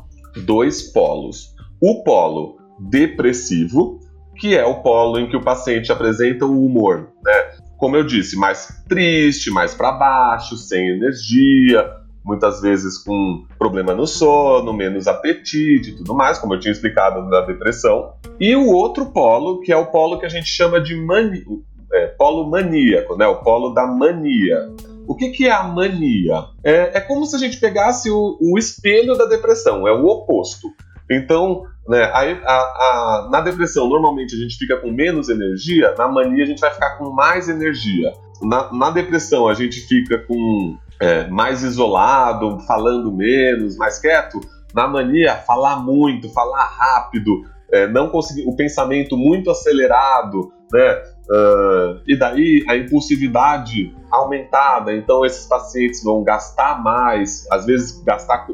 dois 0.45 0.93
polos. 0.93 1.55
O 1.81 2.03
polo 2.03 2.59
depressivo, 2.79 3.98
que 4.39 4.57
é 4.57 4.65
o 4.65 4.77
polo 4.83 5.19
em 5.19 5.29
que 5.29 5.37
o 5.37 5.43
paciente 5.43 5.91
apresenta 5.91 6.47
o 6.47 6.65
humor, 6.65 7.09
né? 7.23 7.59
Como 7.77 7.97
eu 7.97 8.05
disse, 8.05 8.37
mais 8.37 8.83
triste, 8.89 9.51
mais 9.51 9.75
para 9.75 9.93
baixo, 9.93 10.57
sem 10.57 10.89
energia, 10.89 11.89
muitas 12.25 12.61
vezes 12.61 12.99
com 12.99 13.45
problema 13.59 13.95
no 13.95 14.07
sono, 14.07 14.73
menos 14.73 15.07
apetite 15.07 15.91
e 15.91 15.97
tudo 15.97 16.15
mais, 16.15 16.39
como 16.39 16.55
eu 16.55 16.61
tinha 16.61 16.73
explicado 16.73 17.23
na 17.29 17.41
depressão. 17.43 18.15
E 18.39 18.55
o 18.55 18.67
outro 18.67 19.07
polo, 19.07 19.61
que 19.61 19.73
é 19.73 19.77
o 19.77 19.87
polo 19.87 20.19
que 20.19 20.27
a 20.27 20.29
gente 20.29 20.49
chama 20.49 20.81
de 20.81 20.95
mania, 20.95 21.45
é, 21.93 22.07
polo 22.09 22.51
maníaco, 22.51 23.17
né? 23.17 23.27
O 23.27 23.37
polo 23.37 23.71
da 23.71 23.87
mania. 23.87 24.71
O 25.07 25.15
que, 25.15 25.31
que 25.31 25.47
é 25.47 25.51
a 25.51 25.63
mania? 25.63 26.45
É, 26.63 26.99
é 26.99 27.01
como 27.01 27.25
se 27.25 27.35
a 27.35 27.39
gente 27.39 27.59
pegasse 27.59 28.11
o, 28.11 28.37
o, 28.41 28.59
espelho 28.59 29.17
da 29.17 29.25
depressão, 29.25 29.89
é 29.89 29.93
o 29.93 30.05
oposto. 30.05 30.69
Então, 31.11 31.65
né, 31.89 32.05
a, 32.05 32.21
a, 32.21 32.55
a, 32.55 33.29
na 33.31 33.41
depressão, 33.41 33.89
normalmente 33.89 34.35
a 34.35 34.39
gente 34.39 34.57
fica 34.59 34.77
com 34.77 34.91
menos 34.91 35.31
energia, 35.31 35.95
na 35.97 36.07
mania 36.07 36.45
a 36.45 36.47
gente 36.47 36.61
vai 36.61 36.71
ficar 36.71 36.99
com 36.99 37.11
mais 37.11 37.49
energia. 37.49 38.13
Na, 38.43 38.71
na 38.73 38.91
depressão, 38.91 39.49
a 39.49 39.55
gente 39.55 39.81
fica 39.81 40.19
com 40.19 40.77
é, 41.01 41.27
mais 41.29 41.63
isolado, 41.63 42.61
falando 42.67 43.11
menos, 43.11 43.77
mais 43.77 43.99
quieto. 43.99 44.39
Na 44.75 44.87
mania, 44.87 45.35
falar 45.37 45.77
muito, 45.83 46.29
falar 46.29 46.67
rápido, 46.67 47.43
é, 47.73 47.89
não 47.89 48.11
conseguir 48.11 48.47
o 48.47 48.55
pensamento 48.55 49.17
muito 49.17 49.51
acelerado, 49.51 50.53
né? 50.71 51.03
Uh, 51.31 52.01
e 52.07 52.17
daí 52.19 52.65
a 52.69 52.77
impulsividade 52.77 53.95
aumentada, 54.11 54.95
então 54.95 55.27
esses 55.27 55.47
pacientes 55.47 56.03
vão 56.03 56.23
gastar 56.23 56.83
mais, 56.83 57.47
às 57.51 57.67
vezes 57.67 58.03
gastar 58.03 58.47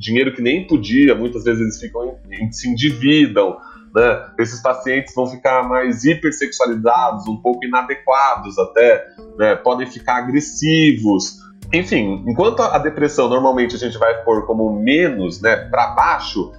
dinheiro 0.00 0.32
que 0.34 0.40
nem 0.40 0.66
podia, 0.66 1.14
muitas 1.14 1.44
vezes 1.44 1.60
eles 1.60 1.78
ficam 1.78 2.18
se 2.50 2.68
endividam, 2.68 3.58
né? 3.94 4.30
Esses 4.38 4.62
pacientes 4.62 5.14
vão 5.14 5.26
ficar 5.26 5.68
mais 5.68 6.04
hipersexualizados, 6.04 7.28
um 7.28 7.36
pouco 7.36 7.64
inadequados 7.64 8.58
até, 8.58 9.06
né? 9.38 9.56
podem 9.56 9.86
ficar 9.86 10.16
agressivos. 10.16 11.38
Enfim, 11.72 12.24
enquanto 12.26 12.60
a 12.60 12.78
depressão 12.78 13.28
normalmente 13.28 13.76
a 13.76 13.78
gente 13.78 13.98
vai 13.98 14.24
pôr 14.24 14.46
como 14.46 14.72
menos, 14.72 15.40
né, 15.40 15.54
para 15.56 15.88
baixo, 15.88 16.52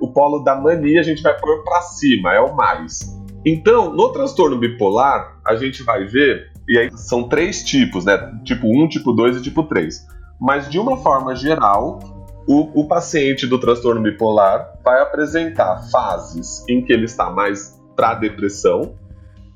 o 0.00 0.12
polo 0.12 0.40
da 0.40 0.54
mania 0.56 1.00
a 1.00 1.04
gente 1.04 1.22
vai 1.22 1.38
pôr 1.38 1.62
para 1.62 1.80
cima, 1.82 2.34
é 2.34 2.40
o 2.40 2.54
mais. 2.54 3.16
Então, 3.46 3.94
no 3.94 4.12
transtorno 4.12 4.58
bipolar, 4.58 5.38
a 5.46 5.54
gente 5.54 5.82
vai 5.84 6.04
ver, 6.04 6.50
e 6.68 6.76
aí 6.76 6.90
são 6.96 7.28
três 7.28 7.62
tipos, 7.62 8.04
né? 8.04 8.18
Tipo 8.44 8.66
1, 8.66 8.88
tipo 8.88 9.12
2 9.12 9.36
e 9.36 9.42
tipo 9.42 9.62
3. 9.62 10.04
Mas 10.40 10.68
de 10.68 10.80
uma 10.80 10.96
forma 10.96 11.34
geral, 11.34 12.00
o, 12.46 12.80
o 12.80 12.88
paciente 12.88 13.46
do 13.46 13.58
transtorno 13.58 14.02
bipolar 14.02 14.78
vai 14.84 15.00
apresentar 15.00 15.82
fases 15.90 16.64
em 16.68 16.82
que 16.82 16.92
ele 16.92 17.04
está 17.04 17.30
mais 17.30 17.80
para 17.96 18.14
depressão 18.14 18.94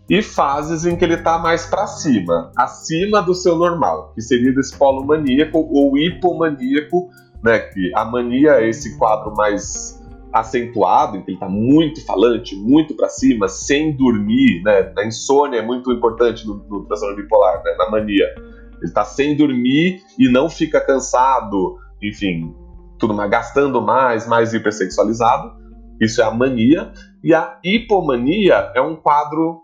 e 0.08 0.22
fases 0.22 0.84
em 0.84 0.96
que 0.96 1.04
ele 1.04 1.14
está 1.14 1.38
mais 1.38 1.66
para 1.66 1.86
cima, 1.86 2.50
acima 2.56 3.22
do 3.22 3.32
seu 3.32 3.56
normal, 3.56 4.12
que 4.12 4.20
seria 4.20 4.52
desse 4.52 4.76
polo 4.76 5.06
maníaco 5.06 5.58
ou 5.70 5.96
hipomaníaco, 5.96 7.08
né? 7.44 7.60
Que 7.60 7.92
a 7.94 8.04
mania 8.04 8.54
é 8.54 8.68
esse 8.68 8.98
quadro 8.98 9.32
mais 9.36 10.02
acentuado, 10.32 11.16
em 11.16 11.22
que 11.22 11.30
ele 11.30 11.36
está 11.36 11.48
muito 11.48 12.04
falante, 12.04 12.56
muito 12.56 12.96
para 12.96 13.08
cima, 13.08 13.48
sem 13.48 13.96
dormir, 13.96 14.62
né? 14.64 14.92
A 14.98 15.06
insônia 15.06 15.58
é 15.58 15.62
muito 15.62 15.92
importante 15.92 16.44
no, 16.44 16.56
no 16.68 16.84
transtorno 16.86 17.14
bipolar, 17.14 17.62
né? 17.62 17.76
Na 17.78 17.88
mania. 17.88 18.26
Ele 18.36 18.86
está 18.86 19.04
sem 19.04 19.36
dormir 19.36 20.02
e 20.18 20.28
não 20.28 20.50
fica 20.50 20.80
cansado, 20.80 21.78
enfim, 22.02 22.52
tudo 23.00 23.14
mais, 23.14 23.30
gastando 23.30 23.80
mais, 23.80 24.28
mais 24.28 24.52
hipersexualizado. 24.52 25.58
Isso 26.00 26.20
é 26.20 26.24
a 26.24 26.30
mania. 26.30 26.92
E 27.24 27.34
a 27.34 27.58
hipomania 27.64 28.70
é 28.74 28.80
um 28.80 28.94
quadro 28.94 29.62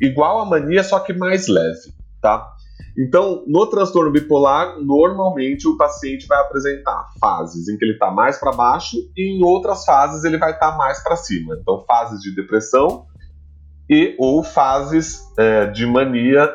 igual 0.00 0.40
à 0.40 0.46
mania, 0.46 0.82
só 0.82 0.98
que 1.00 1.12
mais 1.12 1.48
leve, 1.48 1.92
tá? 2.22 2.52
Então, 2.98 3.44
no 3.46 3.66
transtorno 3.66 4.10
bipolar, 4.10 4.78
normalmente 4.80 5.68
o 5.68 5.76
paciente 5.76 6.26
vai 6.26 6.40
apresentar 6.40 7.12
fases 7.20 7.68
em 7.68 7.76
que 7.76 7.84
ele 7.84 7.92
está 7.92 8.10
mais 8.10 8.38
para 8.38 8.52
baixo 8.52 8.96
e 9.14 9.36
em 9.36 9.44
outras 9.44 9.84
fases 9.84 10.24
ele 10.24 10.38
vai 10.38 10.52
estar 10.52 10.72
tá 10.72 10.78
mais 10.78 11.02
para 11.02 11.14
cima. 11.16 11.58
Então, 11.60 11.84
fases 11.86 12.22
de 12.22 12.34
depressão 12.34 13.04
e 13.88 14.16
ou 14.18 14.42
fases 14.42 15.20
é, 15.38 15.66
de 15.66 15.84
mania 15.84 16.50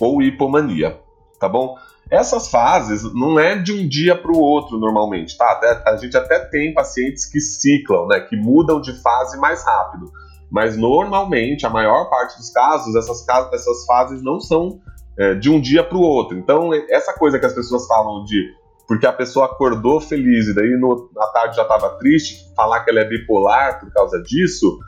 ou 0.00 0.22
hipomania, 0.22 0.98
tá 1.38 1.48
bom? 1.48 1.76
Essas 2.10 2.48
fases 2.48 3.02
não 3.12 3.38
é 3.38 3.56
de 3.56 3.72
um 3.72 3.86
dia 3.86 4.16
para 4.16 4.32
o 4.32 4.38
outro 4.38 4.78
normalmente, 4.78 5.36
tá? 5.36 5.52
Até, 5.52 5.82
a 5.86 5.96
gente 5.96 6.16
até 6.16 6.38
tem 6.38 6.72
pacientes 6.72 7.26
que 7.26 7.40
ciclam, 7.40 8.06
né? 8.06 8.20
Que 8.20 8.36
mudam 8.36 8.80
de 8.80 8.92
fase 9.02 9.38
mais 9.38 9.64
rápido. 9.64 10.10
Mas 10.50 10.76
normalmente, 10.76 11.66
a 11.66 11.70
maior 11.70 12.08
parte 12.08 12.36
dos 12.38 12.50
casos, 12.50 12.94
essas, 12.96 13.26
essas 13.52 13.84
fases 13.84 14.22
não 14.22 14.40
são 14.40 14.80
é, 15.18 15.34
de 15.34 15.50
um 15.50 15.60
dia 15.60 15.84
para 15.84 15.98
o 15.98 16.00
outro. 16.00 16.38
Então, 16.38 16.70
essa 16.88 17.12
coisa 17.12 17.38
que 17.38 17.44
as 17.44 17.52
pessoas 17.52 17.86
falam 17.86 18.24
de 18.24 18.56
porque 18.86 19.06
a 19.06 19.12
pessoa 19.12 19.44
acordou 19.44 20.00
feliz 20.00 20.48
e 20.48 20.54
daí 20.54 20.74
no, 20.80 21.10
na 21.14 21.26
tarde 21.26 21.56
já 21.56 21.62
estava 21.62 21.90
triste, 21.98 22.50
falar 22.56 22.80
que 22.80 22.90
ela 22.90 23.00
é 23.00 23.04
bipolar 23.04 23.78
por 23.78 23.92
causa 23.92 24.22
disso, 24.22 24.78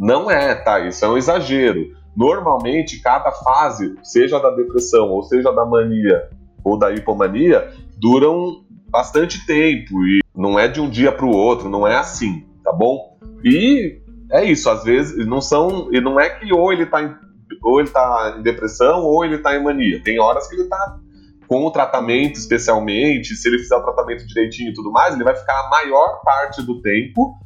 não 0.00 0.28
é, 0.28 0.56
tá? 0.56 0.80
Isso 0.80 1.04
é 1.04 1.08
um 1.08 1.16
exagero. 1.16 1.86
Normalmente, 2.16 3.00
cada 3.00 3.30
fase, 3.32 3.96
seja 4.02 4.38
da 4.38 4.50
depressão, 4.50 5.10
ou 5.10 5.22
seja 5.22 5.52
da 5.52 5.64
mania, 5.64 6.28
ou 6.64 6.78
da 6.78 6.92
hipomania, 6.92 7.72
duram 7.98 8.64
bastante 8.88 9.44
tempo 9.46 10.04
e 10.06 10.20
não 10.34 10.58
é 10.58 10.68
de 10.68 10.80
um 10.80 10.88
dia 10.88 11.10
para 11.10 11.26
o 11.26 11.34
outro, 11.34 11.68
não 11.68 11.86
é 11.86 11.96
assim, 11.96 12.46
tá 12.62 12.72
bom? 12.72 13.18
E 13.42 14.00
é 14.30 14.44
isso, 14.44 14.70
às 14.70 14.84
vezes 14.84 15.26
não 15.26 15.40
são, 15.40 15.92
e 15.92 16.00
não 16.00 16.18
é 16.18 16.30
que 16.30 16.52
ou 16.52 16.72
ele 16.72 16.84
está 16.84 17.02
em, 17.02 17.14
ou 17.62 17.80
ele 17.80 17.90
tá 17.90 18.36
em 18.38 18.42
depressão 18.42 19.02
ou 19.02 19.24
ele 19.24 19.36
está 19.36 19.56
em 19.56 19.62
mania. 19.62 20.00
Tem 20.02 20.18
horas 20.18 20.46
que 20.46 20.54
ele 20.54 20.62
está 20.62 20.98
com 21.46 21.64
o 21.64 21.70
tratamento 21.70 22.38
especialmente, 22.38 23.34
se 23.34 23.48
ele 23.48 23.58
fizer 23.58 23.76
o 23.76 23.82
tratamento 23.82 24.26
direitinho 24.26 24.70
e 24.70 24.74
tudo 24.74 24.90
mais, 24.90 25.14
ele 25.14 25.24
vai 25.24 25.34
ficar 25.34 25.58
a 25.60 25.68
maior 25.68 26.20
parte 26.24 26.62
do 26.62 26.80
tempo 26.80 27.36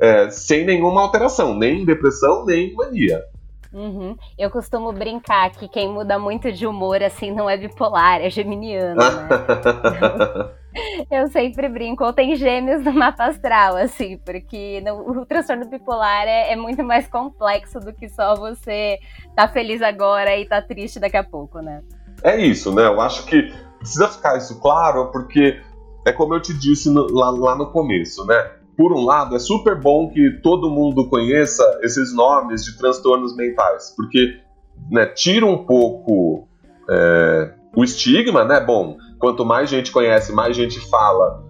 é, 0.00 0.28
sem 0.30 0.64
nenhuma 0.64 1.00
alteração, 1.00 1.56
nem 1.56 1.84
depressão, 1.84 2.44
nem 2.44 2.74
mania. 2.74 3.22
Uhum. 3.72 4.16
Eu 4.38 4.50
costumo 4.50 4.92
brincar 4.92 5.50
que 5.50 5.68
quem 5.68 5.88
muda 5.88 6.18
muito 6.18 6.52
de 6.52 6.66
humor 6.66 7.02
assim 7.02 7.32
não 7.32 7.48
é 7.48 7.56
bipolar, 7.56 8.20
é 8.20 8.30
geminiano, 8.30 8.96
né? 8.96 10.56
Eu 11.10 11.28
sempre 11.28 11.68
brinco, 11.68 12.04
ou 12.04 12.12
tem 12.12 12.36
gêmeos 12.36 12.84
no 12.84 12.92
mapa 12.92 13.24
astral, 13.24 13.76
assim, 13.76 14.18
porque 14.18 14.82
no, 14.82 15.22
o 15.22 15.26
transtorno 15.26 15.66
bipolar 15.66 16.26
é, 16.26 16.52
é, 16.52 16.56
muito 16.56 16.84
mais 16.84 17.08
complexo 17.08 17.80
do 17.80 17.94
que 17.94 18.08
só 18.08 18.34
você 18.34 18.98
tá 19.34 19.48
feliz 19.48 19.80
agora 19.80 20.36
e 20.36 20.46
tá 20.46 20.60
triste 20.60 21.00
daqui 21.00 21.16
a 21.16 21.24
pouco, 21.24 21.60
né? 21.60 21.82
É 22.22 22.38
isso, 22.38 22.74
né? 22.74 22.86
Eu 22.86 23.00
acho 23.00 23.24
que 23.24 23.54
precisa 23.78 24.08
ficar 24.08 24.36
isso 24.36 24.60
claro, 24.60 25.10
porque 25.10 25.60
é 26.06 26.12
como 26.12 26.34
eu 26.34 26.42
te 26.42 26.52
disse 26.52 26.90
no, 26.90 27.06
lá, 27.10 27.30
lá 27.30 27.56
no 27.56 27.70
começo, 27.70 28.24
né? 28.26 28.50
Por 28.76 28.92
um 28.92 29.04
lado, 29.04 29.34
é 29.34 29.38
super 29.38 29.80
bom 29.80 30.10
que 30.10 30.38
todo 30.42 30.70
mundo 30.70 31.08
conheça 31.08 31.80
esses 31.82 32.14
nomes 32.14 32.64
de 32.64 32.76
transtornos 32.76 33.34
mentais, 33.34 33.94
porque 33.96 34.38
né, 34.90 35.06
tira 35.06 35.46
um 35.46 35.64
pouco 35.64 36.46
é, 36.88 37.52
o 37.74 37.82
estigma, 37.82 38.44
né? 38.44 38.60
Bom, 38.60 38.96
quanto 39.18 39.44
mais 39.44 39.70
gente 39.70 39.90
conhece, 39.90 40.32
mais 40.32 40.54
gente 40.54 40.78
fala, 40.90 41.42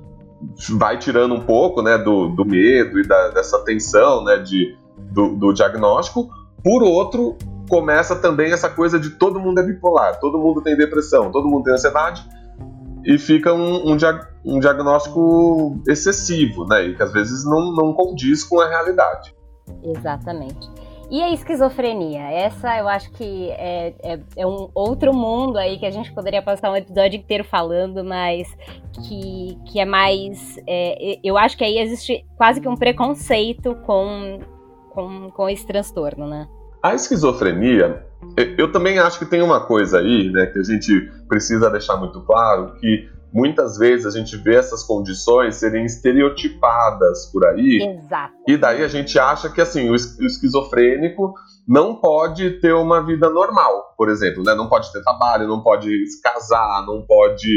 vai 0.70 0.99
tirando 0.99 1.35
um 1.35 1.41
pouco 1.41 1.83
né, 1.83 1.99
do, 1.99 2.29
do 2.29 2.45
medo 2.45 2.99
e 2.99 3.07
da, 3.07 3.29
dessa 3.29 3.59
tensão 3.64 4.24
né, 4.24 4.39
de, 4.39 4.77
do, 5.12 5.37
do 5.37 5.53
diagnóstico. 5.53 6.29
Por 6.62 6.83
outro, 6.83 7.37
começa 7.68 8.16
também 8.16 8.53
essa 8.53 8.68
coisa 8.68 8.99
de 8.99 9.11
todo 9.11 9.41
mundo 9.41 9.61
é 9.61 9.62
bipolar, 9.62 10.20
todo 10.20 10.39
mundo 10.39 10.62
tem 10.62 10.77
depressão, 10.77 11.31
todo 11.31 11.49
mundo 11.49 11.64
tem 11.64 11.74
ansiedade, 11.74 12.24
e 13.07 13.19
fica 13.19 13.55
um, 13.55 13.93
um, 13.93 13.97
um, 14.45 14.59
diagnóstico 14.59 15.81
excessivo, 15.87 16.67
né? 16.67 16.87
E 16.87 16.97
que 16.97 17.03
às 17.03 17.13
vezes 17.13 17.45
não, 17.45 17.73
não 17.73 17.95
condiz 17.95 18.43
com 18.43 18.61
a 18.61 18.69
realidade. 18.69 19.33
Exatamente. 19.83 20.69
E 21.09 21.23
a 21.23 21.31
esquizofrenia? 21.33 22.23
Essa 22.33 22.79
eu 22.79 22.89
acho 22.89 23.13
que 23.13 23.51
é, 23.51 23.95
é, 24.03 24.21
é, 24.37 24.45
um 24.45 24.69
outro 24.75 25.15
mundo 25.15 25.57
aí 25.57 25.79
que 25.79 25.87
a 25.87 25.91
gente 25.91 26.13
poderia 26.13 26.43
passar 26.43 26.69
um 26.69 26.77
episódio 26.77 27.17
inteiro 27.17 27.45
falando, 27.45 28.05
mas 28.05 28.49
que, 29.07 29.57
que 29.67 29.79
é 29.79 29.85
mais. 29.85 30.59
É, 30.67 31.21
eu 31.23 31.39
acho 31.39 31.57
que 31.57 31.63
aí 31.63 31.79
existe 31.79 32.27
quase 32.37 32.61
que 32.61 32.69
um 32.69 32.75
preconceito 32.75 33.77
com, 33.87 34.41
com, 34.91 35.31
com 35.31 35.49
esse 35.49 35.65
transtorno, 35.65 36.27
né? 36.27 36.49
A 36.87 36.95
esquizofrenia, 36.95 38.07
eu 38.57 38.70
também 38.70 39.01
acho 39.01 39.18
que 39.18 39.26
tem 39.26 39.43
uma 39.43 39.59
coisa 39.66 39.99
aí, 39.99 40.30
né, 40.30 40.47
que 40.47 40.61
a 40.61 40.62
gente 40.62 41.11
precisa 41.28 41.68
deixar 41.68 41.97
muito 41.97 42.20
claro, 42.20 42.76
que 42.76 43.11
muitas 43.34 43.76
vezes 43.76 44.07
a 44.07 44.16
gente 44.16 44.37
vê 44.37 44.55
essas 44.55 44.84
condições 44.84 45.57
serem 45.57 45.84
estereotipadas 45.84 47.26
por 47.32 47.45
aí. 47.45 47.82
Exato. 47.82 48.34
E 48.47 48.57
daí 48.57 48.84
a 48.84 48.89
gente 48.89 49.18
acha 49.18 49.51
que 49.51 49.61
assim, 49.61 49.91
o 49.91 49.97
esquizofrênico 49.97 51.34
não 51.66 51.97
pode 51.97 52.61
ter 52.61 52.72
uma 52.72 53.05
vida 53.05 53.28
normal, 53.28 53.93
por 53.99 54.09
exemplo, 54.09 54.45
né? 54.45 54.55
Não 54.55 54.68
pode 54.68 54.93
ter 54.93 55.03
trabalho, 55.03 55.49
não 55.49 55.64
pode 55.64 55.89
se 56.07 56.22
casar, 56.22 56.87
não 56.87 57.05
pode 57.05 57.49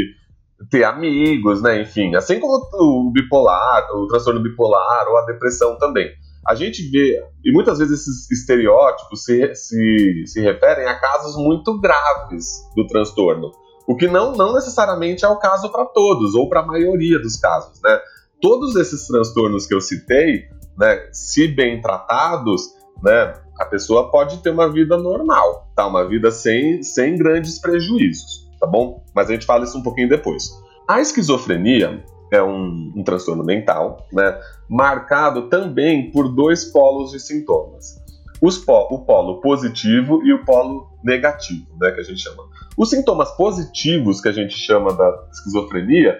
ter 0.68 0.82
amigos, 0.82 1.62
né? 1.62 1.80
Enfim, 1.80 2.16
assim 2.16 2.40
como 2.40 2.66
o 2.80 3.12
bipolar, 3.12 3.86
o 3.94 4.08
transtorno 4.08 4.42
bipolar 4.42 5.06
ou 5.08 5.18
a 5.18 5.24
depressão 5.24 5.78
também 5.78 6.10
a 6.46 6.54
gente 6.54 6.88
vê, 6.90 7.22
e 7.44 7.52
muitas 7.52 7.78
vezes 7.78 8.00
esses 8.00 8.30
estereótipos 8.30 9.24
se, 9.24 9.54
se, 9.54 10.24
se 10.26 10.40
referem 10.40 10.86
a 10.86 10.98
casos 10.98 11.36
muito 11.36 11.78
graves 11.78 12.46
do 12.74 12.86
transtorno, 12.86 13.50
o 13.86 13.96
que 13.96 14.06
não, 14.06 14.32
não 14.32 14.54
necessariamente 14.54 15.24
é 15.24 15.28
o 15.28 15.36
caso 15.36 15.70
para 15.70 15.84
todos, 15.84 16.34
ou 16.34 16.48
para 16.48 16.60
a 16.60 16.66
maioria 16.66 17.18
dos 17.18 17.36
casos, 17.36 17.80
né? 17.82 17.98
Todos 18.40 18.76
esses 18.76 19.06
transtornos 19.06 19.66
que 19.66 19.74
eu 19.74 19.80
citei, 19.80 20.44
né, 20.78 21.08
se 21.12 21.46
bem 21.48 21.80
tratados, 21.82 22.62
né, 23.02 23.34
a 23.58 23.64
pessoa 23.66 24.10
pode 24.10 24.38
ter 24.38 24.50
uma 24.50 24.70
vida 24.70 24.96
normal, 24.96 25.70
tá? 25.76 25.86
Uma 25.86 26.08
vida 26.08 26.30
sem, 26.30 26.82
sem 26.82 27.16
grandes 27.16 27.60
prejuízos, 27.60 28.48
tá 28.58 28.66
bom? 28.66 29.04
Mas 29.14 29.28
a 29.28 29.32
gente 29.32 29.44
fala 29.44 29.64
isso 29.64 29.76
um 29.76 29.82
pouquinho 29.82 30.08
depois. 30.08 30.50
A 30.88 31.00
esquizofrenia, 31.00 32.02
é 32.30 32.42
um, 32.42 32.92
um 32.96 33.02
transtorno 33.02 33.44
mental, 33.44 34.06
né, 34.12 34.38
marcado 34.68 35.48
também 35.48 36.10
por 36.10 36.34
dois 36.34 36.64
polos 36.66 37.10
de 37.10 37.20
sintomas. 37.20 38.00
O 38.42 38.98
polo 39.00 39.40
positivo 39.40 40.22
e 40.24 40.32
o 40.32 40.44
polo 40.44 40.88
negativo, 41.04 41.66
né, 41.78 41.90
que 41.90 42.00
a 42.00 42.02
gente 42.02 42.20
chama. 42.20 42.42
Os 42.76 42.88
sintomas 42.88 43.30
positivos 43.36 44.20
que 44.20 44.28
a 44.28 44.32
gente 44.32 44.56
chama 44.56 44.94
da 44.94 45.26
esquizofrenia 45.30 46.18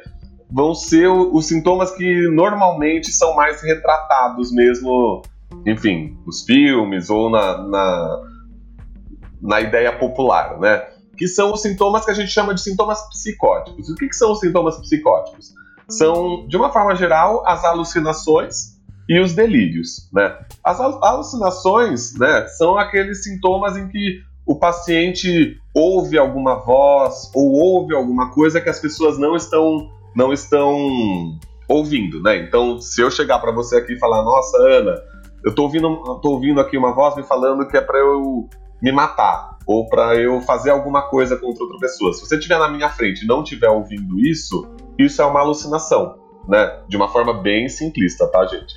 vão 0.52 0.74
ser 0.74 1.08
os 1.08 1.46
sintomas 1.46 1.92
que 1.92 2.28
normalmente 2.28 3.10
são 3.12 3.34
mais 3.34 3.62
retratados 3.62 4.52
mesmo, 4.52 5.22
enfim, 5.64 6.18
nos 6.26 6.42
filmes 6.44 7.08
ou 7.08 7.30
na, 7.30 7.66
na, 7.66 8.22
na 9.40 9.60
ideia 9.60 9.96
popular, 9.96 10.58
né? 10.58 10.86
Que 11.16 11.28
são 11.28 11.52
os 11.52 11.62
sintomas 11.62 12.04
que 12.04 12.10
a 12.10 12.14
gente 12.14 12.30
chama 12.30 12.54
de 12.54 12.60
sintomas 12.60 13.00
psicóticos. 13.10 13.88
O 13.88 13.94
que, 13.94 14.08
que 14.08 14.16
são 14.16 14.32
os 14.32 14.40
sintomas 14.40 14.78
psicóticos? 14.78 15.54
São, 15.90 16.46
de 16.46 16.56
uma 16.56 16.70
forma 16.72 16.94
geral, 16.94 17.42
as 17.46 17.64
alucinações 17.64 18.78
e 19.08 19.20
os 19.20 19.34
delírios. 19.34 20.08
Né? 20.12 20.36
As 20.64 20.80
alucinações 20.80 22.16
né, 22.18 22.46
são 22.48 22.78
aqueles 22.78 23.24
sintomas 23.24 23.76
em 23.76 23.88
que 23.88 24.22
o 24.46 24.56
paciente 24.56 25.58
ouve 25.74 26.18
alguma 26.18 26.56
voz 26.56 27.30
ou 27.34 27.52
ouve 27.52 27.94
alguma 27.94 28.30
coisa 28.30 28.60
que 28.60 28.68
as 28.68 28.80
pessoas 28.80 29.18
não 29.18 29.36
estão 29.36 29.90
não 30.14 30.32
estão 30.32 31.38
ouvindo, 31.68 32.20
né? 32.20 32.38
Então, 32.38 32.80
se 32.80 33.00
eu 33.00 33.10
chegar 33.12 33.38
para 33.38 33.52
você 33.52 33.76
aqui 33.76 33.92
e 33.92 33.98
falar, 33.98 34.24
nossa, 34.24 34.58
Ana, 34.58 35.00
eu 35.44 35.54
tô 35.54 35.62
ouvindo, 35.62 36.18
tô 36.20 36.30
ouvindo 36.30 36.60
aqui 36.60 36.76
uma 36.76 36.92
voz 36.92 37.14
me 37.14 37.22
falando 37.22 37.66
que 37.68 37.76
é 37.76 37.80
para 37.80 37.98
eu 37.98 38.48
me 38.82 38.90
matar 38.90 39.56
ou 39.66 39.88
para 39.88 40.16
eu 40.16 40.40
fazer 40.40 40.70
alguma 40.70 41.02
coisa 41.02 41.36
contra 41.36 41.62
outra 41.62 41.78
pessoa. 41.78 42.12
Se 42.12 42.20
você 42.20 42.36
estiver 42.36 42.58
na 42.58 42.68
minha 42.68 42.88
frente 42.88 43.24
e 43.24 43.26
não 43.26 43.42
estiver 43.42 43.68
ouvindo 43.68 44.18
isso, 44.18 44.68
isso 45.04 45.20
é 45.22 45.24
uma 45.24 45.40
alucinação, 45.40 46.18
né? 46.48 46.80
De 46.88 46.96
uma 46.96 47.08
forma 47.08 47.34
bem 47.34 47.68
simplista, 47.68 48.26
tá, 48.26 48.46
gente? 48.46 48.74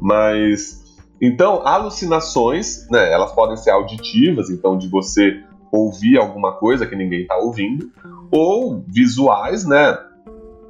Mas 0.00 0.84
então, 1.20 1.66
alucinações, 1.66 2.88
né, 2.90 3.12
elas 3.12 3.32
podem 3.32 3.56
ser 3.56 3.70
auditivas, 3.70 4.50
então 4.50 4.76
de 4.76 4.88
você 4.88 5.42
ouvir 5.72 6.18
alguma 6.18 6.52
coisa 6.52 6.86
que 6.86 6.94
ninguém 6.94 7.22
está 7.22 7.36
ouvindo, 7.36 7.90
ou 8.30 8.84
visuais, 8.86 9.64
né? 9.64 9.96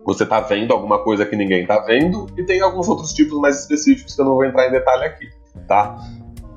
Você 0.04 0.24
está 0.24 0.40
vendo 0.40 0.72
alguma 0.72 1.02
coisa 1.02 1.24
que 1.24 1.34
ninguém 1.34 1.62
está 1.62 1.80
vendo, 1.80 2.26
e 2.36 2.44
tem 2.44 2.60
alguns 2.60 2.88
outros 2.88 3.12
tipos 3.12 3.38
mais 3.40 3.60
específicos 3.60 4.14
que 4.14 4.20
eu 4.20 4.24
não 4.24 4.34
vou 4.34 4.44
entrar 4.44 4.68
em 4.68 4.70
detalhe 4.70 5.04
aqui, 5.04 5.28
tá? 5.66 5.96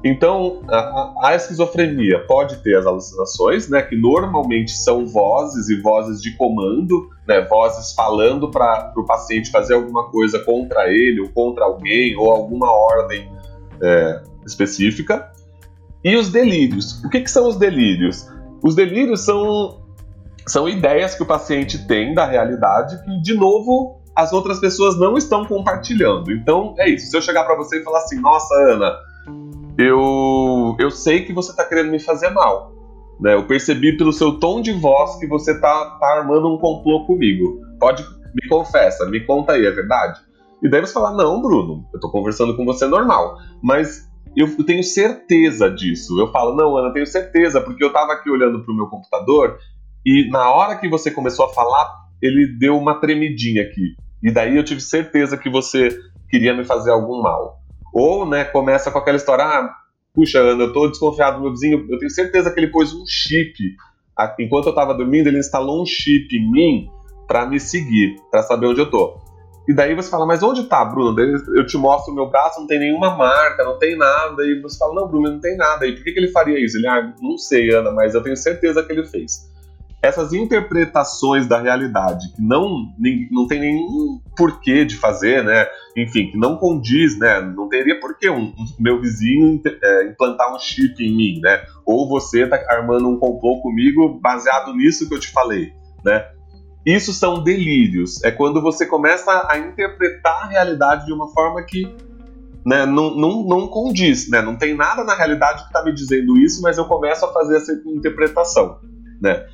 Então, 0.03 0.61
a, 0.69 1.13
a, 1.29 1.35
esquizofrenia 1.35 2.23
pode 2.27 2.57
ter 2.57 2.77
as 2.77 2.85
alucinações, 2.85 3.67
né, 3.67 3.81
que 3.81 3.95
normalmente 3.95 4.71
são 4.71 5.07
vozes 5.07 5.69
e 5.69 5.81
vozes 5.81 6.21
de 6.21 6.35
comando, 6.37 7.09
né, 7.27 7.41
vozes 7.41 7.93
falando 7.93 8.51
para 8.51 8.93
o 8.95 9.03
paciente 9.05 9.49
fazer 9.49 9.73
alguma 9.73 10.09
coisa 10.09 10.39
contra 10.39 10.87
ele 10.87 11.21
ou 11.21 11.29
contra 11.29 11.65
alguém 11.65 12.15
ou 12.15 12.29
alguma 12.29 12.71
ordem 12.71 13.31
é, 13.81 14.21
específica. 14.45 15.31
E 16.03 16.15
os 16.15 16.29
delírios. 16.29 17.03
O 17.03 17.09
que, 17.09 17.21
que 17.21 17.31
são 17.31 17.47
os 17.47 17.57
delírios? 17.57 18.29
Os 18.63 18.75
delírios 18.75 19.21
são, 19.21 19.81
são 20.45 20.69
ideias 20.69 21.15
que 21.15 21.23
o 21.23 21.25
paciente 21.25 21.87
tem 21.87 22.13
da 22.13 22.25
realidade 22.25 23.03
que, 23.03 23.21
de 23.21 23.33
novo, 23.33 23.99
as 24.15 24.31
outras 24.31 24.59
pessoas 24.59 24.97
não 24.99 25.17
estão 25.17 25.43
compartilhando. 25.43 26.31
Então, 26.31 26.75
é 26.77 26.87
isso. 26.87 27.09
Se 27.09 27.17
eu 27.17 27.21
chegar 27.21 27.45
para 27.45 27.55
você 27.55 27.79
e 27.79 27.83
falar 27.83 27.99
assim, 27.99 28.19
nossa, 28.21 28.53
Ana 28.53 29.07
eu, 29.77 30.75
eu 30.79 30.89
sei 30.89 31.25
que 31.25 31.33
você 31.33 31.51
está 31.51 31.63
querendo 31.65 31.91
me 31.91 31.99
fazer 31.99 32.29
mal. 32.29 32.73
Né? 33.19 33.33
Eu 33.33 33.45
percebi 33.45 33.97
pelo 33.97 34.13
seu 34.13 34.39
tom 34.39 34.61
de 34.61 34.71
voz 34.71 35.17
que 35.17 35.27
você 35.27 35.51
está 35.51 35.97
tá 35.99 36.07
armando 36.17 36.53
um 36.53 36.57
complô 36.57 37.05
comigo. 37.05 37.61
Pode, 37.79 38.03
me 38.33 38.47
confessa, 38.47 39.05
me 39.05 39.25
conta 39.25 39.53
aí, 39.53 39.65
é 39.65 39.71
verdade? 39.71 40.19
E 40.63 40.69
daí 40.69 40.81
você 40.81 40.93
fala, 40.93 41.15
não, 41.15 41.41
Bruno, 41.41 41.85
eu 41.93 41.97
estou 41.97 42.11
conversando 42.11 42.55
com 42.55 42.65
você 42.65 42.87
normal. 42.87 43.37
Mas 43.61 44.07
eu, 44.35 44.47
eu 44.47 44.65
tenho 44.65 44.83
certeza 44.83 45.69
disso. 45.69 46.19
Eu 46.19 46.31
falo, 46.31 46.55
não, 46.55 46.75
Ana, 46.77 46.89
eu 46.89 46.93
tenho 46.93 47.07
certeza, 47.07 47.61
porque 47.61 47.83
eu 47.83 47.89
estava 47.89 48.13
aqui 48.13 48.29
olhando 48.29 48.63
para 48.63 48.73
o 48.73 48.75
meu 48.75 48.87
computador 48.87 49.57
e 50.05 50.29
na 50.29 50.49
hora 50.49 50.77
que 50.77 50.87
você 50.87 51.11
começou 51.11 51.45
a 51.45 51.53
falar, 51.53 51.85
ele 52.21 52.57
deu 52.57 52.77
uma 52.77 52.99
tremidinha 52.99 53.63
aqui. 53.63 53.95
E 54.23 54.31
daí 54.31 54.55
eu 54.55 54.63
tive 54.63 54.79
certeza 54.79 55.37
que 55.37 55.49
você 55.49 55.89
queria 56.29 56.55
me 56.55 56.63
fazer 56.63 56.91
algum 56.91 57.21
mal. 57.21 57.59
Ou, 57.99 58.29
né, 58.29 58.45
começa 58.45 58.91
com 58.91 58.99
aquela 58.99 59.17
história, 59.17 59.43
ah, 59.43 59.73
puxa, 60.13 60.37
Ana, 60.37 60.65
eu 60.65 60.71
tô 60.71 60.87
desconfiado 60.87 61.37
do 61.37 61.41
meu 61.41 61.51
vizinho, 61.51 61.83
eu 61.89 61.97
tenho 61.97 62.11
certeza 62.11 62.53
que 62.53 62.59
ele 62.59 62.71
pôs 62.71 62.93
um 62.93 63.03
chip. 63.07 63.55
Enquanto 64.39 64.67
eu 64.67 64.69
estava 64.69 64.93
dormindo, 64.93 65.25
ele 65.25 65.39
instalou 65.39 65.81
um 65.81 65.85
chip 65.85 66.27
em 66.31 66.51
mim 66.51 66.87
para 67.27 67.47
me 67.47 67.59
seguir, 67.59 68.15
para 68.29 68.43
saber 68.43 68.67
onde 68.67 68.81
eu 68.81 68.89
tô. 68.91 69.17
E 69.67 69.73
daí 69.73 69.95
você 69.95 70.11
fala, 70.11 70.27
mas 70.27 70.43
onde 70.43 70.65
tá, 70.65 70.85
Bruno? 70.85 71.19
Eu 71.55 71.65
te 71.65 71.75
mostro 71.75 72.13
o 72.13 72.15
meu 72.15 72.29
braço, 72.29 72.59
não 72.59 72.67
tem 72.67 72.77
nenhuma 72.77 73.17
marca, 73.17 73.63
não 73.63 73.79
tem 73.79 73.97
nada. 73.97 74.43
E 74.43 74.61
você 74.61 74.77
fala, 74.77 74.93
não, 74.93 75.07
Bruno, 75.07 75.31
não 75.31 75.39
tem 75.39 75.57
nada. 75.57 75.87
E 75.87 75.95
por 75.95 76.03
que, 76.03 76.11
que 76.11 76.19
ele 76.19 76.31
faria 76.31 76.63
isso? 76.63 76.77
Ele, 76.77 76.87
ah, 76.87 77.13
não 77.19 77.35
sei, 77.35 77.73
Ana, 77.73 77.91
mas 77.91 78.13
eu 78.13 78.21
tenho 78.21 78.37
certeza 78.37 78.83
que 78.83 78.91
ele 78.91 79.05
fez. 79.05 79.51
Essas 80.01 80.31
interpretações 80.31 81.47
da 81.47 81.59
realidade 81.59 82.31
que 82.35 82.41
não, 82.41 82.93
não 83.31 83.47
tem 83.47 83.59
nenhum 83.59 84.21
porquê 84.35 84.85
de 84.85 84.95
fazer, 84.95 85.43
né? 85.43 85.65
Enfim, 85.97 86.31
que 86.31 86.37
não 86.37 86.55
condiz, 86.55 87.17
né? 87.17 87.41
Não 87.41 87.67
teria 87.67 87.99
porquê 87.99 88.29
um, 88.29 88.43
um 88.43 88.65
meu 88.79 89.01
vizinho 89.01 89.59
é, 89.65 90.07
implantar 90.07 90.53
um 90.55 90.59
chip 90.59 91.03
em 91.03 91.15
mim, 91.15 91.39
né? 91.41 91.63
Ou 91.85 92.07
você 92.07 92.47
tá 92.47 92.63
armando 92.69 93.09
um 93.09 93.17
complô 93.17 93.59
comigo 93.61 94.19
baseado 94.21 94.73
nisso 94.73 95.07
que 95.07 95.15
eu 95.15 95.19
te 95.19 95.31
falei, 95.31 95.73
né? 96.05 96.27
Isso 96.85 97.11
são 97.11 97.43
delírios. 97.43 98.23
É 98.23 98.31
quando 98.31 98.61
você 98.61 98.85
começa 98.85 99.45
a 99.49 99.57
interpretar 99.57 100.43
a 100.43 100.47
realidade 100.47 101.05
de 101.05 101.11
uma 101.11 101.27
forma 101.33 101.61
que 101.63 101.93
né, 102.65 102.85
não, 102.85 103.15
não, 103.15 103.43
não 103.43 103.67
condiz. 103.67 104.29
Né? 104.29 104.41
Não 104.41 104.55
tem 104.55 104.73
nada 104.73 105.03
na 105.03 105.13
realidade 105.13 105.63
que 105.63 105.67
está 105.67 105.83
me 105.83 105.93
dizendo 105.93 106.37
isso, 106.37 106.61
mas 106.61 106.77
eu 106.77 106.85
começo 106.85 107.25
a 107.25 107.33
fazer 107.33 107.57
essa 107.57 107.73
interpretação. 107.85 108.79
Né? 109.21 109.45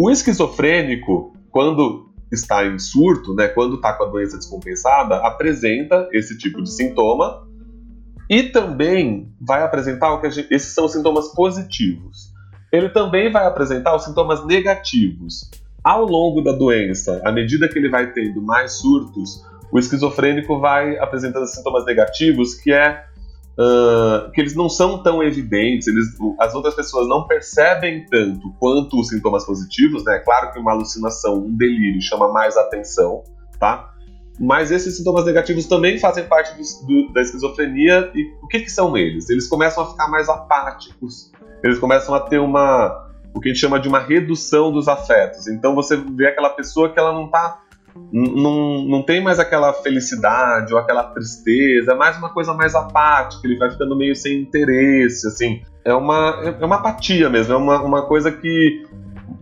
O 0.00 0.08
esquizofrênico, 0.12 1.34
quando 1.50 2.14
está 2.30 2.64
em 2.64 2.78
surto, 2.78 3.34
né, 3.34 3.48
quando 3.48 3.74
está 3.74 3.92
com 3.94 4.04
a 4.04 4.06
doença 4.06 4.36
descompensada, 4.36 5.16
apresenta 5.16 6.08
esse 6.12 6.38
tipo 6.38 6.62
de 6.62 6.72
sintoma 6.72 7.44
e 8.30 8.44
também 8.44 9.34
vai 9.40 9.60
apresentar 9.64 10.14
o 10.14 10.20
que 10.20 10.30
gente, 10.30 10.54
esses 10.54 10.72
são 10.72 10.84
os 10.84 10.92
sintomas 10.92 11.34
positivos. 11.34 12.32
Ele 12.70 12.90
também 12.90 13.32
vai 13.32 13.44
apresentar 13.44 13.96
os 13.96 14.04
sintomas 14.04 14.46
negativos. 14.46 15.50
Ao 15.82 16.04
longo 16.04 16.42
da 16.42 16.52
doença, 16.52 17.20
à 17.24 17.32
medida 17.32 17.68
que 17.68 17.76
ele 17.76 17.88
vai 17.88 18.12
tendo 18.12 18.40
mais 18.40 18.74
surtos, 18.74 19.44
o 19.72 19.80
esquizofrênico 19.80 20.60
vai 20.60 20.96
apresentando 20.98 21.44
sintomas 21.46 21.84
negativos, 21.84 22.54
que 22.54 22.72
é 22.72 23.04
uh, 23.58 24.30
que 24.30 24.40
eles 24.40 24.54
não 24.54 24.68
são 24.68 25.02
tão 25.02 25.22
evidentes, 25.22 25.88
eles, 25.88 26.06
as 26.38 26.54
outras 26.54 26.74
pessoas 26.74 27.08
não 27.08 27.26
percebem 27.26 28.06
tanto 28.06 28.52
quanto 28.58 28.98
os 29.00 29.08
sintomas 29.08 29.44
positivos, 29.44 30.04
né? 30.04 30.20
Claro 30.20 30.52
que 30.52 30.58
uma 30.58 30.72
alucinação, 30.72 31.38
um 31.38 31.56
delírio 31.56 32.00
chama 32.00 32.32
mais 32.32 32.56
atenção, 32.56 33.24
tá? 33.58 33.92
Mas 34.40 34.70
esses 34.70 34.96
sintomas 34.96 35.24
negativos 35.24 35.66
também 35.66 35.98
fazem 35.98 36.24
parte 36.24 36.54
do, 36.54 36.86
do, 36.86 37.12
da 37.12 37.20
esquizofrenia 37.20 38.10
e 38.14 38.32
o 38.40 38.46
que, 38.46 38.60
que 38.60 38.70
são 38.70 38.96
eles? 38.96 39.28
Eles 39.28 39.48
começam 39.48 39.82
a 39.82 39.90
ficar 39.90 40.08
mais 40.08 40.28
apáticos, 40.28 41.32
eles 41.62 41.78
começam 41.78 42.14
a 42.14 42.20
ter 42.20 42.38
uma 42.38 43.08
o 43.34 43.40
que 43.40 43.50
a 43.50 43.52
gente 43.52 43.60
chama 43.60 43.78
de 43.78 43.88
uma 43.88 43.98
redução 43.98 44.72
dos 44.72 44.88
afetos. 44.88 45.48
Então 45.48 45.74
você 45.74 45.96
vê 45.96 46.28
aquela 46.28 46.50
pessoa 46.50 46.88
que 46.92 46.98
ela 46.98 47.12
não 47.12 47.28
tá 47.28 47.60
não, 48.12 48.82
não 48.84 49.02
tem 49.02 49.22
mais 49.22 49.38
aquela 49.38 49.72
felicidade 49.72 50.72
ou 50.72 50.78
aquela 50.78 51.04
tristeza, 51.04 51.92
é 51.92 51.94
mais 51.94 52.16
uma 52.16 52.30
coisa 52.30 52.54
mais 52.54 52.74
apática, 52.74 53.46
ele 53.46 53.58
vai 53.58 53.70
ficando 53.70 53.96
meio 53.96 54.16
sem 54.16 54.40
interesse, 54.40 55.26
assim. 55.26 55.62
É 55.84 55.94
uma, 55.94 56.56
é 56.60 56.64
uma 56.64 56.76
apatia 56.76 57.28
mesmo, 57.28 57.52
é 57.52 57.56
uma, 57.56 57.82
uma 57.82 58.06
coisa 58.06 58.32
que 58.32 58.86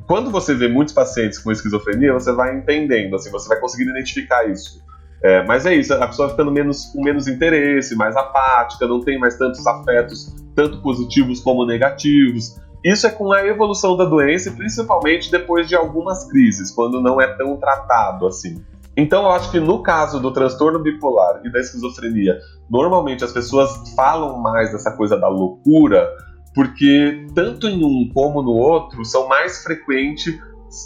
quando 0.06 0.30
você 0.30 0.54
vê 0.54 0.68
muitos 0.68 0.94
pacientes 0.94 1.38
com 1.38 1.50
esquizofrenia, 1.50 2.12
você 2.12 2.32
vai 2.32 2.56
entendendo, 2.56 3.16
assim, 3.16 3.30
você 3.30 3.48
vai 3.48 3.58
conseguindo 3.60 3.90
identificar 3.90 4.48
isso. 4.48 4.84
É, 5.22 5.44
mas 5.44 5.64
é 5.66 5.74
isso, 5.74 5.92
a 5.94 6.06
pessoa 6.06 6.28
ficando 6.28 6.52
menos, 6.52 6.86
com 6.86 7.02
menos 7.02 7.26
interesse, 7.26 7.96
mais 7.96 8.14
apática, 8.16 8.86
não 8.86 9.00
tem 9.00 9.18
mais 9.18 9.36
tantos 9.36 9.66
afetos, 9.66 10.34
tanto 10.54 10.80
positivos 10.82 11.40
como 11.40 11.66
negativos. 11.66 12.60
Isso 12.84 13.06
é 13.06 13.10
com 13.10 13.32
a 13.32 13.46
evolução 13.46 13.96
da 13.96 14.04
doença, 14.04 14.50
principalmente 14.52 15.30
depois 15.30 15.68
de 15.68 15.74
algumas 15.74 16.28
crises, 16.30 16.70
quando 16.70 17.00
não 17.00 17.20
é 17.20 17.26
tão 17.36 17.56
tratado 17.56 18.26
assim. 18.26 18.62
Então, 18.96 19.24
eu 19.24 19.30
acho 19.30 19.50
que 19.50 19.60
no 19.60 19.82
caso 19.82 20.18
do 20.20 20.32
transtorno 20.32 20.78
bipolar 20.78 21.40
e 21.44 21.52
da 21.52 21.60
esquizofrenia, 21.60 22.38
normalmente 22.70 23.24
as 23.24 23.32
pessoas 23.32 23.70
falam 23.94 24.38
mais 24.38 24.72
dessa 24.72 24.90
coisa 24.92 25.18
da 25.18 25.28
loucura, 25.28 26.08
porque 26.54 27.26
tanto 27.34 27.68
em 27.68 27.84
um 27.84 28.10
como 28.14 28.42
no 28.42 28.52
outro 28.52 29.04
são 29.04 29.28
mais 29.28 29.62
frequentes 29.62 30.34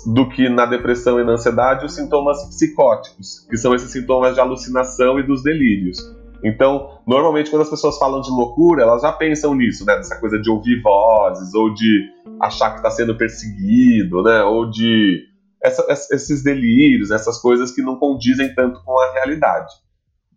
do 0.07 0.29
que 0.29 0.49
na 0.49 0.67
depressão 0.67 1.21
e 1.21 1.25
na 1.25 1.33
ansiedade 1.33 1.87
os 1.87 1.95
sintomas 1.95 2.45
psicóticos, 2.49 3.47
que 3.49 3.57
são 3.57 3.75
esses 3.75 3.91
sintomas 3.93 4.35
de 4.35 4.41
alucinação 4.41 5.19
e 5.19 5.23
dos 5.23 5.43
delírios. 5.43 5.99
Então, 6.43 7.01
normalmente 7.07 7.51
quando 7.51 7.63
as 7.63 7.71
pessoas 7.71 7.99
falam 7.99 8.21
de 8.21 8.31
loucura, 8.31 8.83
elas 8.83 9.03
já 9.03 9.13
pensam 9.13 9.55
nisso, 9.55 9.85
né? 9.85 9.97
Nessa 9.97 10.19
coisa 10.19 10.41
de 10.41 10.51
ouvir 10.51 10.81
vozes, 10.81 11.55
ou 11.55 11.73
de 11.75 12.11
achar 12.41 12.71
que 12.71 12.77
está 12.77 12.91
sendo 12.91 13.17
perseguido, 13.17 14.23
né? 14.23 14.43
Ou 14.43 14.71
de 14.71 15.25
essa, 15.63 15.85
esses 15.91 16.43
delírios, 16.43 17.11
essas 17.11 17.39
coisas 17.39 17.71
que 17.71 17.83
não 17.83 17.97
condizem 17.97 18.55
tanto 18.55 18.83
com 18.83 18.99
a 18.99 19.13
realidade. 19.13 19.73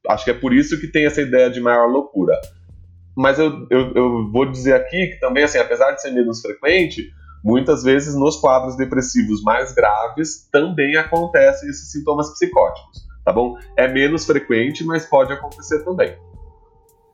Acho 0.10 0.26
que 0.26 0.32
é 0.32 0.34
por 0.34 0.54
isso 0.54 0.80
que 0.80 0.88
tem 0.88 1.06
essa 1.06 1.22
ideia 1.22 1.50
de 1.50 1.62
maior 1.62 1.88
loucura. 1.88 2.34
Mas 3.16 3.40
eu, 3.40 3.66
eu, 3.70 3.94
eu 3.94 4.32
vou 4.32 4.50
dizer 4.50 4.74
aqui 4.74 5.08
que 5.08 5.20
também, 5.20 5.44
assim, 5.44 5.58
apesar 5.58 5.92
de 5.92 6.02
ser 6.02 6.12
menos 6.12 6.42
frequente, 6.42 7.10
muitas 7.44 7.84
vezes 7.84 8.14
nos 8.16 8.36
quadros 8.38 8.76
depressivos 8.76 9.42
mais 9.42 9.74
graves 9.74 10.50
também 10.52 10.98
acontecem 10.98 11.70
esses 11.70 11.92
sintomas 11.92 12.30
psicóticos 12.32 13.13
tá 13.24 13.32
bom? 13.32 13.58
É 13.76 13.88
menos 13.88 14.26
frequente, 14.26 14.84
mas 14.84 15.06
pode 15.06 15.34
acontecer 15.34 15.84
também. 15.84 16.16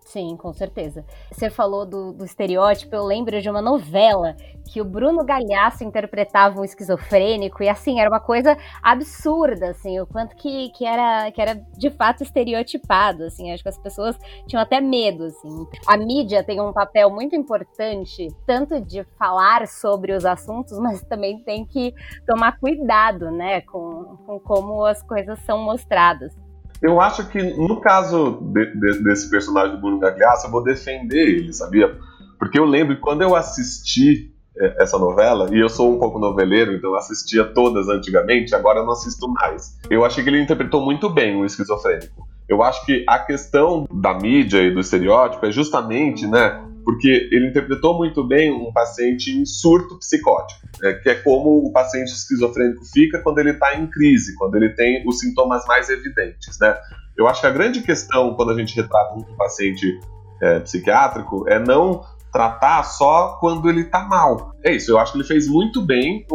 Sim, 0.10 0.36
com 0.38 0.52
certeza. 0.52 1.06
Você 1.32 1.52
falou 1.52 1.86
do, 1.86 2.12
do, 2.12 2.26
estereótipo, 2.26 2.96
eu 2.96 3.06
lembro 3.06 3.40
de 3.40 3.48
uma 3.48 3.62
novela 3.62 4.36
que 4.66 4.82
o 4.82 4.84
Bruno 4.86 5.24
Galhaço 5.24 5.84
interpretava 5.84 6.60
um 6.60 6.64
esquizofrênico, 6.64 7.62
e 7.62 7.70
assim, 7.70 8.00
era 8.00 8.10
uma 8.10 8.20
coisa 8.20 8.58
absurda, 8.82 9.70
assim, 9.70 10.00
o 10.00 10.08
quanto 10.08 10.36
que, 10.36 10.70
que, 10.70 10.84
era, 10.84 11.32
que 11.32 11.40
era 11.40 11.54
de 11.78 11.92
fato 11.92 12.24
estereotipado, 12.24 13.24
assim, 13.26 13.52
acho 13.52 13.62
que 13.62 13.70
as 13.70 13.78
pessoas 13.78 14.18
tinham 14.48 14.64
até 14.64 14.82
medo, 14.82 15.26
assim. 15.26 15.68
A 15.86 15.96
mídia 15.96 16.44
tem 16.44 16.60
um 16.60 16.74
papel 16.74 17.12
muito 17.12 17.36
importante, 17.36 18.30
tanto 18.48 18.82
de 18.82 19.04
falar 19.20 19.68
sobre 19.68 20.12
os 20.14 20.26
assuntos, 20.26 20.78
mas 20.82 21.04
também 21.04 21.44
tem 21.44 21.64
que 21.68 21.94
tomar 22.26 22.60
cuidado, 22.60 23.30
né, 23.30 23.62
com, 23.62 24.18
com 24.26 24.40
como 24.40 24.86
as 24.86 25.04
coisas 25.04 25.38
são 25.46 25.60
mostradas. 25.60 26.34
Eu 26.82 27.02
acho 27.02 27.28
que 27.28 27.42
no 27.42 27.82
caso 27.82 28.40
de, 28.54 28.74
de, 28.74 29.04
desse 29.04 29.30
personagem 29.30 29.76
do 29.76 29.82
Bruno 29.82 30.00
Gagliasso, 30.00 30.48
eu 30.48 30.52
vou 30.52 30.64
defender 30.64 31.28
ele, 31.28 31.54
sabia? 31.54 31.98
Porque 32.38 32.58
eu 32.58 32.66
lembro 32.66 32.96
que 32.96 33.02
quando 33.02 33.22
eu 33.22 33.36
assisti 33.36 34.34
é, 34.58 34.84
essa 34.84 34.98
novela, 34.98 35.50
e 35.54 35.60
eu 35.60 35.70
sou 35.70 35.96
um 35.96 36.00
pouco 36.00 36.20
noveleiro, 36.20 36.74
então 36.74 36.92
eu 36.92 36.96
assistia 36.96 37.44
todas 37.44 37.90
antigamente, 37.90 38.56
agora 38.56 38.80
eu 38.80 38.86
não 38.86 38.94
assisto 38.94 39.28
mais. 39.30 39.78
Eu 39.90 40.06
achei 40.06 40.24
que 40.24 40.30
ele 40.30 40.42
interpretou 40.42 40.84
muito 40.84 41.10
bem 41.10 41.36
o 41.36 41.46
esquizofrênico. 41.46 42.28
Eu 42.48 42.64
acho 42.64 42.84
que 42.86 43.06
a 43.08 43.20
questão 43.20 43.86
da 43.94 44.14
mídia 44.14 44.62
e 44.62 44.74
do 44.74 44.80
estereótipo 44.80 45.46
é 45.46 45.52
justamente, 45.52 46.26
né, 46.26 46.60
porque 46.84 47.30
ele 47.32 47.50
interpretou 47.50 47.98
muito 47.98 48.24
bem 48.24 48.52
um 48.52 48.72
paciente 48.72 49.32
em 49.32 49.46
surto 49.46 49.98
psicótico, 50.00 50.68
né, 50.82 50.94
que 50.94 51.10
é 51.10 51.16
como 51.16 51.66
o 51.66 51.72
paciente 51.72 52.10
esquizofrênico 52.10 52.84
fica 52.86 53.20
quando 53.22 53.40
ele 53.40 53.52
está 53.52 53.76
em 53.76 53.88
crise, 53.88 54.36
quando 54.38 54.56
ele 54.56 54.70
tem 54.70 55.04
os 55.08 55.20
sintomas 55.20 55.66
mais 55.66 55.90
evidentes, 55.90 56.58
né? 56.60 56.76
Eu 57.18 57.28
acho 57.28 57.42
que 57.42 57.48
a 57.48 57.52
grande 57.52 57.82
questão 57.82 58.34
quando 58.36 58.52
a 58.52 58.58
gente 58.58 58.76
retrata 58.76 59.14
um 59.14 59.24
paciente 59.36 60.00
é, 60.42 60.60
psiquiátrico 60.62 61.48
é 61.50 61.60
não 61.60 62.02
tratar 62.32 62.84
só 62.84 63.38
quando 63.40 63.70
ele 63.70 63.84
tá 63.84 64.08
mal. 64.08 64.56
É 64.64 64.72
isso, 64.72 64.92
eu 64.92 65.00
acho 65.00 65.12
que 65.12 65.18
ele 65.18 65.28
fez 65.28 65.48
muito 65.48 65.82
bem, 65.86 66.26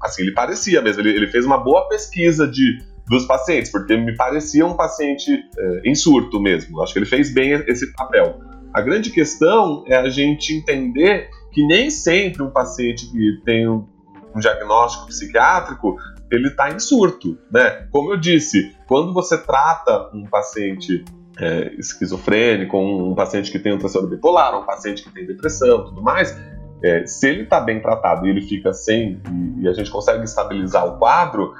assim, 0.00 0.22
ele 0.22 0.32
parecia 0.32 0.80
mesmo, 0.82 1.02
ele, 1.02 1.10
ele 1.10 1.26
fez 1.28 1.44
uma 1.44 1.58
boa 1.58 1.88
pesquisa 1.88 2.46
de 2.48 2.78
dos 3.06 3.26
pacientes, 3.26 3.70
porque 3.70 3.96
me 3.96 4.14
parecia 4.16 4.64
um 4.64 4.74
paciente 4.74 5.32
é, 5.58 5.80
em 5.84 5.94
surto 5.94 6.40
mesmo. 6.40 6.78
Eu 6.78 6.82
acho 6.82 6.92
que 6.92 6.98
ele 6.98 7.06
fez 7.06 7.32
bem 7.32 7.52
esse 7.66 7.92
papel. 7.92 8.40
A 8.72 8.80
grande 8.80 9.10
questão 9.10 9.84
é 9.86 9.96
a 9.96 10.08
gente 10.08 10.54
entender 10.54 11.28
que 11.50 11.66
nem 11.66 11.90
sempre 11.90 12.42
um 12.42 12.50
paciente 12.50 13.10
que 13.10 13.40
tem 13.44 13.68
um, 13.68 13.86
um 14.34 14.40
diagnóstico 14.40 15.06
psiquiátrico 15.06 15.96
ele 16.30 16.48
está 16.48 16.70
em 16.70 16.78
surto, 16.78 17.38
né? 17.50 17.86
Como 17.90 18.10
eu 18.10 18.16
disse, 18.16 18.74
quando 18.86 19.12
você 19.12 19.36
trata 19.36 20.08
um 20.14 20.24
paciente 20.24 21.04
é, 21.38 21.74
esquizofrênico, 21.78 22.76
um, 22.76 23.10
um, 23.10 23.14
paciente 23.14 23.50
que 23.50 23.58
tem 23.58 23.74
um 23.74 23.78
transtorno 23.78 24.08
bipolar, 24.08 24.58
um 24.58 24.64
paciente 24.64 25.02
que 25.02 25.10
tem 25.10 25.26
depressão, 25.26 25.84
tudo 25.84 26.00
mais, 26.00 26.34
é, 26.82 27.06
se 27.06 27.28
ele 27.28 27.42
está 27.42 27.60
bem 27.60 27.80
tratado 27.80 28.26
e 28.26 28.30
ele 28.30 28.40
fica 28.40 28.72
sem 28.72 29.20
e, 29.30 29.62
e, 29.62 29.68
a 29.68 29.72
gente 29.72 29.90
consegue 29.90 30.24
estabilizar 30.24 30.86
o 30.86 30.98
quadro, 30.98 31.54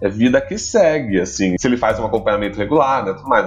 é 0.00 0.08
vida 0.08 0.40
que 0.40 0.58
segue, 0.58 1.20
assim. 1.20 1.56
Se 1.58 1.66
ele 1.66 1.76
faz 1.76 1.98
um 1.98 2.06
acompanhamento 2.06 2.58
regular, 2.58 3.04
né, 3.04 3.12
tudo 3.14 3.28
mais, 3.28 3.46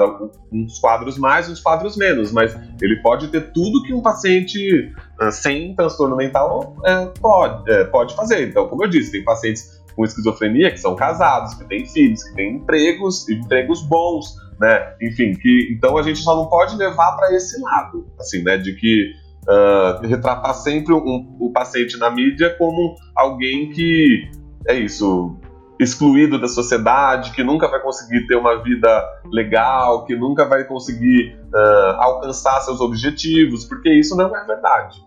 uns 0.51 0.79
quadros 0.79 1.17
mais, 1.17 1.49
uns 1.49 1.59
quadros 1.59 1.95
menos, 1.95 2.31
mas 2.31 2.57
ele 2.81 2.97
pode 3.01 3.27
ter 3.27 3.51
tudo 3.51 3.83
que 3.83 3.93
um 3.93 4.01
paciente 4.01 4.91
uh, 5.21 5.31
sem 5.31 5.75
transtorno 5.75 6.15
mental 6.15 6.75
é, 6.85 7.05
pode, 7.19 7.71
é, 7.71 7.83
pode 7.85 8.15
fazer. 8.15 8.47
Então, 8.47 8.67
como 8.67 8.83
eu 8.83 8.89
disse, 8.89 9.11
tem 9.11 9.23
pacientes 9.23 9.79
com 9.95 10.03
esquizofrenia 10.05 10.71
que 10.71 10.79
são 10.79 10.95
casados, 10.95 11.53
que 11.55 11.65
têm 11.65 11.85
filhos, 11.85 12.23
que 12.23 12.35
têm 12.35 12.55
empregos, 12.55 13.27
empregos 13.29 13.81
bons, 13.81 14.35
né? 14.59 14.93
Enfim, 15.01 15.33
que 15.33 15.69
então 15.71 15.97
a 15.97 16.01
gente 16.01 16.19
só 16.19 16.35
não 16.35 16.47
pode 16.47 16.75
levar 16.77 17.17
para 17.17 17.35
esse 17.35 17.61
lado, 17.61 18.07
assim, 18.19 18.41
né? 18.43 18.57
De 18.57 18.73
que 18.75 19.11
uh, 19.43 20.07
retratar 20.07 20.53
sempre 20.53 20.93
um, 20.93 21.35
o 21.39 21.51
paciente 21.51 21.97
na 21.97 22.09
mídia 22.09 22.55
como 22.57 22.95
alguém 23.15 23.69
que 23.71 24.29
é 24.67 24.75
isso 24.75 25.37
excluído 25.79 26.39
da 26.39 26.47
sociedade, 26.47 27.31
que 27.31 27.43
nunca 27.43 27.67
vai 27.69 27.81
conseguir 27.81 28.27
ter 28.27 28.35
uma 28.35 28.61
vida 28.61 29.03
legal, 29.31 30.05
que 30.05 30.15
nunca 30.15 30.45
vai 30.45 30.65
conseguir 30.65 31.39
uh, 31.53 32.01
alcançar 32.01 32.59
seus 32.61 32.81
objetivos, 32.81 33.63
porque 33.63 33.89
isso 33.89 34.15
não 34.15 34.35
é 34.35 34.45
verdade. 34.45 34.99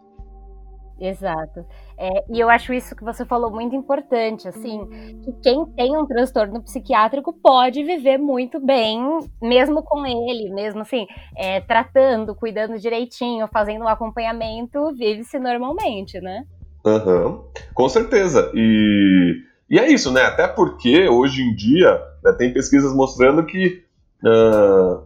Exato. 0.99 1.67
É, 1.99 2.25
e 2.31 2.39
eu 2.39 2.49
acho 2.49 2.73
isso 2.73 2.95
que 2.95 3.05
você 3.05 3.25
falou 3.25 3.51
muito 3.51 3.75
importante, 3.75 4.47
assim, 4.47 4.87
que 5.25 5.33
quem 5.43 5.67
tem 5.75 5.97
um 5.97 6.07
transtorno 6.07 6.63
psiquiátrico 6.63 7.33
pode 7.33 7.83
viver 7.83 8.19
muito 8.19 8.65
bem, 8.65 9.01
mesmo 9.43 9.83
com 9.83 10.07
ele, 10.07 10.51
mesmo 10.55 10.83
assim, 10.83 11.07
é, 11.37 11.61
tratando, 11.61 12.35
cuidando 12.37 12.79
direitinho, 12.79 13.49
fazendo 13.49 13.85
um 13.85 13.89
acompanhamento, 13.89 14.95
vive-se 14.95 15.41
normalmente, 15.41 16.21
né? 16.21 16.45
Uhum. 16.85 17.45
Com 17.75 17.89
certeza. 17.89 18.51
E, 18.55 19.43
e 19.73 19.79
é 19.79 19.91
isso, 19.91 20.13
né? 20.13 20.21
Até 20.23 20.47
porque 20.47 21.09
hoje 21.09 21.41
em 21.43 21.55
dia 21.55 21.99
né, 22.23 22.33
tem 22.33 22.53
pesquisas 22.53 22.95
mostrando 22.95 23.47
que 23.47 23.83
uh, 24.23 25.03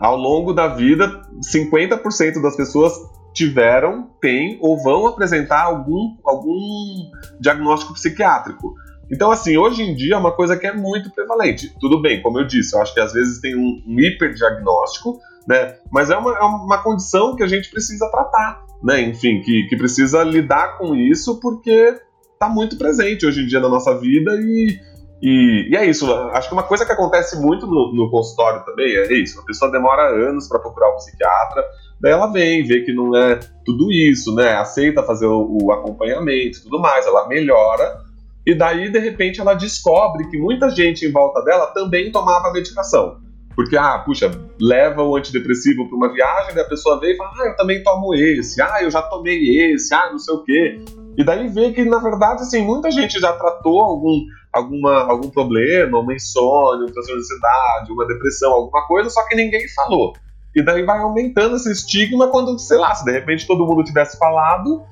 ao 0.00 0.16
longo 0.16 0.52
da 0.52 0.66
vida, 0.66 1.22
50% 1.40 2.42
das 2.42 2.56
pessoas 2.56 2.92
tiveram, 3.32 4.10
têm 4.20 4.58
ou 4.60 4.82
vão 4.82 5.06
apresentar 5.06 5.62
algum, 5.62 6.16
algum 6.24 7.12
diagnóstico 7.38 7.94
psiquiátrico. 7.94 8.74
Então, 9.08 9.30
assim, 9.30 9.56
hoje 9.56 9.82
em 9.82 9.94
dia 9.94 10.14
é 10.14 10.18
uma 10.18 10.32
coisa 10.32 10.56
que 10.56 10.66
é 10.66 10.72
muito 10.72 11.08
prevalente. 11.10 11.72
Tudo 11.78 12.02
bem, 12.02 12.20
como 12.22 12.40
eu 12.40 12.46
disse, 12.46 12.74
eu 12.74 12.82
acho 12.82 12.92
que 12.92 13.00
às 13.00 13.12
vezes 13.12 13.40
tem 13.40 13.56
um, 13.56 13.82
um 13.86 14.00
hiperdiagnóstico, 14.00 15.20
né? 15.46 15.76
Mas 15.92 16.10
é 16.10 16.16
uma, 16.16 16.36
é 16.36 16.42
uma 16.42 16.82
condição 16.82 17.36
que 17.36 17.44
a 17.44 17.46
gente 17.46 17.70
precisa 17.70 18.10
tratar, 18.10 18.64
né? 18.82 19.00
Enfim, 19.00 19.40
que, 19.42 19.68
que 19.68 19.76
precisa 19.76 20.24
lidar 20.24 20.76
com 20.76 20.94
isso 20.94 21.38
porque 21.38 21.96
está 22.42 22.48
muito 22.48 22.78
presente 22.78 23.26
hoje 23.26 23.42
em 23.42 23.46
dia 23.46 23.60
na 23.60 23.68
nossa 23.68 23.94
vida 23.98 24.32
e, 24.40 24.80
e, 25.20 25.68
e, 25.70 25.76
é 25.76 25.84
isso. 25.84 26.10
Acho 26.32 26.48
que 26.48 26.54
uma 26.54 26.62
coisa 26.62 26.86
que 26.86 26.92
acontece 26.92 27.38
muito 27.38 27.66
no, 27.66 27.92
no 27.92 28.10
consultório 28.10 28.64
também 28.64 28.96
é 28.96 29.12
isso. 29.12 29.38
A 29.40 29.44
pessoa 29.44 29.70
demora 29.70 30.08
anos 30.08 30.48
para 30.48 30.58
procurar 30.58 30.90
um 30.90 30.96
psiquiatra, 30.96 31.62
Daí 32.00 32.12
ela 32.12 32.32
vem, 32.32 32.64
vê 32.64 32.80
que 32.80 32.94
não 32.94 33.14
é 33.14 33.38
tudo 33.62 33.92
isso, 33.92 34.34
né? 34.34 34.54
Aceita 34.54 35.02
fazer 35.02 35.26
o, 35.26 35.64
o 35.64 35.70
acompanhamento 35.70 36.58
e 36.58 36.62
tudo 36.62 36.80
mais, 36.80 37.04
ela 37.04 37.28
melhora. 37.28 38.00
E 38.46 38.54
daí, 38.54 38.90
de 38.90 38.98
repente, 38.98 39.38
ela 39.38 39.52
descobre 39.52 40.26
que 40.30 40.38
muita 40.38 40.70
gente 40.70 41.04
em 41.04 41.12
volta 41.12 41.42
dela 41.42 41.66
também 41.66 42.10
tomava 42.10 42.50
medicação. 42.54 43.18
Porque, 43.54 43.76
ah, 43.76 43.98
puxa, 43.98 44.30
leva 44.58 45.02
o 45.02 45.14
antidepressivo 45.14 45.86
para 45.86 45.94
uma 45.94 46.10
viagem, 46.10 46.54
daí 46.54 46.64
a 46.64 46.68
pessoa 46.68 46.98
vem 46.98 47.12
e 47.12 47.16
fala, 47.18 47.32
ah, 47.38 47.48
eu 47.48 47.56
também 47.56 47.82
tomo 47.82 48.14
esse, 48.14 48.62
ah, 48.62 48.78
eu 48.80 48.90
já 48.90 49.02
tomei 49.02 49.74
esse, 49.74 49.92
ah, 49.92 50.08
não 50.10 50.18
sei 50.18 50.34
o 50.34 50.42
quê. 50.42 50.80
E 51.16 51.24
daí 51.24 51.48
vê 51.48 51.72
que, 51.72 51.84
na 51.84 51.98
verdade, 51.98 52.42
assim, 52.42 52.64
muita 52.64 52.90
gente 52.90 53.18
já 53.18 53.32
tratou 53.32 53.80
algum, 53.80 54.20
alguma, 54.52 55.02
algum 55.10 55.28
problema, 55.28 55.98
uma 55.98 56.14
insônia, 56.14 56.84
um 56.84 56.92
transtorno 56.92 57.20
de 57.20 57.26
ansiedade, 57.26 57.92
uma 57.92 58.06
depressão, 58.06 58.52
alguma 58.52 58.86
coisa, 58.86 59.10
só 59.10 59.26
que 59.26 59.34
ninguém 59.34 59.68
falou. 59.74 60.14
E 60.54 60.62
daí 60.62 60.84
vai 60.84 60.98
aumentando 60.98 61.56
esse 61.56 61.70
estigma 61.70 62.28
quando, 62.28 62.58
sei 62.58 62.78
lá, 62.78 62.94
se 62.94 63.04
de 63.04 63.12
repente 63.12 63.46
todo 63.46 63.66
mundo 63.66 63.84
tivesse 63.84 64.18
falado, 64.18 64.82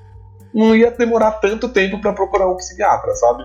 não 0.55 0.75
ia 0.75 0.91
demorar 0.91 1.33
tanto 1.33 1.69
tempo 1.69 2.01
para 2.01 2.12
procurar 2.12 2.49
um 2.49 2.57
psiquiatra, 2.57 3.14
sabe? 3.14 3.45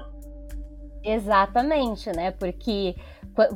Exatamente, 1.03 2.09
né? 2.15 2.31
Porque 2.31 2.95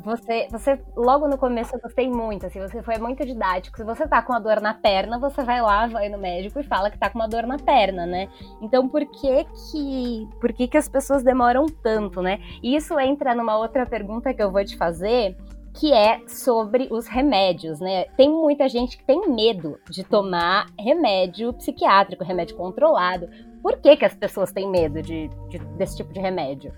você, 0.02 0.48
você, 0.50 0.80
logo 0.96 1.28
no 1.28 1.38
começo 1.38 1.74
eu 1.74 1.80
gostei 1.80 2.08
muito, 2.08 2.46
assim, 2.46 2.60
você 2.60 2.82
foi 2.82 2.98
muito 2.98 3.24
didático. 3.24 3.76
Se 3.76 3.84
você 3.84 4.08
tá 4.08 4.20
com 4.20 4.32
uma 4.32 4.40
dor 4.40 4.60
na 4.60 4.74
perna, 4.74 5.18
você 5.18 5.42
vai 5.44 5.62
lá, 5.62 5.86
vai 5.86 6.08
no 6.08 6.18
médico 6.18 6.58
e 6.58 6.64
fala 6.64 6.90
que 6.90 6.98
tá 6.98 7.08
com 7.08 7.18
uma 7.18 7.28
dor 7.28 7.46
na 7.46 7.58
perna, 7.58 8.04
né? 8.04 8.28
Então 8.60 8.88
por 8.88 9.06
que 9.06 9.44
que, 9.44 10.28
por 10.40 10.52
que 10.52 10.66
que 10.66 10.76
as 10.76 10.88
pessoas 10.88 11.22
demoram 11.22 11.66
tanto, 11.66 12.20
né? 12.20 12.40
E 12.62 12.74
isso 12.74 12.98
entra 12.98 13.34
numa 13.34 13.56
outra 13.56 13.86
pergunta 13.86 14.34
que 14.34 14.42
eu 14.42 14.50
vou 14.50 14.64
te 14.64 14.76
fazer, 14.76 15.36
que 15.72 15.92
é 15.92 16.22
sobre 16.26 16.88
os 16.90 17.06
remédios, 17.06 17.78
né? 17.78 18.06
Tem 18.16 18.28
muita 18.28 18.68
gente 18.68 18.98
que 18.98 19.04
tem 19.04 19.30
medo 19.30 19.78
de 19.88 20.02
tomar 20.02 20.66
remédio 20.76 21.52
psiquiátrico, 21.52 22.24
remédio 22.24 22.56
controlado. 22.56 23.28
Por 23.62 23.76
que, 23.76 23.96
que 23.96 24.04
as 24.04 24.14
pessoas 24.14 24.50
têm 24.50 24.68
medo 24.68 25.00
de, 25.00 25.28
de, 25.48 25.58
desse 25.76 25.98
tipo 25.98 26.12
de 26.12 26.18
remédio? 26.18 26.72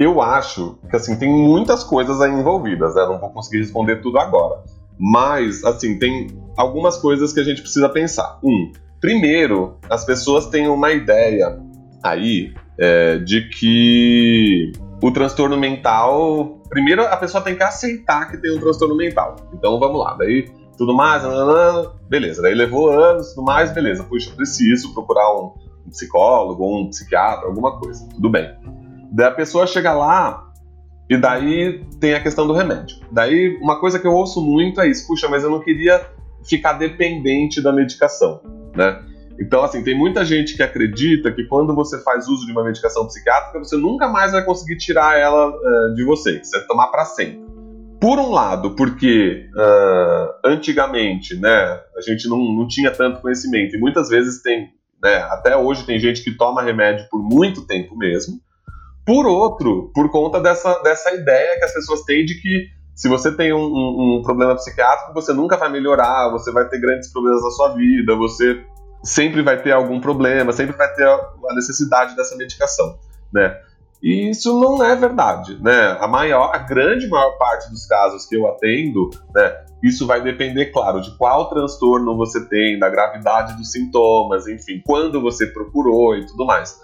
Eu 0.00 0.22
acho 0.22 0.78
que 0.88 0.96
assim 0.96 1.14
tem 1.18 1.30
muitas 1.30 1.84
coisas 1.84 2.22
aí 2.22 2.32
envolvidas, 2.32 2.94
né? 2.94 3.04
Não 3.04 3.20
vou 3.20 3.28
conseguir 3.28 3.58
responder 3.58 3.96
tudo 3.96 4.18
agora. 4.18 4.64
Mas, 4.98 5.62
assim, 5.62 5.98
tem 5.98 6.28
algumas 6.56 6.96
coisas 6.96 7.34
que 7.34 7.40
a 7.40 7.44
gente 7.44 7.60
precisa 7.60 7.86
pensar. 7.86 8.38
Um, 8.42 8.72
primeiro, 8.98 9.76
as 9.90 10.02
pessoas 10.02 10.46
têm 10.46 10.68
uma 10.68 10.90
ideia 10.90 11.60
aí 12.02 12.54
é, 12.78 13.18
de 13.18 13.46
que 13.50 14.72
o 15.02 15.10
transtorno 15.10 15.58
mental. 15.58 16.62
Primeiro, 16.70 17.02
a 17.02 17.16
pessoa 17.18 17.44
tem 17.44 17.54
que 17.54 17.62
aceitar 17.62 18.30
que 18.30 18.38
tem 18.38 18.56
um 18.56 18.58
transtorno 18.58 18.96
mental. 18.96 19.36
Então 19.52 19.78
vamos 19.78 20.00
lá, 20.00 20.14
daí 20.14 20.50
tudo 20.78 20.94
mais, 20.94 21.22
beleza. 22.08 22.40
Daí 22.40 22.54
levou 22.54 22.90
anos, 22.90 23.34
tudo 23.34 23.44
mais, 23.44 23.70
beleza. 23.70 24.02
Puxa, 24.04 24.30
preciso 24.34 24.94
procurar 24.94 25.30
um, 25.34 25.52
um 25.86 25.90
psicólogo, 25.90 26.64
um 26.64 26.88
psiquiatra, 26.88 27.46
alguma 27.46 27.78
coisa. 27.78 28.08
Tudo 28.14 28.30
bem. 28.30 28.50
Daí 29.10 29.26
a 29.26 29.32
pessoa 29.32 29.66
chega 29.66 29.92
lá 29.92 30.46
e 31.08 31.16
daí 31.16 31.84
tem 31.98 32.14
a 32.14 32.22
questão 32.22 32.46
do 32.46 32.52
remédio. 32.52 32.96
Daí 33.10 33.58
uma 33.60 33.80
coisa 33.80 33.98
que 33.98 34.06
eu 34.06 34.12
ouço 34.12 34.40
muito 34.40 34.80
é 34.80 34.88
isso, 34.88 35.06
puxa, 35.06 35.28
mas 35.28 35.42
eu 35.42 35.50
não 35.50 35.60
queria 35.60 36.00
ficar 36.44 36.74
dependente 36.74 37.60
da 37.60 37.72
medicação, 37.72 38.40
né? 38.74 39.02
Então, 39.40 39.62
assim, 39.62 39.82
tem 39.82 39.96
muita 39.96 40.22
gente 40.22 40.54
que 40.54 40.62
acredita 40.62 41.32
que 41.32 41.44
quando 41.44 41.74
você 41.74 41.98
faz 42.02 42.28
uso 42.28 42.44
de 42.44 42.52
uma 42.52 42.62
medicação 42.62 43.06
psiquiátrica, 43.06 43.58
você 43.58 43.74
nunca 43.74 44.06
mais 44.06 44.32
vai 44.32 44.44
conseguir 44.44 44.76
tirar 44.76 45.18
ela 45.18 45.48
uh, 45.48 45.94
de 45.94 46.04
você, 46.04 46.38
que 46.38 46.46
você 46.46 46.58
vai 46.58 46.66
tomar 46.66 46.88
para 46.88 47.06
sempre. 47.06 47.40
Por 47.98 48.18
um 48.18 48.30
lado, 48.30 48.76
porque 48.76 49.48
uh, 49.54 50.46
antigamente, 50.46 51.34
né, 51.36 51.80
a 51.96 52.00
gente 52.02 52.28
não, 52.28 52.38
não 52.38 52.68
tinha 52.68 52.90
tanto 52.90 53.20
conhecimento, 53.20 53.74
e 53.74 53.80
muitas 53.80 54.10
vezes 54.10 54.42
tem, 54.42 54.68
né, 55.02 55.16
até 55.30 55.56
hoje 55.56 55.86
tem 55.86 55.98
gente 55.98 56.22
que 56.22 56.36
toma 56.36 56.62
remédio 56.62 57.06
por 57.10 57.22
muito 57.22 57.66
tempo 57.66 57.96
mesmo. 57.96 58.38
Por 59.04 59.26
outro, 59.26 59.90
por 59.94 60.10
conta 60.10 60.40
dessa, 60.40 60.78
dessa 60.82 61.12
ideia 61.14 61.58
que 61.58 61.64
as 61.64 61.72
pessoas 61.72 62.02
têm 62.02 62.24
de 62.24 62.40
que 62.40 62.68
se 62.94 63.08
você 63.08 63.34
tem 63.34 63.52
um, 63.52 63.64
um, 63.64 64.18
um, 64.18 64.22
problema 64.22 64.54
psiquiátrico, 64.54 65.14
você 65.14 65.32
nunca 65.32 65.56
vai 65.56 65.70
melhorar, 65.70 66.30
você 66.30 66.52
vai 66.52 66.68
ter 66.68 66.78
grandes 66.78 67.10
problemas 67.10 67.42
na 67.42 67.50
sua 67.50 67.68
vida, 67.70 68.14
você 68.14 68.62
sempre 69.02 69.42
vai 69.42 69.60
ter 69.62 69.72
algum 69.72 69.98
problema, 70.00 70.52
sempre 70.52 70.76
vai 70.76 70.92
ter 70.94 71.06
a 71.06 71.54
necessidade 71.54 72.14
dessa 72.14 72.36
medicação, 72.36 72.98
né? 73.32 73.58
E 74.02 74.30
isso 74.30 74.58
não 74.58 74.82
é 74.82 74.96
verdade, 74.96 75.62
né? 75.62 75.96
A 76.00 76.06
maior, 76.06 76.54
a 76.54 76.58
grande 76.58 77.08
maior 77.08 77.38
parte 77.38 77.70
dos 77.70 77.86
casos 77.86 78.26
que 78.26 78.34
eu 78.34 78.46
atendo, 78.46 79.10
né? 79.34 79.64
Isso 79.82 80.06
vai 80.06 80.22
depender, 80.22 80.66
claro, 80.66 81.00
de 81.00 81.16
qual 81.16 81.48
transtorno 81.48 82.16
você 82.16 82.46
tem, 82.48 82.78
da 82.78 82.88
gravidade 82.88 83.56
dos 83.56 83.72
sintomas, 83.72 84.46
enfim, 84.46 84.82
quando 84.84 85.20
você 85.20 85.46
procurou 85.46 86.16
e 86.16 86.26
tudo 86.26 86.44
mais. 86.44 86.78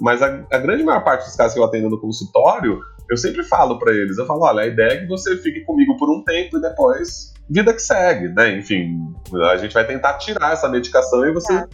Mas 0.00 0.22
a, 0.22 0.44
a 0.52 0.58
grande 0.58 0.84
maior 0.84 1.02
parte 1.02 1.24
dos 1.24 1.36
casos 1.36 1.54
que 1.54 1.60
eu 1.60 1.64
atendo 1.64 1.90
no 1.90 2.00
consultório, 2.00 2.80
eu 3.10 3.16
sempre 3.16 3.42
falo 3.42 3.78
para 3.78 3.92
eles, 3.92 4.18
eu 4.18 4.26
falo, 4.26 4.42
olha, 4.42 4.62
a 4.62 4.66
ideia 4.66 4.92
é 4.92 4.96
que 4.98 5.06
você 5.06 5.36
fique 5.36 5.60
comigo 5.64 5.96
por 5.96 6.10
um 6.10 6.22
tempo 6.22 6.58
e 6.58 6.60
depois 6.60 7.32
vida 7.48 7.72
que 7.72 7.80
segue, 7.80 8.28
né? 8.28 8.56
Enfim, 8.56 9.12
a 9.50 9.56
gente 9.56 9.72
vai 9.72 9.86
tentar 9.86 10.14
tirar 10.14 10.52
essa 10.52 10.68
medicação 10.68 11.24
e 11.26 11.32
você. 11.32 11.64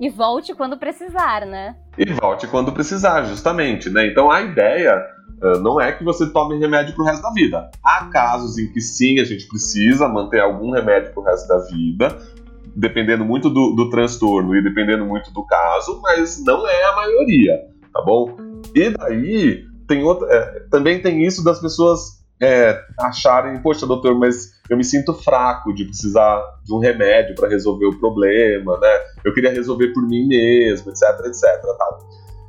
E 0.00 0.08
volte 0.08 0.54
quando 0.54 0.76
precisar, 0.76 1.46
né? 1.46 1.76
E 1.96 2.12
volte 2.12 2.46
quando 2.46 2.72
precisar, 2.72 3.24
justamente, 3.24 3.90
né? 3.90 4.06
Então 4.06 4.30
a 4.30 4.40
ideia 4.40 5.00
uh, 5.42 5.60
não 5.60 5.80
é 5.80 5.92
que 5.92 6.02
você 6.02 6.28
tome 6.30 6.58
remédio 6.58 6.94
pro 6.94 7.04
resto 7.04 7.22
da 7.22 7.30
vida. 7.32 7.70
Há 7.84 8.06
casos 8.06 8.58
em 8.58 8.72
que 8.72 8.80
sim, 8.80 9.20
a 9.20 9.24
gente 9.24 9.46
precisa 9.46 10.08
manter 10.08 10.40
algum 10.40 10.72
remédio 10.72 11.12
pro 11.12 11.22
resto 11.22 11.46
da 11.46 11.58
vida, 11.66 12.18
dependendo 12.76 13.24
muito 13.24 13.48
do, 13.48 13.74
do 13.74 13.90
transtorno 13.90 14.54
e 14.56 14.62
dependendo 14.62 15.04
muito 15.04 15.32
do 15.32 15.44
caso, 15.44 16.00
mas 16.02 16.42
não 16.44 16.66
é 16.66 16.84
a 16.84 16.96
maioria, 16.96 17.60
tá 17.92 18.02
bom? 18.02 18.36
E 18.74 18.90
daí 18.90 19.64
tem 19.86 20.02
outra, 20.02 20.26
é, 20.28 20.60
também 20.70 21.00
tem 21.00 21.24
isso 21.24 21.44
das 21.44 21.60
pessoas 21.60 22.24
é, 22.42 22.80
acharem, 22.98 23.60
poxa, 23.62 23.86
doutor, 23.86 24.18
mas 24.18 24.54
eu 24.68 24.76
me 24.76 24.84
sinto 24.84 25.14
fraco 25.14 25.72
de 25.74 25.84
precisar 25.84 26.42
de 26.64 26.74
um 26.74 26.78
remédio 26.78 27.34
para 27.34 27.48
resolver 27.48 27.86
o 27.86 27.98
problema, 27.98 28.78
né? 28.78 28.92
Eu 29.24 29.32
queria 29.32 29.52
resolver 29.52 29.92
por 29.92 30.02
mim 30.02 30.26
mesmo, 30.26 30.90
etc, 30.90 31.02
etc, 31.26 31.42
tal. 31.78 31.98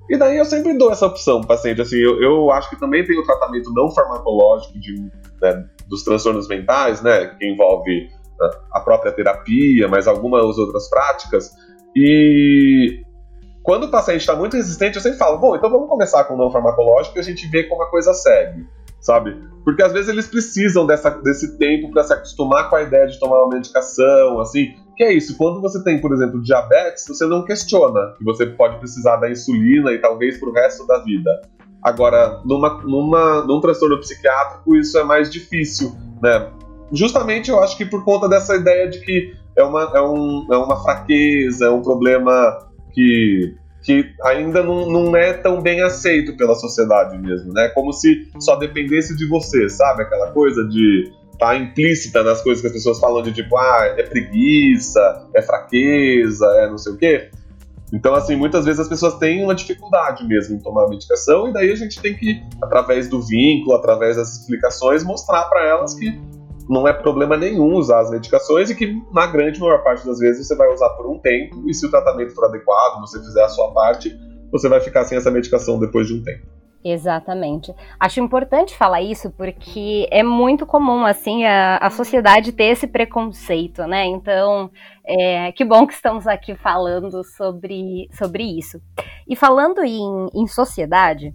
E 0.09 0.17
daí 0.17 0.37
eu 0.37 0.45
sempre 0.45 0.77
dou 0.77 0.91
essa 0.91 1.05
opção 1.05 1.39
pro 1.39 1.49
paciente. 1.49 1.81
Assim, 1.81 1.97
eu, 1.97 2.21
eu 2.21 2.51
acho 2.51 2.69
que 2.69 2.79
também 2.79 3.03
tem 3.05 3.17
o 3.17 3.23
tratamento 3.23 3.71
não 3.73 3.91
farmacológico 3.91 4.79
de, 4.79 4.95
né, 5.41 5.65
dos 5.87 6.03
transtornos 6.03 6.47
mentais, 6.47 7.01
né? 7.01 7.27
Que 7.27 7.47
envolve 7.47 8.09
a 8.71 8.79
própria 8.79 9.11
terapia, 9.11 9.87
mas 9.87 10.07
algumas 10.07 10.57
outras 10.57 10.89
práticas. 10.89 11.51
E 11.95 13.03
quando 13.63 13.85
o 13.85 13.91
paciente 13.91 14.21
está 14.21 14.35
muito 14.35 14.55
resistente, 14.55 14.97
eu 14.97 15.01
sempre 15.01 15.17
falo, 15.17 15.39
bom, 15.39 15.55
então 15.55 15.69
vamos 15.69 15.89
começar 15.89 16.23
com 16.25 16.35
o 16.35 16.37
não 16.37 16.51
farmacológico 16.51 17.17
e 17.17 17.19
a 17.19 17.23
gente 17.23 17.47
vê 17.47 17.63
como 17.63 17.81
a 17.81 17.89
coisa 17.89 18.13
segue, 18.13 18.67
sabe? 18.99 19.35
Porque 19.63 19.81
às 19.81 19.91
vezes 19.91 20.07
eles 20.07 20.27
precisam 20.27 20.85
dessa, 20.85 21.09
desse 21.09 21.57
tempo 21.57 21.89
para 21.91 22.03
se 22.03 22.13
acostumar 22.13 22.69
com 22.69 22.75
a 22.75 22.83
ideia 22.83 23.07
de 23.07 23.19
tomar 23.19 23.39
uma 23.39 23.55
medicação, 23.55 24.39
assim. 24.39 24.75
Que 24.95 25.03
é 25.03 25.13
isso, 25.13 25.35
quando 25.35 25.59
você 25.59 25.83
tem, 25.83 25.99
por 25.99 26.13
exemplo, 26.13 26.41
diabetes, 26.41 27.05
você 27.07 27.25
não 27.25 27.43
questiona 27.43 28.13
que 28.17 28.23
você 28.23 28.45
pode 28.45 28.77
precisar 28.77 29.17
da 29.17 29.29
insulina 29.29 29.91
e 29.91 29.99
talvez 29.99 30.39
para 30.39 30.49
o 30.49 30.53
resto 30.53 30.85
da 30.85 30.99
vida. 30.99 31.41
Agora, 31.81 32.41
numa, 32.45 32.81
numa, 32.83 33.43
num 33.43 33.59
transtorno 33.59 33.99
psiquiátrico, 33.99 34.75
isso 34.75 34.97
é 34.97 35.03
mais 35.03 35.29
difícil, 35.29 35.95
né? 36.21 36.51
Justamente 36.95 37.49
eu 37.49 37.61
acho 37.61 37.77
que 37.77 37.85
por 37.85 38.03
conta 38.03 38.29
dessa 38.29 38.55
ideia 38.55 38.89
de 38.89 38.99
que 38.99 39.33
é 39.55 39.63
uma, 39.63 39.91
é 39.93 40.01
um, 40.01 40.47
é 40.51 40.57
uma 40.57 40.81
fraqueza, 40.81 41.65
é 41.65 41.69
um 41.69 41.81
problema 41.81 42.67
que, 42.93 43.55
que 43.83 44.13
ainda 44.23 44.63
não, 44.63 44.89
não 44.89 45.15
é 45.15 45.33
tão 45.33 45.61
bem 45.61 45.81
aceito 45.81 46.35
pela 46.37 46.55
sociedade 46.55 47.17
mesmo, 47.17 47.53
né? 47.53 47.69
Como 47.69 47.91
se 47.91 48.29
só 48.39 48.55
dependesse 48.55 49.15
de 49.15 49.27
você, 49.27 49.69
sabe? 49.69 50.03
Aquela 50.03 50.31
coisa 50.31 50.63
de 50.67 51.11
tá 51.37 51.55
implícita 51.55 52.23
nas 52.23 52.41
coisas 52.41 52.61
que 52.61 52.67
as 52.67 52.73
pessoas 52.73 52.99
falam 52.99 53.21
de 53.21 53.33
tipo, 53.33 53.57
ah, 53.57 53.93
é 53.97 54.03
preguiça, 54.03 55.27
é 55.35 55.41
fraqueza, 55.41 56.45
é 56.59 56.69
não 56.69 56.77
sei 56.77 56.93
o 56.93 56.97
quê. 56.97 57.29
Então, 57.93 58.15
assim, 58.15 58.35
muitas 58.35 58.65
vezes 58.65 58.79
as 58.79 58.89
pessoas 58.89 59.15
têm 59.15 59.43
uma 59.43 59.53
dificuldade 59.53 60.25
mesmo 60.27 60.55
em 60.55 60.59
tomar 60.59 60.85
a 60.85 60.89
medicação, 60.89 61.47
e 61.47 61.53
daí 61.53 61.71
a 61.71 61.75
gente 61.75 62.01
tem 62.01 62.15
que, 62.15 62.41
através 62.61 63.07
do 63.07 63.21
vínculo, 63.21 63.75
através 63.75 64.15
das 64.15 64.39
explicações, 64.39 65.03
mostrar 65.03 65.43
para 65.45 65.65
elas 65.67 65.93
que 65.93 66.19
não 66.69 66.87
é 66.87 66.93
problema 66.93 67.37
nenhum 67.37 67.75
usar 67.75 67.99
as 67.99 68.11
medicações 68.11 68.69
e 68.69 68.75
que, 68.75 68.93
na 69.11 69.27
grande 69.27 69.59
maior 69.59 69.83
parte 69.83 70.05
das 70.05 70.19
vezes, 70.19 70.47
você 70.47 70.55
vai 70.55 70.71
usar 70.73 70.89
por 70.91 71.09
um 71.09 71.19
tempo, 71.19 71.63
e 71.67 71.73
se 71.73 71.85
o 71.85 71.91
tratamento 71.91 72.33
for 72.33 72.45
adequado, 72.45 73.01
você 73.01 73.19
fizer 73.19 73.43
a 73.43 73.49
sua 73.49 73.71
parte, 73.71 74.15
você 74.51 74.69
vai 74.69 74.79
ficar 74.79 75.03
sem 75.05 75.17
essa 75.17 75.31
medicação 75.31 75.79
depois 75.79 76.07
de 76.07 76.13
um 76.13 76.23
tempo. 76.23 76.55
Exatamente. 76.87 77.73
Acho 77.99 78.19
importante 78.19 78.77
falar 78.77 79.01
isso 79.01 79.31
porque 79.31 80.07
é 80.11 80.21
muito 80.21 80.67
comum, 80.67 81.03
assim, 81.03 81.43
a, 81.43 81.77
a 81.77 81.89
sociedade 81.89 82.51
ter 82.51 82.65
esse 82.65 82.85
preconceito, 82.85 83.87
né? 83.87 84.05
Então, 84.05 84.69
é, 85.03 85.51
que 85.51 85.65
bom 85.65 85.87
que 85.87 85.93
estamos 85.93 86.27
aqui 86.27 86.53
falando 86.53 87.23
sobre, 87.23 88.07
sobre 88.11 88.43
isso. 88.43 88.79
E 89.27 89.35
falando 89.35 89.83
em, 89.83 90.27
em 90.31 90.45
sociedade, 90.45 91.33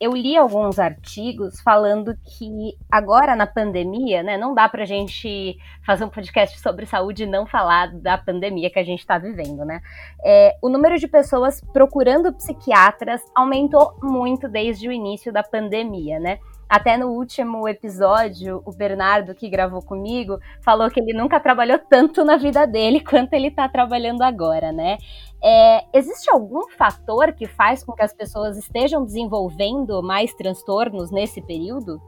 eu 0.00 0.12
li 0.12 0.36
alguns 0.36 0.78
artigos 0.78 1.60
falando 1.60 2.14
que 2.22 2.76
agora 2.90 3.34
na 3.34 3.46
pandemia, 3.46 4.22
né, 4.22 4.36
não 4.36 4.54
dá 4.54 4.68
pra 4.68 4.84
gente 4.84 5.56
fazer 5.84 6.04
um 6.04 6.08
podcast 6.08 6.60
sobre 6.60 6.84
saúde 6.84 7.22
e 7.22 7.26
não 7.26 7.46
falar 7.46 7.94
da 7.94 8.18
pandemia 8.18 8.70
que 8.70 8.78
a 8.78 8.84
gente 8.84 9.00
está 9.00 9.16
vivendo, 9.16 9.64
né? 9.64 9.80
É, 10.22 10.56
o 10.60 10.68
número 10.68 10.98
de 10.98 11.08
pessoas 11.08 11.62
procurando 11.72 12.32
psiquiatras 12.34 13.22
aumentou 13.34 13.96
muito 14.02 14.48
desde 14.48 14.86
o 14.88 14.92
início 14.92 15.32
da 15.32 15.42
pandemia, 15.42 16.20
né? 16.20 16.38
Até 16.68 16.96
no 16.96 17.08
último 17.08 17.68
episódio, 17.68 18.60
o 18.64 18.72
Bernardo, 18.72 19.34
que 19.34 19.48
gravou 19.48 19.80
comigo, 19.80 20.38
falou 20.60 20.90
que 20.90 21.00
ele 21.00 21.12
nunca 21.12 21.38
trabalhou 21.38 21.78
tanto 21.78 22.24
na 22.24 22.36
vida 22.36 22.66
dele 22.66 23.00
quanto 23.08 23.32
ele 23.34 23.48
está 23.48 23.68
trabalhando 23.68 24.22
agora, 24.22 24.72
né? 24.72 24.98
É, 25.42 25.84
existe 25.96 26.28
algum 26.28 26.68
fator 26.76 27.32
que 27.32 27.46
faz 27.46 27.84
com 27.84 27.92
que 27.92 28.02
as 28.02 28.12
pessoas 28.12 28.56
estejam 28.58 29.04
desenvolvendo 29.04 30.02
mais 30.02 30.34
transtornos 30.34 31.10
nesse 31.12 31.40
período? 31.40 32.00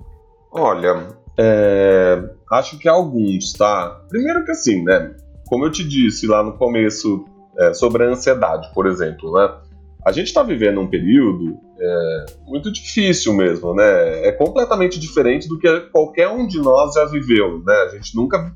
Olha, 0.50 1.08
é, 1.38 2.20
acho 2.50 2.78
que 2.78 2.88
alguns, 2.88 3.52
tá? 3.52 4.02
Primeiro 4.08 4.44
que 4.44 4.50
assim, 4.50 4.82
né? 4.82 5.14
Como 5.46 5.64
eu 5.64 5.70
te 5.70 5.86
disse 5.86 6.26
lá 6.26 6.42
no 6.42 6.58
começo 6.58 7.24
é, 7.58 7.72
sobre 7.72 8.02
a 8.04 8.08
ansiedade, 8.08 8.72
por 8.74 8.86
exemplo, 8.86 9.32
né? 9.32 9.67
A 10.04 10.12
gente 10.12 10.28
está 10.28 10.42
vivendo 10.42 10.80
um 10.80 10.86
período 10.86 11.58
é, 11.78 12.26
muito 12.46 12.72
difícil 12.72 13.34
mesmo, 13.34 13.74
né? 13.74 14.26
É 14.26 14.32
completamente 14.32 14.98
diferente 14.98 15.48
do 15.48 15.58
que 15.58 15.80
qualquer 15.92 16.28
um 16.28 16.46
de 16.46 16.58
nós 16.58 16.94
já 16.94 17.04
viveu, 17.04 17.62
né? 17.64 17.74
A 17.86 17.88
gente 17.88 18.16
nunca, 18.16 18.52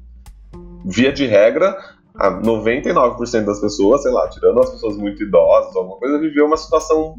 via 0.84 1.12
de 1.12 1.26
regra, 1.26 1.76
a 2.14 2.30
99% 2.30 3.44
das 3.44 3.60
pessoas, 3.60 4.02
sei 4.02 4.12
lá, 4.12 4.28
tirando 4.28 4.60
as 4.60 4.70
pessoas 4.70 4.96
muito 4.96 5.22
idosas, 5.22 5.74
alguma 5.74 5.96
coisa, 5.96 6.18
viveu 6.18 6.46
uma 6.46 6.56
situação 6.56 7.16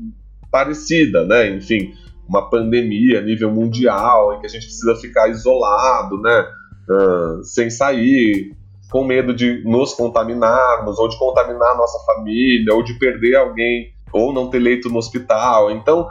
parecida, 0.51 1.25
né? 1.25 1.49
Enfim, 1.49 1.93
uma 2.27 2.49
pandemia 2.49 3.19
a 3.19 3.21
nível 3.21 3.51
mundial, 3.51 4.33
em 4.33 4.39
que 4.39 4.45
a 4.45 4.49
gente 4.49 4.65
precisa 4.65 4.95
ficar 4.95 5.29
isolado, 5.29 6.19
né? 6.21 6.45
Uh, 6.89 7.43
sem 7.43 7.69
sair, 7.69 8.55
com 8.91 9.03
medo 9.03 9.33
de 9.33 9.63
nos 9.63 9.93
contaminarmos, 9.93 10.99
ou 10.99 11.07
de 11.07 11.17
contaminar 11.17 11.71
a 11.71 11.77
nossa 11.77 11.97
família, 12.05 12.73
ou 12.73 12.83
de 12.83 12.93
perder 12.99 13.35
alguém 13.35 13.92
ou 14.13 14.31
não 14.31 14.49
ter 14.49 14.59
leito 14.59 14.89
no 14.89 14.97
hospital. 14.97 15.71
Então, 15.71 16.07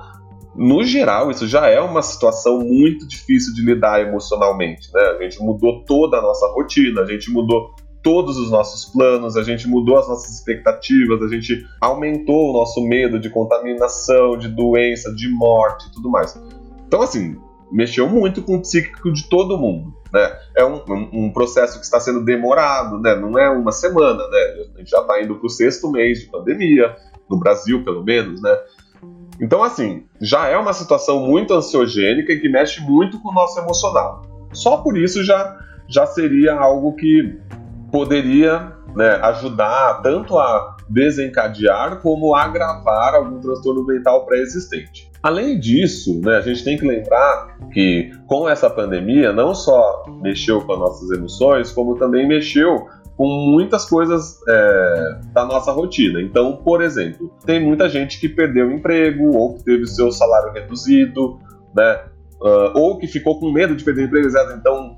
no 0.55 0.85
geral, 0.85 1.31
isso 1.31 1.47
já 1.49 1.69
é 1.69 1.81
uma 1.81 2.03
situação 2.03 2.59
muito 2.59 3.07
difícil 3.09 3.55
de 3.55 3.63
lidar 3.63 4.03
emocionalmente, 4.03 4.93
né? 4.93 5.01
A 5.19 5.23
gente 5.23 5.41
mudou 5.41 5.83
toda 5.85 6.19
a 6.19 6.23
nossa 6.23 6.47
rotina, 6.49 7.01
a 7.03 7.07
gente 7.07 7.31
mudou 7.31 7.75
todos 8.03 8.37
os 8.37 8.51
nossos 8.51 8.93
planos, 8.93 9.37
a 9.37 9.43
gente 9.43 9.67
mudou 9.69 9.97
as 9.97 10.09
nossas 10.09 10.35
expectativas, 10.35 11.23
a 11.23 11.29
gente 11.29 11.65
aumentou 11.81 12.51
o 12.51 12.53
nosso 12.53 12.83
medo 12.87 13.19
de 13.19 13.31
contaminação, 13.31 14.37
de 14.37 14.49
doença, 14.49 15.15
de 15.15 15.29
morte 15.31 15.87
e 15.89 15.93
tudo 15.93 16.11
mais. 16.11 16.39
Então, 16.87 17.01
assim, 17.01 17.39
mexeu 17.71 18.09
muito 18.09 18.43
com 18.43 18.57
o 18.57 18.61
psíquico 18.61 19.11
de 19.11 19.29
todo 19.29 19.57
mundo, 19.57 19.95
né? 20.13 20.37
É 20.55 20.65
um, 20.65 20.83
um, 20.87 21.09
um 21.13 21.33
processo 21.33 21.79
que 21.79 21.85
está 21.85 21.99
sendo 21.99 22.23
demorado, 22.23 22.99
né? 22.99 23.15
Não 23.15 23.39
é 23.39 23.49
uma 23.49 23.73
semana, 23.73 24.29
né? 24.29 24.67
A 24.75 24.79
gente 24.79 24.91
já 24.91 25.01
está 25.01 25.23
indo 25.23 25.37
para 25.37 25.47
o 25.47 25.51
sexto 25.51 25.91
mês 25.91 26.21
de 26.21 26.27
pandemia, 26.27 26.95
no 27.29 27.39
Brasil 27.39 27.85
pelo 27.85 28.05
menos, 28.05 28.41
né? 28.41 28.57
Então, 29.41 29.63
assim, 29.63 30.05
já 30.21 30.47
é 30.47 30.57
uma 30.57 30.73
situação 30.73 31.27
muito 31.27 31.53
ansiogênica 31.53 32.33
e 32.33 32.41
que 32.41 32.49
mexe 32.49 32.81
muito 32.81 33.21
com 33.21 33.31
o 33.31 33.35
nosso 33.35 33.59
emocional. 33.59 34.23
Só 34.53 34.77
por 34.79 34.97
isso 34.97 35.25
já, 35.25 35.59
já 35.89 36.07
seria 36.07 36.55
algo 36.55 36.95
que 36.95 37.39
poderia 37.91 38.73
né, 38.95 39.19
ajudar 39.23 40.01
tanto 40.03 40.39
a 40.39 40.77
desencadear 40.89 42.01
como 42.01 42.35
a 42.35 42.43
agravar 42.43 43.15
algum 43.15 43.41
transtorno 43.41 43.85
mental 43.85 44.27
pré-existente. 44.27 45.11
Além 45.23 45.59
disso, 45.59 46.21
né, 46.21 46.37
a 46.37 46.41
gente 46.41 46.65
tem 46.65 46.77
que 46.77 46.87
lembrar 46.87 47.59
que 47.73 48.13
com 48.27 48.49
essa 48.49 48.69
pandemia 48.69 49.33
não 49.33 49.55
só 49.55 50.05
mexeu 50.21 50.61
com 50.61 50.73
as 50.73 50.79
nossas 50.79 51.11
emoções, 51.11 51.71
como 51.71 51.97
também 51.97 52.27
mexeu 52.27 52.87
com 53.17 53.27
muitas 53.27 53.85
coisas 53.89 54.39
é, 54.49 55.21
da 55.33 55.45
nossa 55.45 55.71
rotina. 55.73 56.21
Então, 56.21 56.57
por 56.57 56.83
exemplo, 56.83 57.31
tem 57.45 57.65
muita 57.65 57.89
gente 57.89 58.19
que 58.19 58.29
perdeu 58.29 58.69
o 58.69 58.73
emprego 58.73 59.37
ou 59.37 59.55
que 59.55 59.65
teve 59.65 59.83
o 59.83 59.87
seu 59.87 60.11
salário 60.11 60.53
reduzido, 60.53 61.39
né? 61.75 62.05
Uh, 62.41 62.77
ou 62.77 62.99
que 62.99 63.07
ficou 63.07 63.39
com 63.39 63.53
medo 63.53 63.77
de 63.77 63.85
perder 63.85 64.03
o 64.03 64.07
emprego, 64.07 64.29
então 64.59 64.97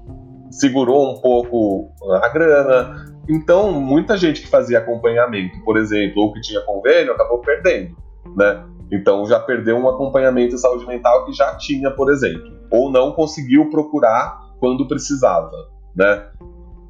segurou 0.50 1.12
um 1.12 1.20
pouco 1.20 1.90
a 2.22 2.28
grana. 2.28 3.14
Então, 3.28 3.72
muita 3.72 4.16
gente 4.16 4.40
que 4.40 4.48
fazia 4.48 4.78
acompanhamento, 4.78 5.62
por 5.62 5.76
exemplo, 5.76 6.22
ou 6.22 6.32
que 6.32 6.40
tinha 6.40 6.60
convênio, 6.62 7.12
acabou 7.12 7.40
perdendo, 7.40 7.96
né? 8.36 8.64
Então, 8.90 9.26
já 9.26 9.40
perdeu 9.40 9.76
um 9.76 9.88
acompanhamento 9.88 10.54
de 10.54 10.60
saúde 10.60 10.86
mental 10.86 11.26
que 11.26 11.32
já 11.32 11.54
tinha, 11.56 11.90
por 11.90 12.10
exemplo, 12.10 12.50
ou 12.70 12.90
não 12.90 13.12
conseguiu 13.12 13.68
procurar 13.68 14.38
quando 14.58 14.86
precisava, 14.88 15.50
né? 15.94 16.26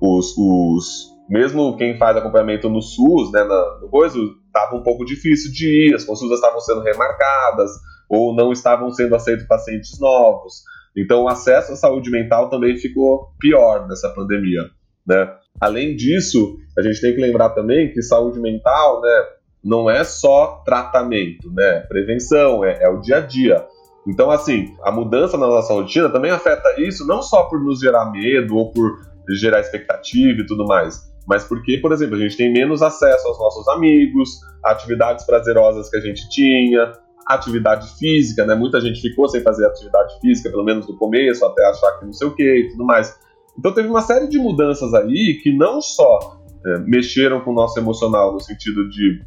Os, 0.01 0.37
os 0.37 1.13
mesmo 1.29 1.77
quem 1.77 1.97
faz 1.97 2.16
acompanhamento 2.16 2.68
no 2.68 2.83
SUS, 2.83 3.33
né, 3.33 3.43
na, 3.45 3.79
no 3.81 3.89
coisa, 3.89 4.18
estava 4.47 4.77
um 4.77 4.83
pouco 4.83 5.05
difícil 5.05 5.53
de 5.53 5.89
ir, 5.89 5.95
as 5.95 6.05
consultas 6.05 6.39
estavam 6.39 6.61
sendo 6.61 6.81
remarcadas, 6.81 7.70
ou 8.09 8.35
não 8.35 8.53
estavam 8.53 8.91
sendo 8.91 9.14
aceitos 9.14 9.47
pacientes 9.47 9.99
novos. 9.99 10.62
Então, 10.97 11.22
o 11.22 11.29
acesso 11.29 11.72
à 11.72 11.77
saúde 11.77 12.11
mental 12.11 12.49
também 12.49 12.77
ficou 12.77 13.31
pior 13.41 13.89
nessa 13.89 14.09
pandemia, 14.11 14.62
né? 15.07 15.35
Além 15.61 15.97
disso, 15.97 16.57
a 16.77 16.83
gente 16.83 17.01
tem 17.01 17.14
que 17.14 17.20
lembrar 17.20 17.51
também 17.51 17.93
que 17.93 18.03
saúde 18.03 18.41
mental, 18.41 19.01
né, 19.01 19.25
não 19.62 19.89
é 19.89 20.05
só 20.05 20.62
tratamento, 20.64 21.51
né? 21.53 21.81
Prevenção, 21.89 22.64
é, 22.64 22.83
é 22.83 22.89
o 22.89 23.01
dia 23.01 23.16
a 23.16 23.20
dia. 23.20 23.64
Então, 24.07 24.31
assim, 24.31 24.75
a 24.83 24.93
mudança 24.93 25.39
na 25.39 25.47
nossa 25.47 25.72
rotina 25.72 26.11
também 26.11 26.31
afeta 26.31 26.79
isso, 26.79 27.07
não 27.07 27.22
só 27.22 27.45
por 27.45 27.59
nos 27.62 27.81
gerar 27.81 28.11
medo 28.11 28.55
ou 28.57 28.70
por 28.70 29.01
gerar 29.31 29.61
expectativa 29.61 30.43
e 30.43 30.47
tudo 30.47 30.66
mais, 30.66 31.01
mas 31.27 31.45
porque, 31.45 31.79
por 31.79 31.93
exemplo, 31.93 32.16
a 32.16 32.18
gente 32.18 32.37
tem 32.37 32.53
menos 32.53 32.83
acesso 32.83 33.27
aos 33.27 33.39
nossos 33.39 33.66
amigos, 33.68 34.41
atividades 34.62 35.25
prazerosas 35.25 35.89
que 35.89 35.97
a 35.97 36.01
gente 36.01 36.29
tinha, 36.29 36.93
atividade 37.27 37.89
física, 37.99 38.45
né? 38.45 38.55
Muita 38.55 38.81
gente 38.81 39.01
ficou 39.01 39.29
sem 39.29 39.41
fazer 39.43 39.66
atividade 39.66 40.18
física, 40.20 40.51
pelo 40.51 40.64
menos 40.64 40.87
no 40.87 40.97
começo, 40.97 41.45
até 41.45 41.64
achar 41.66 41.99
que 41.99 42.05
não 42.05 42.12
sei 42.12 42.29
o 42.29 42.35
que 42.35 42.43
e 42.43 42.68
tudo 42.70 42.85
mais. 42.85 43.18
Então 43.59 43.72
teve 43.72 43.89
uma 43.89 44.03
série 44.03 44.29
de 44.29 44.39
mudanças 44.39 44.93
aí 44.95 45.41
que 45.43 45.57
não 45.57 45.81
só 45.81 46.39
é, 46.66 46.79
mexeram 46.81 47.41
com 47.41 47.53
o 47.53 47.55
nosso 47.55 47.79
emocional 47.79 48.33
no 48.33 48.41
sentido 48.41 48.89
de 48.91 49.22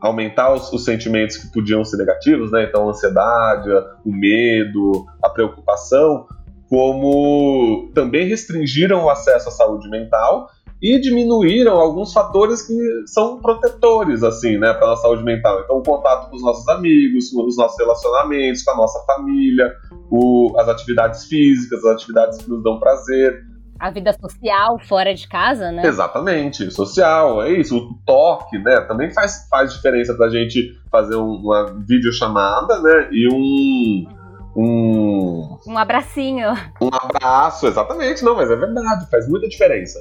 aumentar 0.00 0.52
os, 0.52 0.70
os, 0.72 0.84
sentimentos 0.84 1.38
que 1.38 1.50
podiam 1.50 1.84
ser 1.84 1.96
negativos, 1.96 2.50
né? 2.50 2.64
Então, 2.64 2.86
a 2.86 2.90
ansiedade, 2.90 3.70
o 4.04 4.12
medo, 4.12 5.06
a 5.22 5.30
preocupação, 5.30 6.26
como 6.68 7.90
também 7.94 8.28
restringiram 8.28 9.04
o 9.04 9.10
acesso 9.10 9.48
à 9.48 9.52
saúde 9.52 9.88
mental 9.88 10.48
e 10.84 11.00
diminuíram 11.00 11.80
alguns 11.80 12.12
fatores 12.12 12.60
que 12.60 12.74
são 13.06 13.40
protetores, 13.40 14.22
assim, 14.22 14.58
né, 14.58 14.74
para 14.74 14.92
a 14.92 14.96
saúde 14.96 15.24
mental. 15.24 15.62
Então, 15.64 15.78
o 15.78 15.82
contato 15.82 16.28
com 16.28 16.36
os 16.36 16.42
nossos 16.42 16.68
amigos, 16.68 17.30
com 17.30 17.46
os 17.46 17.56
nossos 17.56 17.78
relacionamentos, 17.78 18.62
com 18.62 18.72
a 18.72 18.76
nossa 18.76 19.02
família, 19.06 19.74
o, 20.10 20.54
as 20.58 20.68
atividades 20.68 21.24
físicas, 21.24 21.82
as 21.86 21.92
atividades 21.92 22.36
que 22.36 22.50
nos 22.50 22.62
dão 22.62 22.78
prazer. 22.78 23.42
A 23.80 23.90
vida 23.90 24.12
social 24.12 24.78
fora 24.86 25.14
de 25.14 25.26
casa, 25.26 25.72
né? 25.72 25.86
Exatamente, 25.86 26.70
social, 26.70 27.42
é 27.42 27.50
isso. 27.50 27.78
O 27.78 27.94
toque, 28.04 28.58
né, 28.58 28.82
também 28.82 29.10
faz, 29.10 29.48
faz 29.48 29.72
diferença 29.72 30.12
para 30.12 30.26
a 30.26 30.30
gente 30.30 30.78
fazer 30.90 31.16
um, 31.16 31.36
uma 31.36 31.64
videochamada, 31.88 32.78
né, 32.82 33.08
e 33.10 33.26
um 33.32 34.06
um. 34.54 35.58
Um 35.66 35.78
abracinho. 35.78 36.50
Um 36.78 36.90
abraço, 36.92 37.66
exatamente, 37.66 38.22
não, 38.22 38.36
mas 38.36 38.50
é 38.50 38.54
verdade, 38.54 39.10
faz 39.10 39.26
muita 39.26 39.48
diferença. 39.48 39.98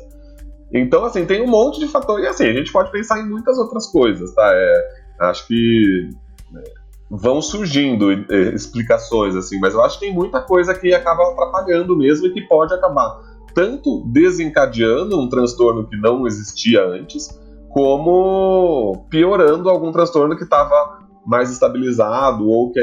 Então, 0.73 1.05
assim, 1.05 1.25
tem 1.25 1.41
um 1.41 1.47
monte 1.47 1.79
de 1.79 1.87
fatores. 1.87 2.25
E 2.25 2.27
assim, 2.27 2.47
a 2.47 2.53
gente 2.53 2.71
pode 2.71 2.91
pensar 2.91 3.19
em 3.19 3.29
muitas 3.29 3.57
outras 3.57 3.87
coisas, 3.87 4.33
tá? 4.33 4.49
É, 4.53 4.87
acho 5.19 5.47
que 5.47 6.09
é, 6.55 6.63
vão 7.11 7.41
surgindo 7.41 8.11
é, 8.11 8.53
explicações, 8.53 9.35
assim, 9.35 9.59
mas 9.59 9.73
eu 9.73 9.83
acho 9.83 9.99
que 9.99 10.05
tem 10.05 10.13
muita 10.13 10.41
coisa 10.41 10.73
que 10.73 10.93
acaba 10.93 11.31
atrapalhando 11.31 11.95
mesmo 11.95 12.25
e 12.25 12.33
que 12.33 12.41
pode 12.41 12.73
acabar 12.73 13.33
tanto 13.53 14.03
desencadeando 14.07 15.19
um 15.19 15.29
transtorno 15.29 15.87
que 15.87 15.95
não 15.95 16.25
existia 16.25 16.83
antes, 16.83 17.39
como 17.69 19.05
piorando 19.09 19.69
algum 19.69 19.91
transtorno 19.91 20.35
que 20.35 20.43
estava 20.43 21.03
mais 21.25 21.51
estabilizado 21.51 22.47
ou 22.47 22.71
que 22.71 22.79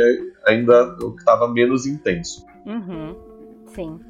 ainda 0.47 0.97
estava 1.19 1.49
menos 1.49 1.87
intenso. 1.87 2.45
Uhum, 2.65 3.17
sim. 3.67 4.01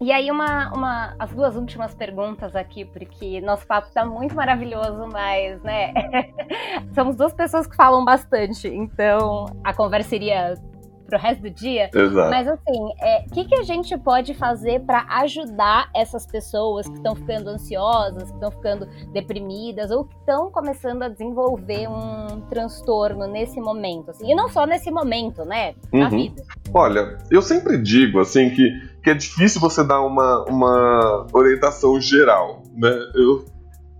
E 0.00 0.10
aí, 0.10 0.30
uma, 0.30 0.72
uma, 0.72 1.14
as 1.18 1.30
duas 1.32 1.56
últimas 1.56 1.94
perguntas 1.94 2.56
aqui, 2.56 2.86
porque 2.86 3.40
nosso 3.42 3.66
papo 3.66 3.88
está 3.88 4.04
muito 4.04 4.34
maravilhoso, 4.34 5.06
mas, 5.12 5.62
né, 5.62 5.92
somos 6.94 7.16
duas 7.16 7.34
pessoas 7.34 7.66
que 7.66 7.76
falam 7.76 8.02
bastante, 8.02 8.66
então 8.66 9.44
a 9.62 9.74
conversa 9.74 10.08
seria 10.08 10.54
pro 11.10 11.18
resto 11.18 11.42
do 11.42 11.50
dia. 11.50 11.90
Exato. 11.92 12.30
Mas 12.30 12.48
assim, 12.48 12.80
o 12.80 12.94
é, 13.00 13.24
que, 13.32 13.44
que 13.44 13.54
a 13.56 13.62
gente 13.64 13.98
pode 13.98 14.32
fazer 14.32 14.80
para 14.80 15.04
ajudar 15.22 15.90
essas 15.94 16.24
pessoas 16.24 16.88
que 16.88 16.94
estão 16.94 17.14
ficando 17.14 17.50
ansiosas, 17.50 18.30
que 18.30 18.34
estão 18.34 18.50
ficando 18.50 18.86
deprimidas 19.12 19.90
ou 19.90 20.04
que 20.04 20.16
estão 20.16 20.50
começando 20.50 21.02
a 21.02 21.08
desenvolver 21.08 21.88
um 21.88 22.40
transtorno 22.48 23.26
nesse 23.26 23.60
momento? 23.60 24.12
Assim, 24.12 24.30
e 24.30 24.34
não 24.34 24.48
só 24.48 24.64
nesse 24.64 24.90
momento, 24.90 25.44
né? 25.44 25.74
Na 25.92 26.04
uhum. 26.04 26.10
vida. 26.10 26.42
Olha, 26.72 27.18
eu 27.30 27.42
sempre 27.42 27.76
digo 27.76 28.20
assim 28.20 28.50
que, 28.50 28.70
que 29.02 29.10
é 29.10 29.14
difícil 29.14 29.60
você 29.60 29.82
dar 29.82 30.00
uma, 30.02 30.44
uma 30.44 31.26
orientação 31.32 32.00
geral, 32.00 32.62
né? 32.74 32.90
Eu 33.14 33.44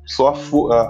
só 0.07 0.35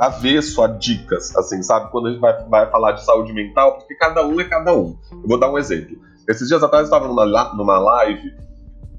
avesso 0.00 0.62
a 0.62 0.66
dicas, 0.66 1.36
assim, 1.36 1.62
sabe? 1.62 1.90
Quando 1.90 2.08
a 2.08 2.10
gente 2.10 2.20
vai, 2.20 2.44
vai 2.48 2.70
falar 2.70 2.92
de 2.92 3.04
saúde 3.04 3.32
mental, 3.32 3.76
porque 3.76 3.94
cada 3.94 4.26
um 4.26 4.40
é 4.40 4.44
cada 4.44 4.74
um. 4.74 4.96
Eu 5.12 5.28
vou 5.28 5.38
dar 5.38 5.50
um 5.50 5.58
exemplo. 5.58 5.96
Esses 6.28 6.48
dias 6.48 6.62
atrás 6.62 6.88
eu 6.88 6.94
estava 6.94 7.06
numa, 7.06 7.54
numa 7.54 7.78
live 7.78 8.28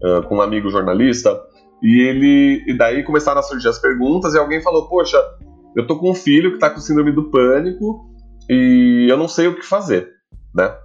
uh, 0.04 0.24
com 0.28 0.38
um 0.38 0.42
amigo 0.42 0.70
jornalista 0.70 1.42
e 1.82 2.08
ele 2.08 2.64
e 2.68 2.78
daí 2.78 3.04
começaram 3.04 3.40
a 3.40 3.44
surgir 3.44 3.68
as 3.68 3.80
perguntas 3.80 4.34
e 4.34 4.38
alguém 4.38 4.62
falou: 4.62 4.88
"Poxa, 4.88 5.18
eu 5.76 5.88
tô 5.88 5.98
com 5.98 6.12
um 6.12 6.16
filho 6.16 6.52
que 6.52 6.58
está 6.58 6.70
com 6.70 6.80
síndrome 6.80 7.12
do 7.12 7.32
pânico 7.32 8.06
e 8.50 9.08
eu 9.10 9.18
não 9.18 9.28
sei 9.28 9.48
o 9.48 9.56
que 9.56 9.66
fazer", 9.66 10.08
né? 10.54 10.76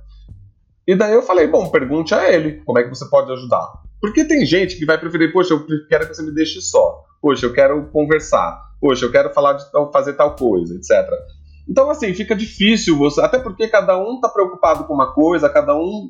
E 0.86 0.94
daí 0.94 1.12
eu 1.12 1.22
falei: 1.22 1.46
"Bom, 1.46 1.68
pergunte 1.68 2.14
a 2.14 2.32
ele, 2.32 2.62
como 2.64 2.78
é 2.78 2.84
que 2.84 2.88
você 2.88 3.04
pode 3.10 3.30
ajudar?" 3.32 3.85
Porque 4.06 4.24
tem 4.24 4.46
gente 4.46 4.76
que 4.76 4.86
vai 4.86 4.98
preferir: 4.98 5.32
"Poxa, 5.32 5.54
eu 5.54 5.66
quero 5.88 6.06
que 6.06 6.14
você 6.14 6.22
me 6.22 6.32
deixe 6.32 6.60
só. 6.60 7.04
Poxa, 7.20 7.46
eu 7.46 7.52
quero 7.52 7.90
conversar. 7.90 8.62
Poxa, 8.80 9.04
eu 9.04 9.10
quero 9.10 9.32
falar 9.32 9.54
de 9.54 9.70
tal, 9.72 9.90
fazer 9.90 10.12
tal 10.12 10.36
coisa, 10.36 10.74
etc." 10.74 11.10
Então, 11.68 11.90
assim, 11.90 12.14
fica 12.14 12.34
difícil 12.36 12.96
você. 12.96 13.20
Até 13.20 13.40
porque 13.40 13.66
cada 13.66 13.98
um 13.98 14.14
está 14.14 14.28
preocupado 14.28 14.84
com 14.84 14.94
uma 14.94 15.12
coisa, 15.12 15.48
cada 15.48 15.74
um 15.74 16.08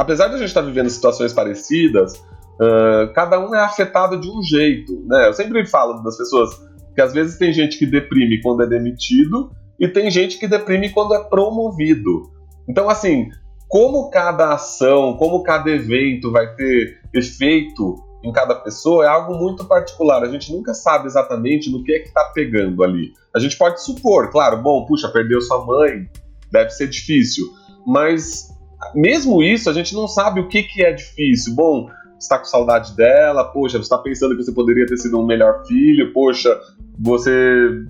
apesar 0.00 0.28
de 0.28 0.36
a 0.36 0.38
gente 0.38 0.48
estar 0.48 0.62
vivendo 0.62 0.88
situações 0.88 1.32
parecidas, 1.32 2.14
uh, 2.14 3.12
cada 3.14 3.38
um 3.38 3.54
é 3.54 3.60
afetado 3.60 4.18
de 4.18 4.30
um 4.30 4.42
jeito. 4.42 5.04
Né? 5.06 5.28
Eu 5.28 5.34
sempre 5.34 5.66
falo 5.66 6.02
das 6.02 6.16
pessoas 6.16 6.48
que 6.94 7.02
às 7.02 7.12
vezes 7.12 7.36
tem 7.36 7.52
gente 7.52 7.78
que 7.78 7.84
deprime 7.84 8.40
quando 8.40 8.62
é 8.62 8.66
demitido 8.66 9.50
e 9.78 9.86
tem 9.86 10.10
gente 10.10 10.38
que 10.38 10.48
deprime 10.48 10.88
quando 10.90 11.14
é 11.14 11.22
promovido. 11.24 12.30
Então, 12.66 12.88
assim, 12.88 13.28
como 13.70 14.10
cada 14.10 14.52
ação, 14.52 15.16
como 15.16 15.44
cada 15.44 15.70
evento 15.70 16.32
vai 16.32 16.54
ter 16.56 17.00
efeito 17.14 18.04
em 18.22 18.32
cada 18.32 18.56
pessoa 18.56 19.04
é 19.04 19.08
algo 19.08 19.38
muito 19.38 19.64
particular. 19.64 20.24
A 20.24 20.28
gente 20.28 20.52
nunca 20.52 20.74
sabe 20.74 21.06
exatamente 21.06 21.70
no 21.70 21.84
que 21.84 21.92
é 21.92 22.00
que 22.00 22.08
está 22.08 22.24
pegando 22.34 22.82
ali. 22.82 23.12
A 23.34 23.38
gente 23.38 23.56
pode 23.56 23.82
supor, 23.82 24.28
claro, 24.28 24.60
bom, 24.60 24.84
puxa, 24.86 25.08
perdeu 25.08 25.40
sua 25.40 25.64
mãe, 25.64 26.10
deve 26.50 26.70
ser 26.70 26.88
difícil. 26.88 27.46
Mas 27.86 28.50
mesmo 28.92 29.40
isso, 29.40 29.70
a 29.70 29.72
gente 29.72 29.94
não 29.94 30.08
sabe 30.08 30.40
o 30.40 30.48
que, 30.48 30.64
que 30.64 30.84
é 30.84 30.92
difícil. 30.92 31.54
Bom, 31.54 31.88
está 32.18 32.38
com 32.38 32.46
saudade 32.46 32.96
dela, 32.96 33.44
poxa, 33.44 33.78
você 33.78 33.84
está 33.84 33.98
pensando 33.98 34.36
que 34.36 34.42
você 34.42 34.52
poderia 34.52 34.84
ter 34.84 34.96
sido 34.96 35.16
um 35.16 35.24
melhor 35.24 35.64
filho, 35.64 36.12
poxa, 36.12 36.60
você 36.98 37.86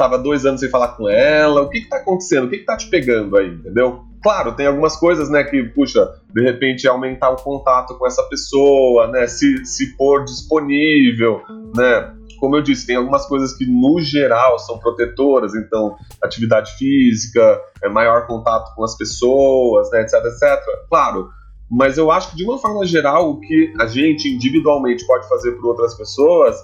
estava 0.00 0.18
dois 0.18 0.46
anos 0.46 0.60
sem 0.60 0.70
falar 0.70 0.88
com 0.96 1.08
ela, 1.08 1.60
o 1.60 1.68
que 1.68 1.78
está 1.78 1.96
acontecendo? 1.96 2.46
O 2.46 2.48
que 2.48 2.56
está 2.56 2.76
te 2.76 2.88
pegando 2.88 3.36
aí, 3.36 3.48
entendeu? 3.48 4.04
Claro, 4.22 4.54
tem 4.54 4.66
algumas 4.66 4.96
coisas, 4.96 5.30
né, 5.30 5.44
que, 5.44 5.62
puxa, 5.62 6.08
de 6.32 6.42
repente 6.42 6.88
aumentar 6.88 7.30
o 7.30 7.36
contato 7.36 7.96
com 7.98 8.06
essa 8.06 8.22
pessoa, 8.24 9.06
né, 9.08 9.26
se, 9.26 9.64
se 9.64 9.96
pôr 9.96 10.24
disponível, 10.24 11.42
né, 11.74 12.14
como 12.38 12.56
eu 12.56 12.62
disse, 12.62 12.86
tem 12.86 12.96
algumas 12.96 13.26
coisas 13.26 13.52
que 13.52 13.66
no 13.66 14.00
geral 14.00 14.58
são 14.58 14.78
protetoras, 14.78 15.54
então 15.54 15.96
atividade 16.22 16.72
física, 16.76 17.60
é 17.82 17.88
maior 17.88 18.26
contato 18.26 18.74
com 18.74 18.82
as 18.82 18.96
pessoas, 18.96 19.90
né, 19.90 20.02
etc, 20.02 20.14
etc. 20.24 20.62
Claro, 20.88 21.28
mas 21.70 21.96
eu 21.98 22.10
acho 22.10 22.30
que 22.30 22.36
de 22.36 22.44
uma 22.44 22.58
forma 22.58 22.84
geral 22.86 23.30
o 23.30 23.40
que 23.40 23.72
a 23.78 23.86
gente 23.86 24.28
individualmente 24.28 25.06
pode 25.06 25.28
fazer 25.28 25.52
por 25.52 25.66
outras 25.66 25.94
pessoas 25.94 26.56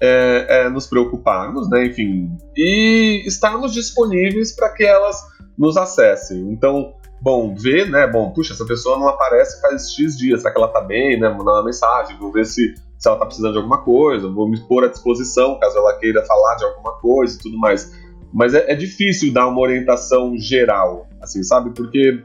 é, 0.00 0.46
é 0.48 0.68
nos 0.68 0.86
preocuparmos, 0.86 1.68
né, 1.70 1.86
enfim, 1.86 2.36
e 2.56 3.22
estarmos 3.26 3.72
disponíveis 3.72 4.52
para 4.52 4.68
que 4.70 4.84
elas 4.84 5.16
nos 5.56 5.76
acessem. 5.76 6.50
Então, 6.50 6.94
bom, 7.20 7.54
ver, 7.54 7.88
né, 7.90 8.06
bom, 8.06 8.30
puxa, 8.30 8.52
essa 8.52 8.64
pessoa 8.64 8.98
não 8.98 9.08
aparece 9.08 9.60
faz 9.60 9.92
X 9.92 10.16
dias, 10.16 10.40
será 10.40 10.52
que 10.52 10.58
ela 10.58 10.68
tá 10.68 10.80
bem, 10.80 11.18
né, 11.18 11.28
mandar 11.28 11.52
uma 11.52 11.64
mensagem, 11.64 12.18
vou 12.18 12.32
ver 12.32 12.46
se 12.46 12.74
se 13.02 13.08
ela 13.08 13.16
está 13.16 13.26
precisando 13.26 13.54
de 13.54 13.58
alguma 13.58 13.78
coisa, 13.78 14.28
vou 14.28 14.48
me 14.48 14.60
pôr 14.60 14.84
à 14.84 14.86
disposição 14.86 15.58
caso 15.58 15.76
ela 15.76 15.98
queira 15.98 16.24
falar 16.24 16.54
de 16.54 16.64
alguma 16.64 16.92
coisa 17.00 17.36
e 17.36 17.42
tudo 17.42 17.58
mais. 17.58 17.92
Mas 18.32 18.54
é, 18.54 18.70
é 18.70 18.76
difícil 18.76 19.32
dar 19.32 19.48
uma 19.48 19.60
orientação 19.60 20.38
geral, 20.38 21.08
assim, 21.20 21.42
sabe? 21.42 21.70
Porque 21.74 22.22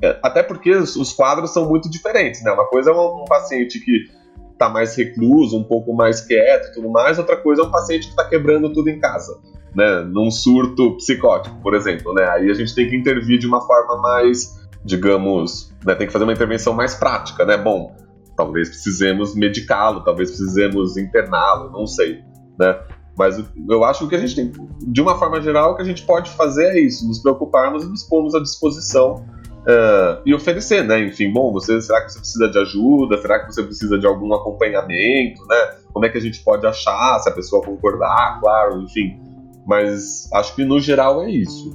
é, 0.00 0.18
até 0.22 0.42
porque 0.42 0.74
os, 0.74 0.96
os, 0.96 1.12
quadros 1.12 1.50
são 1.50 1.68
muito 1.68 1.90
diferentes, 1.90 2.42
né? 2.42 2.50
Uma 2.50 2.64
coisa 2.64 2.90
é 2.90 2.94
um 2.94 3.26
paciente 3.26 3.78
que 3.78 4.10
está 4.56 4.68
mais 4.70 4.96
recluso, 4.96 5.56
um 5.56 5.62
pouco 5.62 5.94
mais 5.94 6.20
quieto 6.20 6.68
e 6.68 6.72
tudo 6.72 6.90
mais, 6.90 7.18
outra 7.18 7.36
coisa 7.36 7.62
é 7.62 7.64
um 7.64 7.70
paciente 7.70 8.06
que 8.06 8.10
está 8.10 8.24
quebrando 8.24 8.72
tudo 8.72 8.88
em 8.88 8.98
casa, 8.98 9.38
né? 9.74 10.00
Num 10.00 10.30
surto 10.30 10.96
psicótico, 10.96 11.56
por 11.62 11.74
exemplo, 11.74 12.12
né? 12.14 12.24
Aí 12.30 12.50
a 12.50 12.54
gente 12.54 12.74
tem 12.74 12.88
que 12.88 12.96
intervir 12.96 13.38
de 13.38 13.46
uma 13.46 13.60
forma 13.60 14.00
mais, 14.00 14.58
digamos, 14.84 15.72
né? 15.84 15.94
tem 15.94 16.06
que 16.06 16.12
fazer 16.12 16.24
uma 16.24 16.32
intervenção 16.32 16.72
mais 16.72 16.94
prática, 16.94 17.44
né? 17.44 17.56
Bom, 17.56 17.94
talvez 18.36 18.68
precisemos 18.68 19.34
medicá-lo, 19.34 20.02
talvez 20.02 20.30
precisemos 20.30 20.96
interná-lo, 20.96 21.70
não 21.70 21.86
sei, 21.86 22.22
né? 22.58 22.78
Mas 23.18 23.42
eu 23.68 23.82
acho 23.82 24.06
que 24.08 24.14
a 24.14 24.18
gente 24.18 24.34
tem, 24.34 24.52
de 24.80 25.00
uma 25.00 25.18
forma 25.18 25.40
geral, 25.40 25.72
o 25.72 25.76
que 25.76 25.82
a 25.82 25.86
gente 25.86 26.04
pode 26.04 26.30
fazer 26.32 26.66
é 26.76 26.80
isso, 26.80 27.06
nos 27.06 27.18
preocuparmos 27.18 27.82
e 27.82 27.88
nos 27.88 28.02
pormos 28.02 28.34
à 28.34 28.40
disposição 28.40 29.24
uh, 29.66 30.22
e 30.24 30.32
oferecer, 30.32 30.84
né? 30.84 31.04
Enfim, 31.04 31.32
bom, 31.32 31.52
você, 31.52 31.80
será 31.80 32.02
que 32.02 32.12
você 32.12 32.20
precisa 32.20 32.48
de 32.48 32.58
ajuda? 32.58 33.18
Será 33.18 33.40
que 33.40 33.52
você 33.52 33.62
precisa 33.62 33.98
de 33.98 34.06
algum 34.06 34.32
acompanhamento, 34.32 35.44
né? 35.46 35.56
Como 35.92 36.04
é 36.06 36.08
que 36.08 36.18
a 36.18 36.20
gente 36.20 36.42
pode 36.42 36.66
achar, 36.66 37.18
se 37.18 37.28
a 37.28 37.32
pessoa 37.32 37.64
concordar, 37.64 38.40
claro, 38.40 38.82
enfim. 38.82 39.20
Mas 39.66 40.30
acho 40.32 40.54
que 40.54 40.64
no 40.64 40.78
geral 40.78 41.22
é 41.22 41.30
isso. 41.30 41.70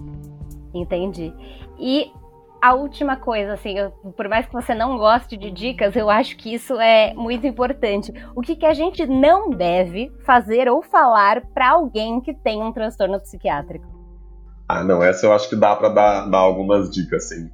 Entendi. 0.74 1.34
E 1.78 2.10
a 2.62 2.74
última 2.76 3.18
coisa, 3.18 3.54
assim, 3.54 3.78
eu, 3.78 3.92
por 4.16 4.30
mais 4.30 4.46
que 4.46 4.54
você 4.54 4.74
não 4.74 4.98
goste 4.98 5.36
de 5.36 5.50
dicas, 5.52 5.96
eu 5.96 6.10
acho 6.10 6.38
que 6.38 6.54
isso 6.54 6.80
é 6.80 7.14
muito 7.16 7.46
importante. 7.46 8.14
O 8.36 8.42
que, 8.42 8.56
que 8.56 8.66
a 8.66 8.74
gente 8.74 9.06
não 9.06 9.50
deve 9.50 10.12
fazer 10.24 10.70
ou 10.70 10.82
falar 10.82 11.42
para 11.54 11.72
alguém 11.72 12.22
que 12.22 12.34
tem 12.34 12.62
um 12.62 12.72
transtorno 12.72 13.20
psiquiátrico? 13.20 13.91
Ah, 14.72 14.86
não, 14.86 15.04
essa 15.04 15.26
eu 15.26 15.34
acho 15.34 15.50
que 15.50 15.56
dá 15.56 15.76
para 15.76 15.90
dar, 15.90 16.30
dar 16.30 16.38
algumas 16.38 16.90
dicas, 16.90 17.28
sim. 17.28 17.50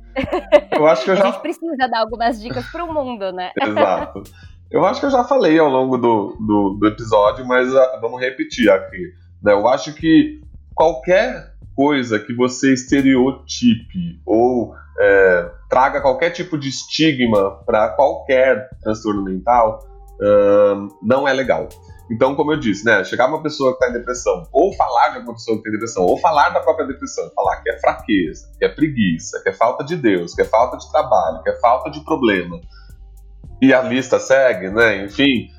Eu 0.72 0.86
acho 0.86 1.04
que 1.04 1.10
eu 1.10 1.16
já... 1.18 1.24
A 1.24 1.32
gente 1.32 1.42
precisa 1.42 1.88
dar 1.90 2.02
algumas 2.02 2.40
dicas 2.40 2.64
para 2.68 2.84
o 2.84 2.94
mundo, 2.94 3.32
né? 3.32 3.52
Exato. 3.60 4.22
Eu 4.70 4.86
acho 4.86 5.00
que 5.00 5.08
eu 5.08 5.12
já 5.12 5.24
falei 5.24 5.58
ao 5.58 5.68
longo 5.68 5.98
do, 5.98 6.38
do, 6.40 6.78
do 6.80 6.88
episódio, 6.88 7.44
mas 7.48 7.74
uh, 7.74 8.00
vamos 8.02 8.22
repetir 8.22 8.70
aqui. 8.70 9.14
Né? 9.42 9.52
Eu 9.52 9.68
acho 9.68 9.94
que 9.96 10.42
qualquer 10.76 11.54
coisa 11.76 12.20
que 12.20 12.36
você 12.36 12.74
estereotipe 12.74 14.22
ou 14.24 14.76
é, 15.00 15.52
traga 15.70 16.02
qualquer 16.02 16.30
tipo 16.30 16.56
de 16.56 16.70
estigma 16.70 17.64
para 17.66 17.90
qualquer 17.90 18.70
transtorno 18.82 19.24
mental, 19.24 19.80
uh, 20.22 20.88
não 21.02 21.28
é 21.28 21.34
legal. 21.34 21.68
Então, 22.10 22.36
como 22.36 22.54
eu 22.54 22.60
disse, 22.60 22.86
né, 22.86 23.04
chegar 23.04 23.28
uma 23.28 23.44
pessoa 23.44 23.72
que 23.72 23.84
está 23.84 23.90
em 23.90 24.00
depressão, 24.00 24.44
ou 24.52 24.74
falar 24.74 25.10
de 25.10 25.20
uma 25.20 25.34
pessoa 25.34 25.58
que 25.58 25.64
tem 25.64 25.72
depressão, 25.74 26.06
ou 26.06 26.18
falar 26.18 26.50
da 26.50 26.62
própria 26.62 26.88
depressão, 26.88 27.30
falar 27.36 27.62
que 27.62 27.70
é 27.70 27.80
fraqueza, 27.80 28.50
que 28.58 28.66
é 28.66 28.70
preguiça, 28.70 29.42
que 29.44 29.50
é 29.50 29.54
falta 29.54 29.84
de 29.84 29.98
Deus, 29.98 30.34
que 30.34 30.42
é 30.42 30.46
falta 30.46 30.78
de 30.78 30.90
trabalho, 30.90 31.44
que 31.44 31.50
é 31.50 31.60
falta 31.60 31.90
de 31.90 32.00
problema, 32.06 32.60
e 33.62 33.74
a 33.74 33.82
lista 33.82 34.20
segue, 34.20 34.70
né, 34.70 35.04
enfim, 35.04 35.50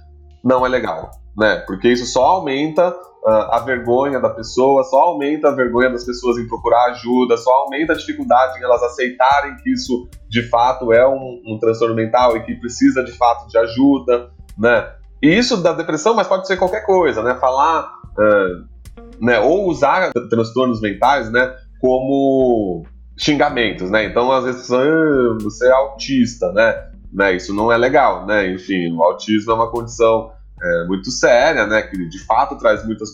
não 0.42 0.64
é 0.64 0.68
legal, 0.68 1.10
né, 1.36 1.62
porque 1.66 1.88
isso 1.88 2.06
só 2.06 2.24
aumenta 2.24 2.88
uh, 2.90 3.52
a 3.52 3.58
vergonha 3.60 4.18
da 4.18 4.30
pessoa, 4.30 4.82
só 4.84 5.00
aumenta 5.00 5.48
a 5.48 5.54
vergonha 5.54 5.90
das 5.90 6.04
pessoas 6.04 6.38
em 6.38 6.48
procurar 6.48 6.92
ajuda, 6.92 7.36
só 7.36 7.50
aumenta 7.50 7.92
a 7.92 7.96
dificuldade 7.96 8.58
em 8.58 8.62
elas 8.62 8.82
aceitarem 8.82 9.56
que 9.56 9.70
isso 9.70 10.08
de 10.28 10.48
fato 10.48 10.92
é 10.92 11.06
um, 11.06 11.42
um 11.46 11.58
transtorno 11.58 11.94
mental 11.94 12.36
e 12.36 12.42
que 12.42 12.54
precisa 12.54 13.04
de 13.04 13.12
fato 13.12 13.48
de 13.48 13.58
ajuda, 13.58 14.30
né, 14.56 14.97
e 15.22 15.36
isso 15.36 15.56
da 15.56 15.72
depressão, 15.72 16.14
mas 16.14 16.26
pode 16.26 16.46
ser 16.46 16.56
qualquer 16.56 16.84
coisa, 16.84 17.22
né? 17.22 17.34
Falar, 17.34 17.92
uh, 18.18 19.24
né? 19.24 19.40
Ou 19.40 19.68
usar 19.68 20.12
transtornos 20.30 20.80
mentais, 20.80 21.30
né? 21.30 21.54
Como 21.80 22.84
xingamentos, 23.16 23.90
né? 23.90 24.04
Então, 24.04 24.30
às 24.30 24.44
vezes, 24.44 24.70
ah, 24.70 25.38
você 25.40 25.66
é 25.66 25.72
autista, 25.72 26.52
né? 26.52 26.88
né? 27.12 27.34
Isso 27.34 27.54
não 27.54 27.70
é 27.72 27.76
legal, 27.76 28.26
né? 28.26 28.52
Enfim, 28.52 28.92
o 28.92 29.02
autismo 29.02 29.52
é 29.52 29.54
uma 29.54 29.70
condição 29.70 30.30
é, 30.62 30.84
muito 30.86 31.10
séria, 31.10 31.66
né? 31.66 31.82
Que 31.82 32.08
de 32.08 32.18
fato 32.24 32.56
traz 32.56 32.84
muitas, 32.84 33.10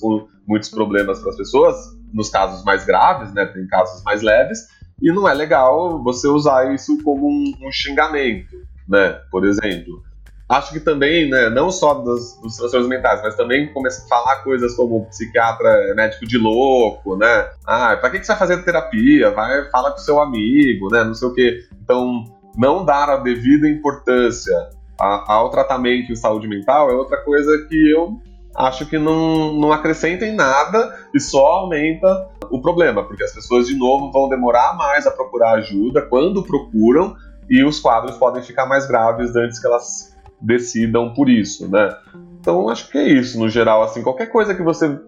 muitos 0.47 0.69
problemas 0.69 1.21
para 1.21 1.31
as 1.31 1.37
pessoas, 1.37 1.77
nos 2.13 2.29
casos 2.29 2.65
mais 2.65 2.85
graves, 2.85 3.33
né? 3.33 3.47
Tem 3.47 3.67
casos 3.67 4.03
mais 4.05 4.23
leves, 4.23 4.59
e 5.01 5.13
não 5.13 5.29
é 5.29 5.35
legal 5.35 6.03
você 6.03 6.29
usar 6.29 6.73
isso 6.75 7.03
como 7.03 7.27
um, 7.27 7.67
um 7.67 7.73
xingamento, 7.73 8.57
né? 8.89 9.19
Por 9.31 9.45
exemplo 9.45 10.03
acho 10.49 10.73
que 10.73 10.81
também, 10.81 11.29
né, 11.29 11.49
não 11.49 11.71
só 11.71 11.95
dos, 11.95 12.39
dos 12.41 12.57
transtornos 12.57 12.89
mentais, 12.89 13.21
mas 13.23 13.35
também 13.35 13.73
começar 13.73 14.05
a 14.05 14.09
falar 14.09 14.37
coisas 14.43 14.75
como 14.77 15.07
psiquiatra 15.07 15.69
é 15.91 15.95
médico 15.95 16.27
de 16.27 16.39
louco, 16.39 17.17
né? 17.17 17.49
Ah, 17.67 17.97
pra 17.97 18.11
que, 18.11 18.19
que 18.19 18.27
você 18.27 18.33
vai 18.33 18.39
fazer 18.39 18.63
terapia? 18.65 19.31
Vai, 19.31 19.71
fala 19.71 19.91
com 19.91 19.99
seu 19.99 20.21
amigo, 20.21 20.89
né? 20.91 21.03
Não 21.05 21.15
sei 21.15 21.29
o 21.29 21.35
quê. 21.35 21.61
Então, 21.83 22.25
não 22.57 22.85
dar 22.85 23.09
a 23.09 23.17
devida 23.17 23.69
importância 23.69 24.55
ao 24.99 25.51
tratamento 25.51 26.13
em 26.13 26.17
saúde 26.17 26.47
mental 26.47 26.91
é 26.91 26.95
outra 26.95 27.17
coisa 27.25 27.67
que 27.69 27.91
eu 27.91 28.21
acho 28.55 28.87
que 28.87 28.97
não, 28.97 29.53
não 29.55 29.73
acrescenta 29.73 30.25
em 30.25 30.35
nada 30.35 30.97
e 31.13 31.19
só 31.19 31.45
aumenta 31.45 32.29
o 32.51 32.61
problema, 32.61 33.03
porque 33.03 33.25
as 33.25 33.33
pessoas, 33.33 33.67
de 33.67 33.77
novo, 33.77 34.13
vão 34.13 34.29
demorar 34.29 34.77
mais 34.77 35.07
a 35.07 35.11
procurar 35.11 35.55
ajuda 35.55 36.03
quando 36.03 36.45
procuram 36.45 37.17
e 37.51 37.65
os 37.65 37.81
quadros 37.81 38.17
podem 38.17 38.43
ficar 38.43 38.67
mais 38.67 38.87
graves 38.87 39.35
antes 39.35 39.59
que 39.59 39.67
elas 39.67 40.14
decidam 40.41 41.12
por 41.14 41.28
isso, 41.28 41.70
né? 41.70 41.97
Então 42.41 42.68
acho 42.68 42.91
que 42.91 42.99
é 42.99 43.09
isso 43.09 43.39
no 43.39 43.49
geral, 43.49 43.82
assim, 43.82 44.03
qualquer 44.03 44.26
coisa 44.26 44.55
que 44.55 44.62
você 44.62 44.99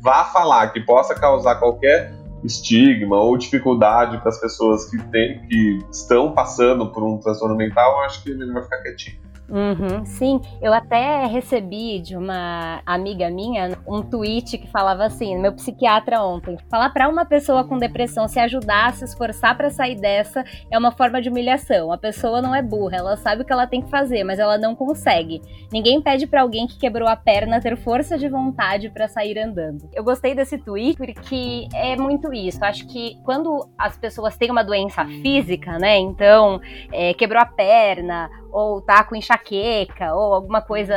vá 0.00 0.24
falar 0.24 0.68
que 0.72 0.80
possa 0.80 1.14
causar 1.14 1.56
qualquer 1.56 2.12
estigma 2.42 3.16
ou 3.16 3.36
dificuldade 3.36 4.18
para 4.18 4.30
as 4.30 4.40
pessoas 4.40 4.88
que, 4.90 4.98
tem, 5.10 5.46
que 5.46 5.78
estão 5.90 6.32
passando 6.32 6.90
por 6.90 7.02
um 7.04 7.18
transtorno 7.18 7.56
mental, 7.56 8.00
acho 8.02 8.22
que 8.22 8.32
é 8.32 8.34
melhor 8.34 8.62
ficar 8.64 8.78
quietinho. 8.78 9.18
Uhum, 9.50 10.04
sim, 10.04 10.40
eu 10.62 10.72
até 10.72 11.26
recebi 11.26 11.98
de 11.98 12.16
uma 12.16 12.80
amiga 12.86 13.28
minha 13.28 13.76
um 13.86 14.00
tweet 14.00 14.56
que 14.56 14.70
falava 14.70 15.04
assim, 15.04 15.36
meu 15.36 15.52
psiquiatra 15.52 16.22
ontem, 16.22 16.56
falar 16.70 16.90
para 16.90 17.08
uma 17.08 17.24
pessoa 17.24 17.64
com 17.64 17.76
depressão 17.76 18.28
se 18.28 18.38
ajudar, 18.38 18.92
se 18.94 19.04
esforçar 19.04 19.56
para 19.56 19.68
sair 19.68 19.96
dessa 19.96 20.44
é 20.70 20.78
uma 20.78 20.92
forma 20.92 21.20
de 21.20 21.28
humilhação. 21.28 21.92
A 21.92 21.98
pessoa 21.98 22.40
não 22.40 22.54
é 22.54 22.62
burra, 22.62 22.98
ela 22.98 23.16
sabe 23.16 23.42
o 23.42 23.44
que 23.44 23.52
ela 23.52 23.66
tem 23.66 23.82
que 23.82 23.90
fazer, 23.90 24.22
mas 24.22 24.38
ela 24.38 24.56
não 24.56 24.76
consegue. 24.76 25.42
Ninguém 25.72 26.00
pede 26.00 26.26
para 26.26 26.42
alguém 26.42 26.68
que 26.68 26.78
quebrou 26.78 27.08
a 27.08 27.16
perna 27.16 27.60
ter 27.60 27.76
força 27.76 28.16
de 28.16 28.28
vontade 28.28 28.88
para 28.88 29.08
sair 29.08 29.38
andando. 29.38 29.88
Eu 29.92 30.04
gostei 30.04 30.34
desse 30.34 30.58
tweet 30.58 30.96
porque 30.96 31.66
é 31.74 31.96
muito 31.96 32.32
isso. 32.32 32.64
Acho 32.64 32.86
que 32.86 33.18
quando 33.24 33.68
as 33.76 33.96
pessoas 33.98 34.36
têm 34.36 34.50
uma 34.50 34.62
doença 34.62 35.04
física, 35.04 35.78
né? 35.78 35.98
Então, 35.98 36.60
é, 36.92 37.14
quebrou 37.14 37.40
a 37.42 37.46
perna 37.46 38.30
ou 38.52 38.80
tá 38.80 39.04
com 39.04 39.16
enxaqueca, 39.16 40.14
ou 40.14 40.34
alguma 40.34 40.60
coisa 40.62 40.94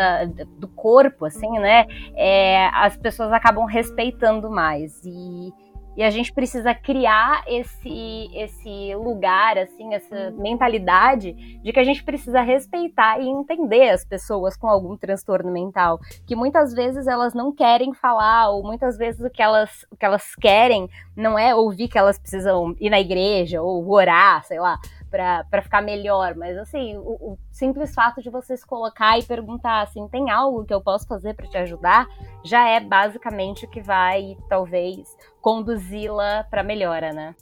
do 0.57 0.67
corpo, 0.67 1.25
assim, 1.25 1.59
né? 1.59 1.85
É, 2.15 2.67
as 2.73 2.97
pessoas 2.97 3.31
acabam 3.31 3.65
respeitando 3.65 4.49
mais. 4.49 5.01
E, 5.05 5.53
e 5.95 6.01
a 6.01 6.09
gente 6.09 6.33
precisa 6.33 6.73
criar 6.73 7.43
esse, 7.47 8.29
esse 8.33 8.95
lugar, 8.95 9.57
assim, 9.59 9.93
essa 9.93 10.31
mentalidade 10.31 11.33
de 11.61 11.71
que 11.71 11.79
a 11.79 11.83
gente 11.83 12.03
precisa 12.03 12.41
respeitar 12.41 13.19
e 13.19 13.27
entender 13.27 13.89
as 13.89 14.03
pessoas 14.03 14.57
com 14.57 14.67
algum 14.67 14.97
transtorno 14.97 15.51
mental. 15.51 15.99
Que 16.25 16.35
muitas 16.35 16.73
vezes 16.73 17.05
elas 17.05 17.33
não 17.33 17.53
querem 17.53 17.93
falar, 17.93 18.49
ou 18.49 18.63
muitas 18.63 18.97
vezes 18.97 19.21
o 19.21 19.29
que 19.29 19.41
elas, 19.41 19.85
o 19.91 19.95
que 19.95 20.05
elas 20.05 20.35
querem 20.35 20.89
não 21.15 21.37
é 21.37 21.53
ouvir 21.53 21.87
que 21.87 21.97
elas 21.97 22.17
precisam 22.17 22.75
ir 22.79 22.89
na 22.89 22.99
igreja 22.99 23.61
ou 23.61 23.87
orar, 23.91 24.43
sei 24.45 24.59
lá 24.59 24.79
para 25.13 25.61
ficar 25.61 25.83
melhor, 25.83 26.33
mas 26.35 26.57
assim, 26.57 26.97
o, 26.97 27.01
o, 27.01 27.37
simples 27.51 27.93
fato 27.93 28.19
de 28.19 28.31
você 28.31 28.57
se 28.57 28.65
colocar 28.65 29.19
e 29.19 29.23
perguntar 29.23 29.83
assim, 29.83 30.07
tem 30.07 30.31
algo 30.31 30.65
que 30.65 30.73
eu 30.73 30.81
posso 30.81 31.07
fazer 31.07 31.35
para 31.35 31.47
te 31.47 31.55
ajudar, 31.57 32.07
já 32.43 32.67
é 32.67 32.79
basicamente 32.79 33.65
o 33.65 33.69
que 33.69 33.79
vai 33.79 34.35
talvez 34.49 35.07
conduzi-la 35.39 36.45
para 36.49 36.63
melhora, 36.63 37.13
né? 37.13 37.35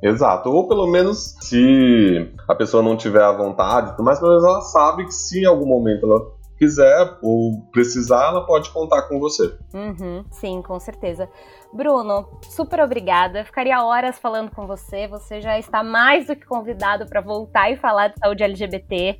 Exato, 0.00 0.48
ou 0.50 0.68
pelo 0.68 0.86
menos 0.86 1.36
se 1.40 2.32
a 2.46 2.54
pessoa 2.54 2.82
não 2.82 2.96
tiver 2.96 3.22
a 3.22 3.32
vontade, 3.32 4.00
mas 4.00 4.20
pelo 4.20 4.30
menos 4.30 4.44
ela 4.44 4.60
sabe 4.60 5.06
que 5.06 5.14
se 5.14 5.40
em 5.42 5.46
algum 5.46 5.66
momento 5.66 6.06
ela 6.06 6.33
quiser 6.58 7.18
ou 7.22 7.60
precisar, 7.72 8.28
ela 8.28 8.46
pode 8.46 8.70
contar 8.70 9.02
com 9.02 9.18
você. 9.18 9.56
Uhum, 9.72 10.24
sim, 10.30 10.62
com 10.62 10.78
certeza. 10.78 11.28
Bruno, 11.72 12.28
super 12.42 12.80
obrigada. 12.80 13.44
Ficaria 13.44 13.82
horas 13.82 14.18
falando 14.18 14.50
com 14.50 14.66
você. 14.66 15.08
Você 15.08 15.40
já 15.40 15.58
está 15.58 15.82
mais 15.82 16.28
do 16.28 16.36
que 16.36 16.46
convidado 16.46 17.06
para 17.06 17.20
voltar 17.20 17.70
e 17.70 17.76
falar 17.76 18.08
de 18.08 18.18
saúde 18.18 18.44
LGBT. 18.44 19.18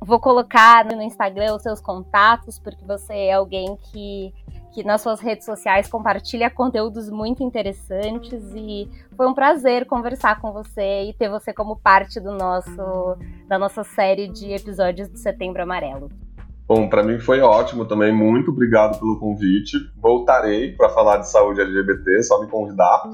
Vou 0.00 0.20
colocar 0.20 0.84
no 0.84 1.02
Instagram 1.02 1.56
os 1.56 1.62
seus 1.62 1.80
contatos, 1.80 2.58
porque 2.58 2.84
você 2.84 3.12
é 3.12 3.32
alguém 3.32 3.76
que, 3.90 4.32
que 4.72 4.84
nas 4.84 5.00
suas 5.00 5.20
redes 5.20 5.46
sociais 5.46 5.88
compartilha 5.88 6.50
conteúdos 6.50 7.10
muito 7.10 7.42
interessantes 7.42 8.44
e 8.54 8.88
foi 9.16 9.26
um 9.26 9.34
prazer 9.34 9.86
conversar 9.86 10.40
com 10.40 10.52
você 10.52 11.04
e 11.04 11.14
ter 11.14 11.30
você 11.30 11.52
como 11.52 11.76
parte 11.76 12.20
do 12.20 12.32
nosso 12.32 13.16
da 13.48 13.58
nossa 13.58 13.82
série 13.82 14.28
de 14.28 14.52
episódios 14.52 15.08
do 15.08 15.16
Setembro 15.16 15.62
Amarelo. 15.62 16.10
Bom, 16.68 16.88
para 16.88 17.02
mim 17.02 17.18
foi 17.20 17.40
ótimo 17.40 17.84
também. 17.84 18.12
Muito 18.12 18.50
obrigado 18.50 18.98
pelo 18.98 19.18
convite. 19.18 19.76
Voltarei 20.00 20.72
para 20.72 20.88
falar 20.88 21.18
de 21.18 21.30
saúde 21.30 21.60
LGBT, 21.60 22.22
só 22.24 22.40
me 22.40 22.48
convidar. 22.48 23.04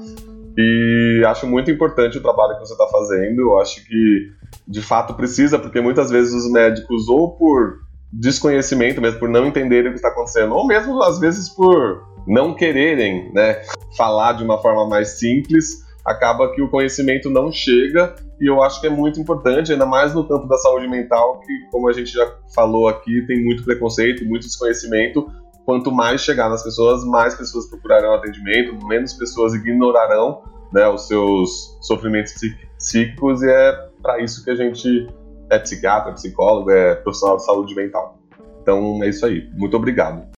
E 0.57 1.23
acho 1.27 1.47
muito 1.47 1.69
importante 1.69 2.17
o 2.17 2.21
trabalho 2.21 2.55
que 2.55 2.61
você 2.61 2.73
está 2.73 2.87
fazendo. 2.87 3.41
Eu 3.41 3.59
acho 3.59 3.85
que 3.85 4.31
de 4.67 4.81
fato 4.81 5.13
precisa, 5.13 5.59
porque 5.59 5.81
muitas 5.81 6.09
vezes 6.09 6.33
os 6.33 6.51
médicos, 6.51 7.07
ou 7.07 7.31
por 7.31 7.83
desconhecimento 8.11 9.01
mesmo, 9.01 9.19
por 9.19 9.29
não 9.29 9.45
entenderem 9.45 9.87
o 9.87 9.91
que 9.91 9.97
está 9.97 10.09
acontecendo, 10.09 10.53
ou 10.53 10.67
mesmo 10.67 11.01
às 11.01 11.19
vezes 11.19 11.49
por 11.49 12.03
não 12.27 12.53
quererem 12.53 13.31
né, 13.33 13.61
falar 13.97 14.33
de 14.33 14.43
uma 14.43 14.61
forma 14.61 14.87
mais 14.87 15.19
simples, 15.19 15.82
acaba 16.05 16.51
que 16.53 16.61
o 16.61 16.69
conhecimento 16.69 17.29
não 17.29 17.51
chega 17.51 18.15
e 18.39 18.47
eu 18.47 18.61
acho 18.61 18.81
que 18.81 18.87
é 18.87 18.89
muito 18.89 19.19
importante, 19.19 19.71
ainda 19.71 19.85
mais 19.85 20.13
no 20.13 20.27
campo 20.27 20.47
da 20.47 20.57
saúde 20.57 20.87
mental, 20.87 21.39
que, 21.39 21.53
como 21.71 21.87
a 21.87 21.93
gente 21.93 22.11
já 22.11 22.29
falou 22.53 22.87
aqui, 22.89 23.25
tem 23.25 23.43
muito 23.43 23.63
preconceito, 23.63 24.25
muito 24.25 24.43
desconhecimento. 24.43 25.31
Quanto 25.65 25.91
mais 25.91 26.21
chegar 26.21 26.49
nas 26.49 26.61
pessoas, 26.61 27.05
mais 27.05 27.35
pessoas 27.35 27.67
procurarão 27.67 28.13
atendimento, 28.13 28.85
menos 28.85 29.13
pessoas 29.13 29.53
ignorarão 29.53 30.41
né, 30.73 30.87
os 30.89 31.07
seus 31.07 31.77
sofrimentos 31.81 32.33
psíquicos, 32.77 33.41
e 33.41 33.49
é 33.49 33.71
para 34.01 34.21
isso 34.21 34.43
que 34.43 34.51
a 34.51 34.55
gente 34.55 35.07
é 35.49 35.59
psiquiatra, 35.59 36.11
psicólogo, 36.11 36.71
é 36.71 36.95
profissional 36.95 37.37
de 37.37 37.45
saúde 37.45 37.75
mental. 37.75 38.19
Então 38.61 39.01
é 39.03 39.09
isso 39.09 39.25
aí. 39.25 39.49
Muito 39.53 39.77
obrigado. 39.77 40.32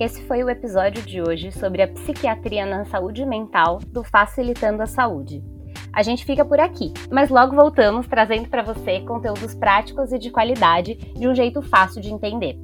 Esse 0.00 0.22
foi 0.22 0.42
o 0.42 0.50
episódio 0.50 1.04
de 1.04 1.22
hoje 1.22 1.52
sobre 1.52 1.80
a 1.80 1.86
psiquiatria 1.86 2.66
na 2.66 2.84
saúde 2.84 3.24
mental 3.24 3.78
do 3.86 4.02
Facilitando 4.02 4.82
a 4.82 4.86
Saúde. 4.86 5.40
A 5.92 6.02
gente 6.02 6.24
fica 6.24 6.44
por 6.44 6.58
aqui, 6.58 6.92
mas 7.12 7.30
logo 7.30 7.54
voltamos 7.54 8.08
trazendo 8.08 8.48
para 8.48 8.64
você 8.64 9.02
conteúdos 9.02 9.54
práticos 9.54 10.10
e 10.10 10.18
de 10.18 10.32
qualidade 10.32 10.96
de 10.96 11.28
um 11.28 11.34
jeito 11.34 11.62
fácil 11.62 12.02
de 12.02 12.12
entender. 12.12 12.58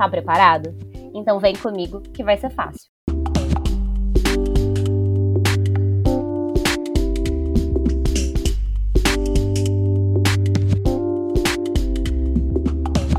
Tá 0.03 0.09
preparado? 0.09 0.75
Então 1.15 1.39
vem 1.39 1.55
comigo 1.55 2.01
que 2.01 2.25
vai 2.25 2.35
ser 2.35 2.49
fácil. 2.49 2.92